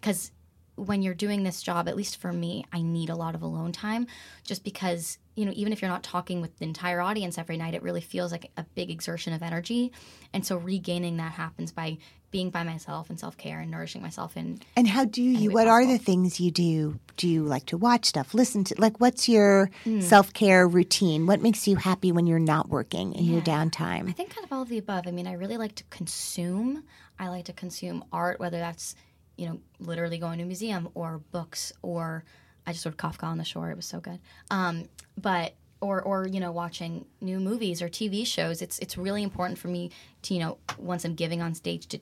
Because 0.00 0.30
when 0.76 1.02
you're 1.02 1.14
doing 1.14 1.42
this 1.42 1.62
job, 1.62 1.88
at 1.88 1.96
least 1.96 2.18
for 2.18 2.32
me, 2.32 2.64
I 2.72 2.80
need 2.80 3.10
a 3.10 3.16
lot 3.16 3.34
of 3.34 3.42
alone 3.42 3.72
time 3.72 4.06
just 4.44 4.62
because, 4.62 5.18
you 5.34 5.44
know, 5.44 5.52
even 5.54 5.72
if 5.72 5.82
you're 5.82 5.90
not 5.90 6.02
talking 6.02 6.40
with 6.40 6.56
the 6.58 6.64
entire 6.64 7.00
audience 7.00 7.38
every 7.38 7.56
night, 7.56 7.74
it 7.74 7.82
really 7.82 8.00
feels 8.00 8.30
like 8.30 8.50
a 8.56 8.64
big 8.74 8.90
exertion 8.90 9.32
of 9.32 9.42
energy. 9.42 9.90
And 10.32 10.46
so 10.46 10.56
regaining 10.56 11.16
that 11.16 11.32
happens 11.32 11.72
by 11.72 11.98
being 12.36 12.50
by 12.50 12.62
myself 12.62 13.08
and 13.08 13.18
self 13.18 13.38
care 13.38 13.60
and 13.60 13.70
nourishing 13.70 14.02
myself 14.02 14.36
in 14.36 14.58
And 14.76 14.86
how 14.86 15.06
do 15.06 15.22
you? 15.22 15.50
What 15.50 15.68
are 15.68 15.86
the 15.86 15.96
things 15.96 16.38
you 16.38 16.50
do? 16.50 17.00
Do 17.16 17.26
you 17.26 17.42
like 17.42 17.64
to 17.66 17.78
watch 17.78 18.04
stuff, 18.04 18.34
listen 18.34 18.62
to? 18.64 18.74
Like, 18.76 19.00
what's 19.00 19.26
your 19.26 19.70
Hmm. 19.84 20.00
self 20.00 20.34
care 20.34 20.68
routine? 20.68 21.24
What 21.26 21.40
makes 21.40 21.66
you 21.66 21.76
happy 21.76 22.12
when 22.12 22.26
you're 22.26 22.38
not 22.54 22.68
working 22.68 23.14
in 23.14 23.24
your 23.24 23.40
downtime 23.40 24.06
I 24.10 24.12
think 24.12 24.34
kind 24.34 24.44
of 24.44 24.52
all 24.52 24.60
of 24.60 24.68
the 24.68 24.76
above. 24.76 25.06
I 25.06 25.12
mean, 25.12 25.26
I 25.26 25.32
really 25.32 25.56
like 25.56 25.74
to 25.76 25.84
consume. 25.84 26.82
I 27.18 27.28
like 27.28 27.46
to 27.46 27.54
consume 27.54 28.04
art, 28.12 28.38
whether 28.38 28.58
that's, 28.58 28.94
you 29.38 29.46
know, 29.48 29.58
literally 29.80 30.18
going 30.18 30.36
to 30.38 30.44
a 30.44 30.46
museum 30.46 30.90
or 30.94 31.22
books 31.32 31.72
or 31.80 32.22
I 32.66 32.72
just 32.72 32.82
sort 32.82 32.94
of 32.94 32.98
Kafka 32.98 33.24
on 33.24 33.38
the 33.38 33.44
shore. 33.44 33.70
It 33.70 33.76
was 33.76 33.86
so 33.86 33.98
good. 34.00 34.18
Um, 34.50 34.84
but 35.16 35.54
or 35.80 36.02
or 36.02 36.26
you 36.26 36.40
know, 36.40 36.52
watching 36.52 37.06
new 37.22 37.38
movies 37.40 37.80
or 37.80 37.88
TV 37.88 38.26
shows. 38.26 38.60
It's 38.60 38.78
it's 38.80 38.98
really 38.98 39.22
important 39.22 39.58
for 39.58 39.68
me 39.68 39.90
to 40.22 40.34
you 40.34 40.40
know 40.40 40.58
once 40.78 41.04
I'm 41.06 41.14
giving 41.14 41.40
on 41.40 41.54
stage 41.54 41.86
to 41.88 41.98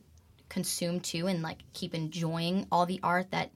consume 0.54 1.00
too 1.00 1.26
and 1.26 1.42
like 1.42 1.60
keep 1.72 1.94
enjoying 1.94 2.66
all 2.72 2.86
the 2.86 3.00
art 3.02 3.30
that 3.32 3.50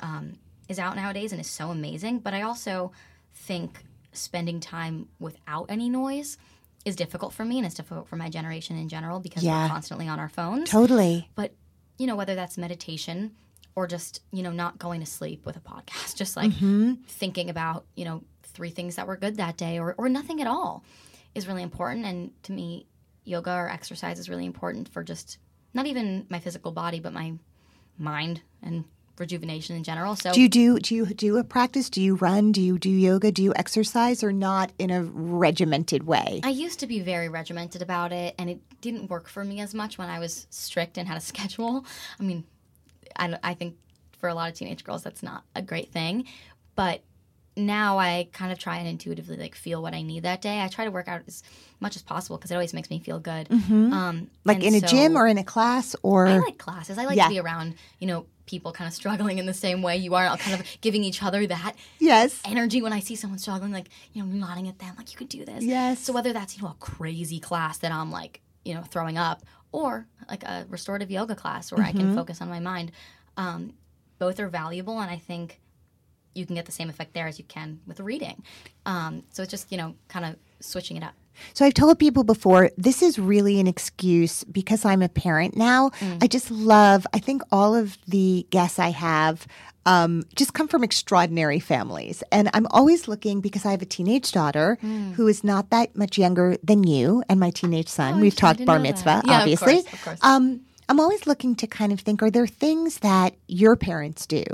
um, 0.00 0.38
is 0.68 0.78
out 0.78 0.96
nowadays 0.96 1.32
and 1.32 1.40
is 1.40 1.50
so 1.50 1.70
amazing. 1.70 2.20
But 2.20 2.32
I 2.34 2.42
also 2.42 2.92
think 3.34 3.84
spending 4.12 4.60
time 4.60 5.08
without 5.18 5.66
any 5.68 5.88
noise 5.88 6.38
is 6.84 6.96
difficult 6.96 7.32
for 7.34 7.44
me 7.44 7.58
and 7.58 7.66
it's 7.66 7.74
difficult 7.74 8.06
for 8.08 8.16
my 8.16 8.28
generation 8.30 8.76
in 8.78 8.88
general 8.88 9.18
because 9.20 9.42
Yeah. 9.42 9.64
we're 9.64 9.68
constantly 9.68 10.08
on 10.08 10.18
our 10.18 10.28
phones. 10.28 10.70
Totally. 10.70 11.28
But 11.34 11.52
you 11.98 12.06
know, 12.06 12.16
whether 12.16 12.34
that's 12.34 12.56
meditation 12.58 13.32
or 13.74 13.86
just 13.86 14.22
you 14.32 14.42
know 14.42 14.52
not 14.52 14.78
going 14.78 15.00
to 15.00 15.06
sleep 15.06 15.44
with 15.44 15.56
a 15.56 15.60
podcast, 15.60 16.14
just 16.22 16.36
like 16.36 16.52
thinking 17.08 17.50
about 17.50 17.84
you 17.96 18.04
know 18.04 18.22
three 18.42 18.70
things 18.70 18.96
that 18.96 19.06
were 19.06 19.16
good 19.16 19.36
that 19.36 19.56
day 19.56 19.78
or 19.78 19.94
or 19.98 20.08
nothing 20.08 20.40
at 20.40 20.46
all 20.46 20.84
is 21.34 21.46
really 21.48 21.62
important. 21.62 22.06
And 22.06 22.30
to 22.44 22.52
me, 22.52 22.86
yoga 23.24 23.52
or 23.52 23.68
exercise 23.68 24.18
is 24.18 24.28
really 24.30 24.46
important 24.46 24.88
for 24.88 25.02
just 25.02 25.38
not 25.76 25.86
even 25.86 26.26
my 26.28 26.40
physical 26.40 26.72
body, 26.72 26.98
but 26.98 27.12
my 27.12 27.34
mind 27.98 28.40
and 28.62 28.84
rejuvenation 29.18 29.76
in 29.76 29.84
general. 29.84 30.16
So 30.16 30.32
Do 30.32 30.40
you 30.40 30.48
do 30.48 30.78
do 30.78 30.94
you 30.94 31.06
do 31.06 31.36
a 31.36 31.44
practice? 31.44 31.88
Do 31.88 32.02
you 32.02 32.16
run? 32.16 32.52
Do 32.52 32.60
you 32.60 32.78
do 32.78 32.90
yoga? 32.90 33.30
Do 33.30 33.42
you 33.42 33.52
exercise 33.54 34.24
or 34.24 34.32
not 34.32 34.72
in 34.78 34.90
a 34.90 35.02
regimented 35.04 36.04
way? 36.04 36.40
I 36.42 36.50
used 36.50 36.80
to 36.80 36.86
be 36.86 37.00
very 37.00 37.28
regimented 37.28 37.82
about 37.82 38.12
it, 38.12 38.34
and 38.38 38.50
it 38.50 38.58
didn't 38.80 39.08
work 39.08 39.28
for 39.28 39.44
me 39.44 39.60
as 39.60 39.74
much 39.74 39.98
when 39.98 40.08
I 40.08 40.18
was 40.18 40.46
strict 40.50 40.98
and 40.98 41.06
had 41.06 41.16
a 41.16 41.20
schedule. 41.32 41.84
I 42.18 42.22
mean, 42.22 42.44
I, 43.16 43.38
I 43.42 43.54
think 43.54 43.76
for 44.18 44.28
a 44.28 44.34
lot 44.34 44.50
of 44.50 44.56
teenage 44.56 44.84
girls, 44.84 45.02
that's 45.02 45.22
not 45.22 45.44
a 45.54 45.62
great 45.62 45.92
thing. 45.92 46.26
But 46.74 47.02
now 47.56 47.98
I 47.98 48.28
kind 48.32 48.52
of 48.52 48.58
try 48.58 48.76
and 48.78 48.86
intuitively 48.88 49.36
like 49.36 49.54
feel 49.54 49.80
what 49.82 49.94
I 49.94 50.02
need 50.02 50.24
that 50.24 50.42
day. 50.42 50.60
I 50.62 50.68
try 50.68 50.84
to 50.84 50.90
work 50.90 51.08
out 51.08 51.22
as 51.26 51.42
much 51.80 51.96
as 51.96 52.02
possible 52.02 52.36
because 52.36 52.50
it 52.50 52.54
always 52.54 52.74
makes 52.74 52.90
me 52.90 52.98
feel 52.98 53.18
good. 53.18 53.50
Um, 53.50 53.60
Mm-hmm. 53.60 54.24
like 54.44 54.58
and 54.58 54.64
in 54.66 54.74
a 54.74 54.80
so- 54.80 54.86
gym 54.88 55.16
or 55.16 55.26
in 55.26 55.38
a 55.38 55.44
class 55.44 55.96
or 56.02 56.26
I 56.26 56.38
like 56.38 56.58
classes. 56.58 56.98
I 56.98 57.04
like 57.06 57.16
Yeah. 57.16 57.24
to 57.24 57.30
be 57.30 57.38
around, 57.40 57.74
you 57.98 58.06
know, 58.06 58.26
people 58.46 58.70
kind 58.72 58.86
of 58.86 58.94
struggling 58.94 59.38
in 59.38 59.46
the 59.46 59.54
same 59.54 59.82
way 59.82 59.96
you 59.96 60.14
are, 60.14 60.36
kind 60.36 60.60
of 60.60 60.66
giving 60.80 61.02
each 61.02 61.22
other 61.22 61.46
that 61.46 61.72
yes. 61.98 62.40
energy 62.44 62.80
when 62.82 62.92
I 62.92 63.00
see 63.00 63.16
someone 63.16 63.38
struggling, 63.40 63.72
like, 63.72 63.88
you 64.12 64.22
know, 64.22 64.28
nodding 64.28 64.68
at 64.68 64.78
them, 64.78 64.94
like, 64.96 65.10
you 65.10 65.18
could 65.18 65.28
do 65.28 65.44
this. 65.44 65.64
Yes. 65.64 65.98
So 66.00 66.12
whether 66.12 66.32
that's, 66.32 66.56
you 66.56 66.62
know, 66.62 66.68
a 66.70 66.74
crazy 66.78 67.40
class 67.40 67.78
that 67.78 67.90
I'm 67.92 68.10
like 68.10 68.40
you 68.64 68.74
know, 68.74 68.82
throwing 68.82 69.16
up, 69.16 69.44
or 69.70 70.08
like 70.28 70.42
a 70.42 70.66
restorative 70.68 71.08
yoga 71.08 71.36
class 71.36 71.70
where 71.70 71.84
I 71.86 71.92
can 71.92 72.16
focus 72.16 72.40
on 72.42 72.48
my 72.48 72.58
mind. 72.58 72.90
Um, 73.36 73.74
both 74.18 74.40
are 74.40 74.48
valuable, 74.48 74.98
and 74.98 75.08
I 75.08 75.18
think 75.18 75.60
you 76.36 76.46
can 76.46 76.54
get 76.54 76.66
the 76.66 76.72
same 76.72 76.90
effect 76.90 77.14
there 77.14 77.26
as 77.26 77.38
you 77.38 77.44
can 77.44 77.80
with 77.86 78.00
reading. 78.00 78.42
Um, 78.84 79.22
so 79.30 79.42
it's 79.42 79.50
just 79.50 79.70
you 79.72 79.78
know 79.78 79.94
kind 80.08 80.24
of 80.24 80.36
switching 80.60 80.96
it 80.96 81.02
up. 81.02 81.14
So 81.52 81.66
I've 81.66 81.74
told 81.74 81.98
people 81.98 82.24
before, 82.24 82.70
this 82.78 83.02
is 83.02 83.18
really 83.18 83.60
an 83.60 83.66
excuse 83.66 84.42
because 84.44 84.86
I'm 84.86 85.02
a 85.02 85.08
parent 85.10 85.54
now. 85.54 85.90
I 86.22 86.28
just 86.28 86.50
love, 86.50 87.06
I 87.12 87.18
think 87.18 87.42
all 87.52 87.74
of 87.74 87.98
the 88.08 88.46
guests 88.50 88.78
I 88.78 88.88
have 88.88 89.46
um, 89.84 90.24
just 90.34 90.54
come 90.54 90.66
from 90.66 90.82
extraordinary 90.82 91.60
families. 91.60 92.22
And 92.32 92.48
I'm 92.54 92.66
always 92.70 93.06
looking 93.06 93.42
because 93.42 93.66
I 93.66 93.70
have 93.70 93.82
a 93.82 93.86
teenage 93.86 94.32
daughter 94.32 94.78
who 95.16 95.28
is 95.28 95.44
not 95.44 95.68
that 95.70 95.94
much 95.94 96.16
younger 96.16 96.56
than 96.62 96.84
you 96.84 97.22
and 97.28 97.38
my 97.38 97.50
teenage 97.50 97.88
son. 97.88 98.14
Oh, 98.14 98.20
We've 98.22 98.34
talked 98.34 98.64
bar 98.64 98.78
mitzvah, 98.78 99.22
Yeah, 99.26 99.34
of 99.36 99.40
obviously. 99.42 99.82
course, 99.82 99.92
of 99.92 100.04
course. 100.04 100.18
Um, 100.22 100.62
I'm 100.88 101.00
always 101.00 101.26
looking 101.26 101.56
to 101.56 101.66
kind 101.66 101.92
of 101.92 102.00
think 102.00 102.22
are 102.22 102.30
there 102.30 102.46
things 102.46 102.98
that 102.98 103.34
your 103.48 103.74
parents 103.76 104.26
do 104.26 104.44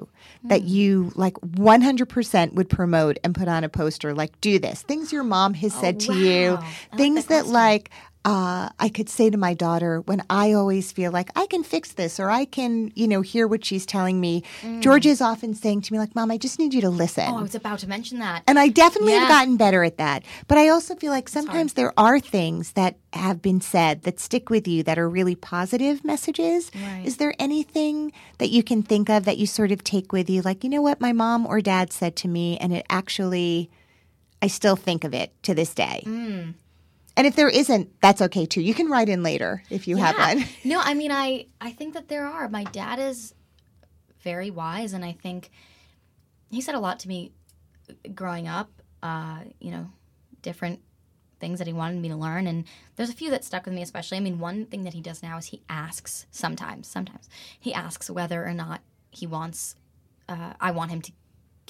that 0.45 0.63
hmm. 0.63 0.67
you 0.67 1.13
like 1.15 1.35
100% 1.35 2.53
would 2.55 2.71
promote 2.71 3.19
and 3.23 3.35
put 3.35 3.49
on 3.49 3.65
a 3.65 3.69
poster 3.69 4.15
like 4.15 4.41
do 4.41 4.59
this? 4.59 4.83
Things 4.83 5.13
your 5.13 5.25
mom 5.25 5.55
has 5.55 5.75
oh, 5.77 5.81
said 5.81 6.01
to 6.01 6.15
you 6.15 6.53
wow. 6.53 6.57
I 6.57 6.65
like 6.65 6.97
things 6.97 7.27
that 7.27 7.45
that 7.45 7.47
like 7.47 7.91
uh, 8.25 8.69
I 8.79 8.89
could 8.89 9.09
say 9.09 9.31
to 9.31 9.37
my 9.37 9.53
daughter 9.55 10.01
when 10.03 10.23
I 10.31 10.53
always 10.53 10.93
feel 10.93 11.11
like 11.11 11.31
I 11.37 11.47
can 11.47 11.65
fix 11.65 11.93
this 11.93 12.21
or 12.21 12.31
I 12.31 12.45
can, 12.45 12.93
you 12.95 13.09
know, 13.09 13.21
hear 13.21 13.49
what 13.49 13.65
she's 13.65 13.85
telling 13.85 14.21
me. 14.21 14.45
Georgia 14.81 15.09
is 15.09 15.21
often 15.21 15.55
saying 15.55 15.83
to 15.83 15.93
me, 15.93 15.99
like, 15.99 16.15
Mom, 16.15 16.31
I 16.31 16.39
just 16.39 16.59
need 16.59 16.73
you 16.73 16.81
to 16.83 16.91
listen. 16.91 17.25
Oh, 17.29 17.39
I 17.39 17.43
was 17.43 17.57
about 17.57 17.81
to 17.81 17.89
mention 17.89 18.21
that. 18.21 18.45
And 18.47 18.59
I 18.59 18.69
definitely 18.69 19.15
have 19.15 19.29
gotten 19.29 19.57
better 19.57 19.83
at 19.83 19.97
that. 19.99 20.25
But 20.47 20.59
I 20.59 20.69
also 20.69 20.95
feel 20.95 21.11
like 21.11 21.29
sometimes 21.29 21.73
there 21.73 21.93
are 21.99 22.21
things 22.21 22.73
that 22.73 22.97
have 23.13 23.43
been 23.43 23.61
said 23.61 24.03
that 24.03 24.21
stick 24.21 24.51
with 24.51 24.69
you 24.69 24.85
that 24.85 24.99
are 24.99 25.09
really 25.09 25.35
positive 25.35 26.05
messages. 26.05 26.71
Right. 26.75 27.03
Is 27.05 27.17
there 27.17 27.35
anything 27.41 28.13
that 28.39 28.51
you 28.51 28.63
can 28.63 28.83
think 28.83 29.11
of 29.11 29.25
that 29.25 29.39
you 29.39 29.47
sort 29.47 29.73
of 29.73 29.83
take 29.83 30.13
with 30.13 30.31
you? 30.31 30.43
Like, 30.43 30.63
you 30.63 30.71
know 30.71 30.83
what 30.83 31.01
my 31.01 31.13
mom 31.13 31.45
or 31.45 31.61
dad 31.61 31.93
said 31.93 32.15
to 32.17 32.29
me, 32.29 32.57
and 32.59 32.73
it 32.73 32.87
actually, 32.89 33.69
I 34.41 34.47
still 34.47 34.77
think 34.77 35.03
of 35.03 35.13
it 35.13 35.33
to 35.43 35.55
this 35.55 35.75
day. 35.75 36.05
Mm. 36.07 36.55
And 37.17 37.27
if 37.27 37.37
there 37.37 37.49
isn't, 37.49 38.01
that's 38.01 38.23
okay 38.23 38.47
too. 38.47 38.61
You 38.63 38.75
can 38.75 38.89
write 38.89 39.09
in 39.09 39.23
later 39.23 39.63
if 39.71 39.87
you 39.87 39.97
have 39.97 40.17
Yeah. 40.17 40.35
one. 40.35 40.45
no, 40.65 40.81
I 40.81 40.95
mean, 40.95 41.11
I 41.13 41.47
I 41.61 41.71
think 41.73 41.95
that 41.95 42.09
there 42.09 42.27
are. 42.27 42.49
My 42.49 42.65
dad 42.65 42.99
is 42.99 43.35
very 44.23 44.51
wise, 44.51 44.93
and 44.93 45.05
I 45.05 45.13
think 45.13 45.51
he 46.51 46.61
said 46.61 46.75
a 46.75 46.81
lot 46.81 46.99
to 47.01 47.09
me 47.09 47.33
growing 48.15 48.49
up. 48.49 48.71
Uh, 49.03 49.41
you 49.61 49.71
know, 49.71 49.91
different 50.43 50.81
things 51.41 51.59
that 51.59 51.67
he 51.67 51.73
wanted 51.73 52.01
me 52.01 52.09
to 52.09 52.17
learn, 52.17 52.47
and 52.47 52.65
there's 52.97 53.11
a 53.11 53.15
few 53.15 53.29
that 53.31 53.45
stuck 53.45 53.65
with 53.67 53.75
me, 53.75 53.83
especially. 53.83 54.17
I 54.17 54.21
mean, 54.21 54.39
one 54.39 54.65
thing 54.67 54.85
that 54.85 54.95
he 54.95 55.01
does 55.01 55.23
now 55.23 55.37
is 55.39 55.47
he 55.47 55.63
asks 55.69 56.27
sometimes, 56.31 56.87
sometimes 56.87 57.29
he 57.59 57.75
asks 57.75 58.09
whether 58.09 58.47
or 58.47 58.55
not 58.55 58.81
he 59.11 59.27
wants, 59.27 59.75
uh, 60.29 60.53
I 60.61 60.71
want 60.71 60.93
him 60.93 61.03
to 61.03 61.13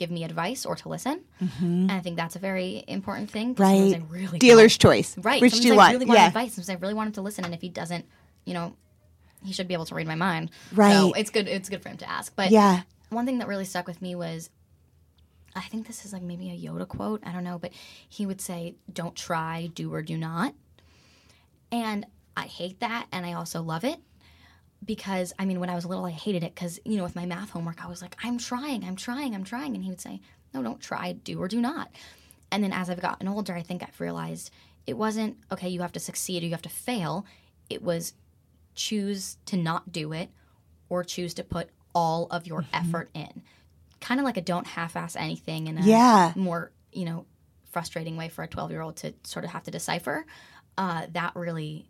give 0.03 0.11
me 0.11 0.25
advice 0.25 0.67
or 0.67 0.75
to 0.75 0.89
listen, 0.89 1.21
mm-hmm. 1.41 1.65
and 1.65 1.93
I 1.93 2.01
think 2.01 2.17
that's 2.17 2.35
a 2.35 2.41
very 2.41 2.83
important 2.89 3.31
thing. 3.31 3.55
Right. 3.55 3.95
I 3.95 4.03
really 4.09 4.41
Dealer's 4.41 4.77
don't. 4.77 4.91
choice. 4.91 5.17
Right. 5.17 5.41
Which 5.41 5.61
do 5.61 5.69
you 5.69 5.75
I 5.75 5.77
want? 5.77 5.93
really 5.93 6.07
want 6.07 6.19
Yeah. 6.19 6.27
advice. 6.27 6.55
Sometimes 6.55 6.71
I 6.71 6.75
really 6.75 6.95
want 6.95 7.07
him 7.09 7.13
to 7.15 7.23
listen, 7.23 7.45
and 7.45 7.55
if 7.55 7.61
he 7.61 7.69
doesn't, 7.69 8.05
you 8.45 8.53
know, 8.53 8.75
he 9.45 9.53
should 9.53 9.69
be 9.69 9.75
able 9.75 9.87
to 9.87 9.95
read 9.95 10.09
my 10.09 10.17
mind. 10.17 10.51
Right. 10.73 10.93
So 10.93 11.13
it's 11.13 11.31
good. 11.31 11.47
It's 11.47 11.69
good 11.69 11.83
for 11.85 11.89
him 11.89 11.99
to 11.99 12.11
ask. 12.11 12.35
But 12.35 12.51
Yeah. 12.51 12.83
one 13.11 13.27
thing 13.27 13.39
that 13.39 13.47
really 13.47 13.65
stuck 13.65 13.87
with 13.87 14.03
me 14.03 14.17
was, 14.17 14.51
I 15.55 15.61
think 15.61 15.87
this 15.87 16.05
is 16.05 16.13
like 16.13 16.23
maybe 16.23 16.51
a 16.51 16.59
Yoda 16.59 16.89
quote. 16.89 17.23
I 17.25 17.31
don't 17.31 17.45
know, 17.45 17.59
but 17.59 17.73
he 18.09 18.27
would 18.27 18.41
say, 18.41 18.75
"Don't 18.93 19.15
try, 19.15 19.71
do 19.73 19.95
or 19.95 20.03
do 20.03 20.19
not." 20.19 20.55
And 21.71 22.07
I 22.37 22.47
hate 22.47 22.81
that, 22.81 23.07
and 23.13 23.25
I 23.25 23.35
also 23.35 23.63
love 23.63 23.85
it 23.85 24.01
because 24.85 25.33
I 25.39 25.45
mean, 25.45 25.61
when 25.61 25.71
I 25.71 25.75
was 25.75 25.85
little, 25.87 26.05
I 26.05 26.11
hated 26.11 26.43
it 26.43 26.55
because 26.55 26.81
you 26.85 26.97
know, 26.97 27.05
with 27.05 27.17
my 27.17 27.27
math 27.27 27.51
homework, 27.51 27.85
I 27.85 27.89
was 27.89 28.03
like, 28.03 28.17
"I'm 28.23 28.39
trying, 28.39 28.85
I'm 28.85 28.97
trying, 28.97 29.35
I'm 29.35 29.45
trying," 29.45 29.75
and 29.75 29.83
he 29.85 29.91
would 29.91 30.01
say, 30.01 30.21
"No, 30.53 30.63
don't 30.63 30.81
try, 30.81 31.13
do 31.13 31.39
or 31.41 31.49
do 31.49 31.61
not." 31.61 31.91
And 32.51 32.63
then 32.63 32.73
as 32.73 32.91
I've 32.91 33.01
gotten 33.01 33.29
older, 33.29 33.55
I 33.55 33.63
think 33.63 33.83
I've 33.83 34.01
realized 34.01 34.51
it 34.87 34.97
wasn't 34.97 35.37
okay. 35.53 35.69
You 35.69 35.81
have 35.83 35.93
to 35.93 36.01
succeed 36.01 36.43
or 36.43 36.47
you 36.47 36.53
have 36.53 36.63
to 36.63 36.69
fail. 36.69 37.25
It 37.71 37.83
was 37.83 38.15
choose 38.75 39.37
to 39.47 39.57
not 39.57 39.93
do 39.93 40.13
it 40.13 40.31
or 40.89 41.05
choose 41.05 41.35
to 41.35 41.45
put 41.45 41.69
all 41.95 42.27
of 42.31 42.47
your 42.47 42.65
effort 42.73 43.11
in. 43.15 43.43
Kind 44.01 44.19
of 44.19 44.25
like 44.25 44.37
a 44.37 44.41
don't 44.43 44.67
half-ass 44.67 45.15
anything 45.17 45.67
in 45.69 45.79
a 45.79 45.83
Yeah. 45.83 46.33
more 46.37 46.73
you 46.93 47.05
know 47.05 47.27
frustrating 47.71 48.17
way 48.17 48.29
for 48.29 48.43
a 48.43 48.49
12-year-old 48.49 48.97
to 48.97 49.15
sort 49.25 49.45
of 49.45 49.51
have 49.53 49.63
to 49.65 49.71
decipher. 49.71 50.27
Uh, 50.77 51.07
that 51.13 51.35
really 51.37 51.89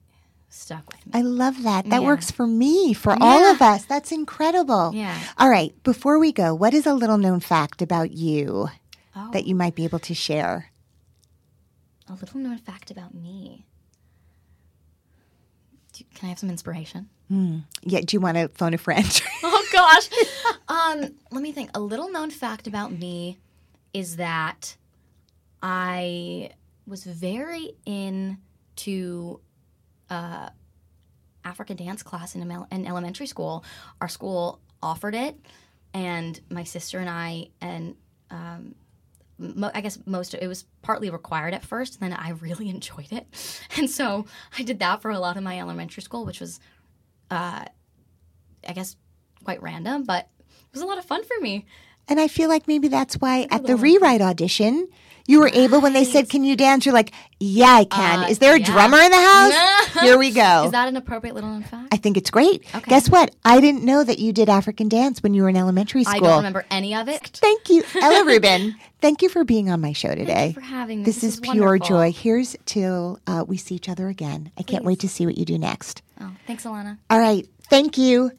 stuck 0.53 0.91
with 0.93 1.07
me. 1.07 1.13
I 1.15 1.23
love 1.23 1.63
that. 1.63 1.87
That 1.89 2.03
Yeah. 2.03 2.07
works 2.07 2.31
for 2.31 2.47
me, 2.47 2.93
for 2.95 3.17
all 3.21 3.45
of 3.53 3.63
us. 3.63 3.85
That's 3.87 4.13
incredible. 4.13 4.93
Yeah. 4.95 5.19
All 5.39 5.49
right. 5.51 5.73
Before 5.83 6.19
we 6.19 6.33
go, 6.33 6.55
what 6.55 6.75
is 6.75 6.87
a 6.87 6.95
little 6.95 7.19
known 7.19 7.41
fact 7.41 7.81
about 7.83 8.13
you 8.13 8.69
Oh. 9.17 9.31
that 9.33 9.47
you 9.47 9.55
might 9.55 9.75
be 9.75 9.85
able 9.85 9.99
to 10.01 10.15
share? 10.15 10.71
A 12.09 12.15
little 12.15 12.41
known 12.41 12.59
fact 12.59 12.91
about 12.91 13.15
me. 13.15 13.65
Do, 15.93 16.05
can 16.15 16.27
I 16.27 16.31
have 16.31 16.39
some 16.39 16.51
inspiration? 16.51 17.09
Yeah. 17.83 18.01
Do 18.03 18.15
you 18.15 18.21
want 18.21 18.37
to 18.37 18.49
phone 18.49 18.75
a 18.75 18.79
friend? 18.79 19.23
Oh 19.45 19.67
gosh. 19.73 20.09
um, 20.69 21.15
let 21.31 21.43
me 21.43 21.51
think. 21.51 21.71
A 21.75 21.81
little 21.81 22.11
known 22.11 22.31
fact 22.31 22.67
about 22.67 22.93
me 22.93 23.39
is 23.95 24.17
that 24.17 24.77
I 25.63 26.51
was 26.87 27.05
very 27.05 27.73
into 27.87 29.41
uh, 30.13 30.51
African 31.45 31.77
dance 31.77 32.03
class 32.03 32.35
in, 32.35 32.43
in 32.71 32.87
elementary 32.87 33.27
school. 33.27 33.65
Our 34.01 34.09
school 34.09 34.61
offered 34.83 35.15
it, 35.15 35.35
and 35.95 36.39
my 36.51 36.65
sister 36.65 36.99
and 36.99 37.09
I 37.09 37.49
and 37.61 37.97
um, 38.31 38.75
mo- 39.39 39.71
I 39.75 39.81
guess 39.81 39.99
most 40.07 40.35
it 40.35 40.47
was 40.47 40.65
partly 40.83 41.09
required 41.11 41.55
at 41.55 41.65
first, 41.65 42.01
and 42.01 42.13
then 42.13 42.19
I 42.19 42.31
really 42.31 42.69
enjoyed 42.77 43.11
it, 43.11 43.27
and 43.77 43.91
so 43.91 44.27
I 44.59 44.63
did 44.63 44.79
that 44.81 45.01
for 45.03 45.11
a 45.11 45.19
lot 45.19 45.37
of 45.37 45.43
my 45.43 45.59
elementary 45.59 46.03
school, 46.03 46.27
which 46.27 46.41
was, 46.41 46.61
uh, 47.31 47.65
I 48.69 48.73
guess, 48.75 48.97
quite 49.43 49.63
random, 49.63 50.05
but 50.05 50.29
it 50.39 50.73
was 50.73 50.83
a 50.83 50.87
lot 50.87 50.99
of 50.99 51.05
fun 51.07 51.25
for 51.25 51.41
me. 51.41 51.67
and 52.07 52.21
I 52.21 52.29
feel 52.29 52.49
like 52.51 52.69
maybe 52.69 52.89
that's 52.89 53.15
why 53.15 53.47
at 53.51 53.65
the 53.67 53.77
rewrite 53.77 54.21
audition, 54.21 54.89
you 55.27 55.41
were 55.41 55.51
able 55.53 55.81
when 55.81 55.93
they 55.93 56.05
said, 56.05 56.29
"Can 56.29 56.45
you 56.45 56.57
dance?" 56.57 56.85
You're 56.87 56.95
like, 56.95 57.13
"Yeah, 57.41 57.73
I 57.73 57.85
can." 57.85 58.25
Uh, 58.25 58.29
is 58.29 58.39
there 58.39 58.55
a 58.55 58.59
yeah. 58.59 58.67
drummer 58.67 58.99
in 58.99 59.11
the 59.11 59.17
house? 59.17 60.03
Here 60.03 60.19
we 60.19 60.31
go. 60.31 60.65
Is 60.65 60.73
that 60.73 60.89
an 60.89 60.97
appropriate 60.97 61.35
little 61.35 61.51
known 61.51 61.63
fact? 61.63 61.89
I 61.93 61.97
think 61.97 62.17
it's 62.17 62.31
great. 62.31 62.65
Okay. 62.75 62.89
Guess 62.89 63.09
what? 63.11 63.35
I 63.45 63.61
didn't 63.61 63.85
know 63.85 64.03
that 64.05 64.19
you 64.19 64.33
did 64.33 64.49
African 64.49 64.89
dance 64.89 65.23
when 65.23 65.35
you 65.35 65.43
were 65.43 65.49
in 65.49 65.57
elementary 65.57 66.05
school. 66.05 66.17
I 66.17 66.19
don't 66.21 66.37
remember 66.39 66.65
any 66.71 66.95
of 66.95 67.09
it. 67.09 67.29
Thank 67.35 67.69
you, 67.71 67.85
Ella 68.01 68.25
Rubin. 68.25 68.75
Thank 69.01 69.23
you 69.23 69.29
for 69.29 69.45
being 69.45 69.69
on 69.71 69.81
my 69.81 69.93
show 69.93 70.15
today. 70.15 70.53
for 70.53 70.61
having 70.61 70.99
me. 71.01 71.05
This, 71.05 71.17
This 71.17 71.25
is, 71.25 71.35
is 71.35 71.41
pure 71.41 71.65
wonderful. 71.67 71.97
joy. 71.97 72.13
Here's 72.13 72.57
till 72.67 73.19
uh, 73.27 73.45
we 73.47 73.57
see 73.57 73.75
each 73.75 73.89
other 73.89 74.09
again. 74.09 74.51
I 74.59 74.63
can't 74.63 74.85
wait 74.85 75.01
to 75.01 75.09
see 75.09 75.27
what 75.27 75.37
you 75.37 75.45
do 75.45 75.59
next. 75.59 76.03
Oh, 76.21 76.31
thanks, 76.47 76.65
Ilana. 76.65 76.99
All 77.11 77.19
right. 77.19 77.47
Thank 77.69 77.99
you. 77.99 78.31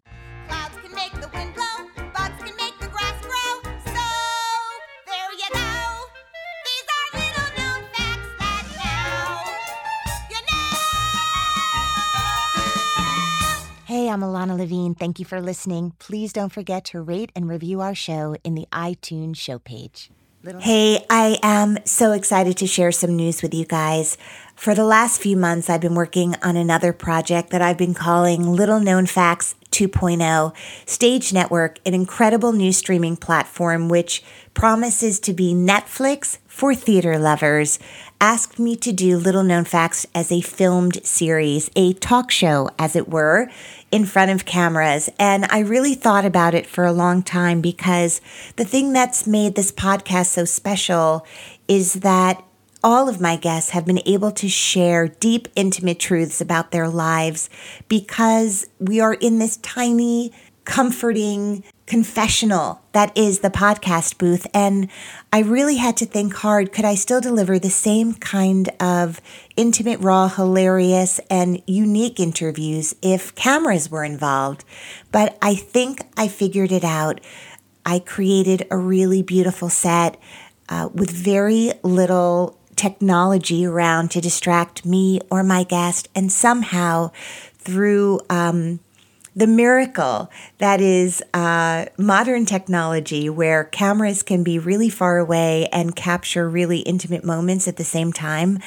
Hey, 13.93 14.09
I'm 14.09 14.21
Ilana 14.21 14.57
Levine. 14.57 14.95
Thank 14.95 15.19
you 15.19 15.25
for 15.25 15.39
listening. 15.39 15.93
Please 15.99 16.33
don't 16.33 16.51
forget 16.51 16.83
to 16.85 16.99
rate 16.99 17.31
and 17.35 17.47
review 17.47 17.79
our 17.81 17.93
show 17.93 18.35
in 18.43 18.55
the 18.55 18.65
iTunes 18.71 19.37
show 19.37 19.59
page. 19.59 20.09
Hey, 20.61 21.05
I 21.11 21.37
am 21.43 21.77
so 21.85 22.11
excited 22.11 22.57
to 22.57 22.65
share 22.65 22.91
some 22.91 23.15
news 23.15 23.43
with 23.43 23.53
you 23.53 23.65
guys. 23.65 24.17
For 24.55 24.73
the 24.73 24.83
last 24.83 25.21
few 25.21 25.37
months, 25.37 25.69
I've 25.69 25.81
been 25.81 25.93
working 25.93 26.35
on 26.41 26.57
another 26.57 26.91
project 26.91 27.51
that 27.51 27.61
I've 27.61 27.77
been 27.77 27.93
calling 27.93 28.51
Little 28.51 28.79
Known 28.79 29.05
Facts 29.05 29.53
2.0 29.73 30.55
Stage 30.85 31.33
Network, 31.33 31.79
an 31.85 31.93
incredible 31.93 32.53
new 32.53 32.71
streaming 32.71 33.17
platform 33.17 33.89
which 33.89 34.23
promises 34.53 35.19
to 35.19 35.33
be 35.33 35.53
Netflix 35.53 36.37
for 36.47 36.75
theater 36.75 37.17
lovers. 37.17 37.79
Asked 38.21 38.59
me 38.59 38.75
to 38.77 38.93
do 38.93 39.17
Little 39.17 39.43
Known 39.43 39.65
Facts 39.65 40.05
as 40.13 40.31
a 40.31 40.41
filmed 40.41 41.05
series, 41.05 41.69
a 41.75 41.93
talk 41.93 42.31
show, 42.31 42.69
as 42.77 42.95
it 42.95 43.09
were, 43.09 43.49
in 43.91 44.05
front 44.05 44.31
of 44.31 44.45
cameras. 44.45 45.09
And 45.19 45.45
I 45.49 45.59
really 45.59 45.95
thought 45.95 46.23
about 46.23 46.53
it 46.53 46.67
for 46.67 46.85
a 46.85 46.93
long 46.93 47.23
time 47.23 47.59
because 47.59 48.21
the 48.55 48.63
thing 48.65 48.93
that's 48.93 49.27
made 49.27 49.55
this 49.55 49.71
podcast 49.71 50.27
so 50.27 50.45
special 50.45 51.25
is 51.67 51.93
that 51.95 52.43
all 52.83 53.07
of 53.07 53.21
my 53.21 53.35
guests 53.35 53.71
have 53.71 53.85
been 53.85 54.01
able 54.05 54.31
to 54.31 54.49
share 54.49 55.07
deep, 55.07 55.47
intimate 55.55 55.99
truths 55.99 56.41
about 56.41 56.71
their 56.71 56.89
lives 56.89 57.49
because 57.87 58.67
we 58.79 58.99
are 58.99 59.13
in 59.13 59.39
this 59.39 59.57
tiny, 59.57 60.33
comforting 60.65 61.63
confessional 61.85 62.81
that 62.93 63.15
is 63.17 63.39
the 63.39 63.49
podcast 63.49 64.17
booth. 64.17 64.47
And 64.53 64.89
I 65.31 65.39
really 65.39 65.75
had 65.75 65.97
to 65.97 66.05
think 66.05 66.33
hard 66.35 66.71
could 66.71 66.85
I 66.85 66.95
still 66.95 67.19
deliver 67.19 67.59
the 67.59 67.69
same 67.69 68.13
kind 68.13 68.69
of 68.79 69.19
intimate, 69.55 69.99
raw, 69.99 70.29
hilarious, 70.29 71.19
and 71.29 71.61
unique 71.67 72.19
interviews 72.19 72.95
if 73.01 73.35
cameras 73.35 73.89
were 73.89 74.03
involved? 74.03 74.63
But 75.11 75.37
I 75.41 75.55
think 75.55 76.01
I 76.17 76.27
figured 76.27 76.71
it 76.71 76.83
out. 76.83 77.19
I 77.85 77.99
created 77.99 78.65
a 78.71 78.77
really 78.77 79.21
beautiful 79.21 79.69
set 79.69 80.17
uh, 80.69 80.89
with 80.93 81.11
very 81.11 81.73
little 81.83 82.57
technology 82.75 83.65
around 83.65 84.11
to 84.11 84.21
distract 84.21 84.85
me 84.85 85.19
or 85.29 85.43
my 85.43 85.63
guest, 85.63 86.09
and 86.15 86.31
somehow 86.31 87.11
through 87.57 88.19
um, 88.29 88.79
the 89.35 89.47
miracle 89.47 90.29
that 90.59 90.79
is 90.79 91.23
uh, 91.33 91.85
modern 91.97 92.45
technology 92.45 93.29
where 93.29 93.63
cameras 93.63 94.21
can 94.21 94.43
be 94.43 94.59
really 94.59 94.89
far 94.89 95.17
away 95.17 95.67
and 95.71 95.95
capture 95.95 96.49
really 96.49 96.79
intimate 96.79 97.23
moments 97.23 97.67
at 97.67 97.77
the 97.77 97.83
same 97.83 98.13
time. 98.13 98.59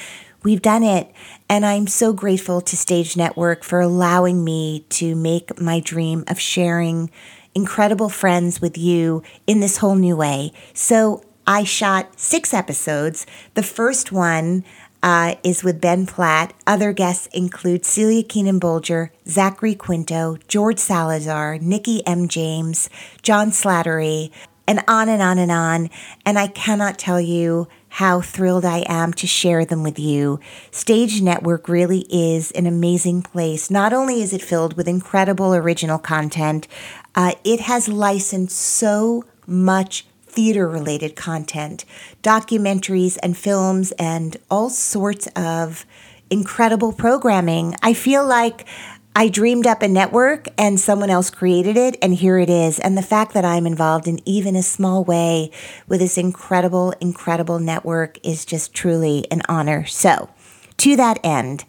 We've 0.43 0.61
done 0.61 0.83
it. 0.83 1.11
And 1.49 1.65
I'm 1.65 1.87
so 1.87 2.13
grateful 2.13 2.61
to 2.61 2.77
Stage 2.77 3.17
Network 3.17 3.63
for 3.63 3.79
allowing 3.79 4.43
me 4.43 4.85
to 4.89 5.15
make 5.15 5.59
my 5.59 5.79
dream 5.79 6.23
of 6.27 6.39
sharing 6.39 7.09
incredible 7.55 8.09
friends 8.09 8.61
with 8.61 8.77
you 8.77 9.23
in 9.47 9.61
this 9.61 9.77
whole 9.77 9.95
new 9.95 10.15
way. 10.15 10.51
So 10.73 11.23
I 11.47 11.63
shot 11.63 12.19
six 12.19 12.53
episodes. 12.53 13.25
The 13.53 13.63
first 13.63 14.11
one 14.11 14.65
uh, 15.01 15.35
is 15.43 15.63
with 15.63 15.79
Ben 15.79 16.05
Platt. 16.05 16.53
Other 16.67 16.91
guests 16.91 17.27
include 17.27 17.85
Celia 17.85 18.21
Keenan 18.23 18.59
Bolger, 18.59 19.11
Zachary 19.25 19.73
Quinto, 19.73 20.37
George 20.49 20.77
Salazar, 20.77 21.57
Nikki 21.59 22.05
M. 22.05 22.27
James, 22.27 22.89
John 23.21 23.51
Slattery, 23.51 24.29
and 24.67 24.83
on 24.89 25.07
and 25.07 25.21
on 25.21 25.37
and 25.37 25.51
on. 25.51 25.89
And 26.25 26.37
I 26.37 26.47
cannot 26.47 26.99
tell 26.99 27.21
you 27.21 27.69
how 27.87 28.19
thrilled 28.19 28.65
I 28.65 28.83
am 28.89 29.13
to 29.13 29.25
share 29.25 29.63
them 29.63 29.83
with 29.83 29.97
you. 29.97 30.41
Stage 30.71 31.21
Network 31.21 31.69
really 31.69 32.05
is 32.09 32.51
an 32.51 32.67
amazing 32.67 33.21
place. 33.21 33.71
Not 33.71 33.93
only 33.93 34.21
is 34.21 34.33
it 34.33 34.41
filled 34.41 34.75
with 34.75 34.89
incredible 34.89 35.55
original 35.55 35.97
content, 35.97 36.67
uh, 37.15 37.35
it 37.45 37.61
has 37.61 37.87
licensed 37.87 38.57
so 38.57 39.23
much 39.47 40.05
theater 40.37 40.67
related 40.67 41.15
content, 41.15 41.83
documentaries 42.21 43.17
and 43.23 43.35
films, 43.35 43.91
and 43.93 44.37
all 44.51 44.69
sorts 44.69 45.27
of 45.35 45.83
incredible 46.29 46.93
programming. 46.93 47.73
I 47.81 47.95
feel 47.95 48.23
like 48.23 48.67
I 49.15 49.29
dreamed 49.29 49.65
up 49.65 49.81
a 49.81 49.87
network 49.87 50.47
and 50.55 50.79
someone 50.79 51.09
else 51.09 51.31
created 51.31 51.75
it, 51.75 51.97
and 52.03 52.13
here 52.13 52.37
it 52.37 52.51
is. 52.51 52.77
And 52.77 52.95
the 52.95 53.01
fact 53.01 53.33
that 53.33 53.45
I'm 53.45 53.65
involved 53.65 54.07
in 54.07 54.19
even 54.29 54.55
a 54.55 54.61
small 54.61 55.03
way 55.03 55.49
with 55.87 56.01
this 56.01 56.19
incredible, 56.19 56.91
incredible 57.01 57.57
network 57.57 58.19
is 58.23 58.45
just 58.45 58.75
truly 58.75 59.25
an 59.31 59.41
honor. 59.49 59.87
So, 59.87 60.29
to 60.77 60.95
that 60.97 61.19
end, 61.23 61.65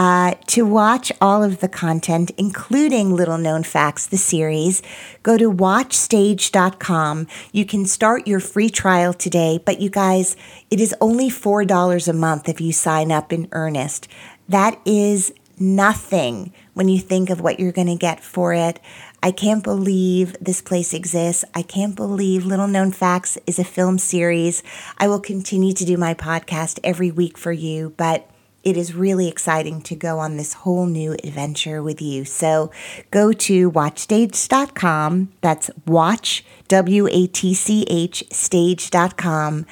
uh, 0.00 0.32
to 0.46 0.64
watch 0.64 1.12
all 1.20 1.42
of 1.44 1.60
the 1.60 1.68
content, 1.68 2.30
including 2.38 3.14
Little 3.14 3.36
Known 3.36 3.62
Facts, 3.62 4.06
the 4.06 4.16
series, 4.16 4.80
go 5.22 5.36
to 5.36 5.52
watchstage.com. 5.52 7.26
You 7.52 7.66
can 7.66 7.84
start 7.84 8.26
your 8.26 8.40
free 8.40 8.70
trial 8.70 9.12
today, 9.12 9.60
but 9.62 9.78
you 9.78 9.90
guys, 9.90 10.38
it 10.70 10.80
is 10.80 10.94
only 11.02 11.28
$4 11.28 12.08
a 12.08 12.12
month 12.14 12.48
if 12.48 12.62
you 12.62 12.72
sign 12.72 13.12
up 13.12 13.30
in 13.30 13.46
earnest. 13.52 14.08
That 14.48 14.80
is 14.86 15.34
nothing 15.58 16.54
when 16.72 16.88
you 16.88 16.98
think 16.98 17.28
of 17.28 17.42
what 17.42 17.60
you're 17.60 17.70
going 17.70 17.88
to 17.88 17.94
get 17.94 18.24
for 18.24 18.54
it. 18.54 18.80
I 19.22 19.32
can't 19.32 19.62
believe 19.62 20.34
this 20.40 20.62
place 20.62 20.94
exists. 20.94 21.44
I 21.54 21.60
can't 21.60 21.94
believe 21.94 22.46
Little 22.46 22.68
Known 22.68 22.92
Facts 22.92 23.36
is 23.46 23.58
a 23.58 23.64
film 23.64 23.98
series. 23.98 24.62
I 24.96 25.08
will 25.08 25.20
continue 25.20 25.74
to 25.74 25.84
do 25.84 25.98
my 25.98 26.14
podcast 26.14 26.80
every 26.82 27.10
week 27.10 27.36
for 27.36 27.52
you, 27.52 27.92
but 27.98 28.29
it 28.62 28.76
is 28.76 28.94
really 28.94 29.28
exciting 29.28 29.80
to 29.82 29.96
go 29.96 30.18
on 30.18 30.36
this 30.36 30.52
whole 30.52 30.86
new 30.86 31.12
adventure 31.24 31.82
with 31.82 32.02
you. 32.02 32.24
So 32.24 32.70
go 33.10 33.32
to 33.32 33.70
watchstage.com. 33.70 35.32
That's 35.40 35.70
watch, 35.86 36.44
W 36.68 37.08
A 37.10 37.26
T 37.26 37.54
C 37.54 37.84
H, 37.88 38.24
stage.com. 38.30 39.66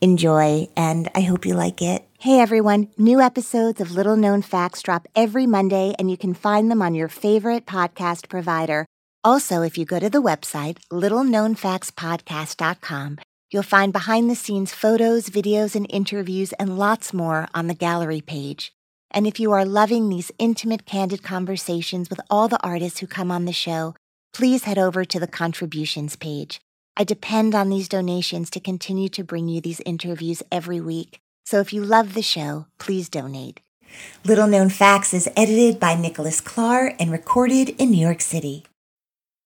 Enjoy, 0.00 0.68
and 0.76 1.08
I 1.14 1.22
hope 1.22 1.46
you 1.46 1.54
like 1.54 1.80
it. 1.80 2.04
Hey 2.18 2.40
everyone, 2.40 2.88
new 2.98 3.20
episodes 3.20 3.80
of 3.80 3.92
Little 3.92 4.16
Known 4.16 4.42
Facts 4.42 4.82
drop 4.82 5.06
every 5.14 5.46
Monday, 5.46 5.94
and 5.98 6.10
you 6.10 6.16
can 6.16 6.34
find 6.34 6.70
them 6.70 6.82
on 6.82 6.94
your 6.94 7.08
favorite 7.08 7.66
podcast 7.66 8.28
provider. 8.28 8.86
Also, 9.22 9.62
if 9.62 9.76
you 9.76 9.84
go 9.84 9.98
to 9.98 10.08
the 10.08 10.22
website, 10.22 10.78
littleknownfactspodcast.com, 10.92 13.18
You'll 13.50 13.62
find 13.62 13.92
behind 13.92 14.28
the 14.28 14.34
scenes 14.34 14.72
photos, 14.72 15.28
videos, 15.28 15.76
and 15.76 15.86
interviews, 15.88 16.52
and 16.54 16.78
lots 16.78 17.14
more 17.14 17.46
on 17.54 17.68
the 17.68 17.74
gallery 17.74 18.20
page. 18.20 18.72
And 19.10 19.26
if 19.26 19.38
you 19.38 19.52
are 19.52 19.64
loving 19.64 20.08
these 20.08 20.32
intimate, 20.38 20.84
candid 20.84 21.22
conversations 21.22 22.10
with 22.10 22.20
all 22.28 22.48
the 22.48 22.62
artists 22.62 22.98
who 22.98 23.06
come 23.06 23.30
on 23.30 23.44
the 23.44 23.52
show, 23.52 23.94
please 24.34 24.64
head 24.64 24.78
over 24.78 25.04
to 25.04 25.20
the 25.20 25.28
contributions 25.28 26.16
page. 26.16 26.60
I 26.96 27.04
depend 27.04 27.54
on 27.54 27.68
these 27.68 27.88
donations 27.88 28.50
to 28.50 28.60
continue 28.60 29.08
to 29.10 29.22
bring 29.22 29.48
you 29.48 29.60
these 29.60 29.80
interviews 29.86 30.42
every 30.50 30.80
week. 30.80 31.20
So 31.44 31.60
if 31.60 31.72
you 31.72 31.84
love 31.84 32.14
the 32.14 32.22
show, 32.22 32.66
please 32.78 33.08
donate. 33.08 33.60
Little 34.24 34.48
Known 34.48 34.70
Facts 34.70 35.14
is 35.14 35.28
edited 35.36 35.78
by 35.78 35.94
Nicholas 35.94 36.40
Clark 36.40 36.96
and 36.98 37.12
recorded 37.12 37.70
in 37.78 37.92
New 37.92 38.04
York 38.04 38.20
City. 38.20 38.64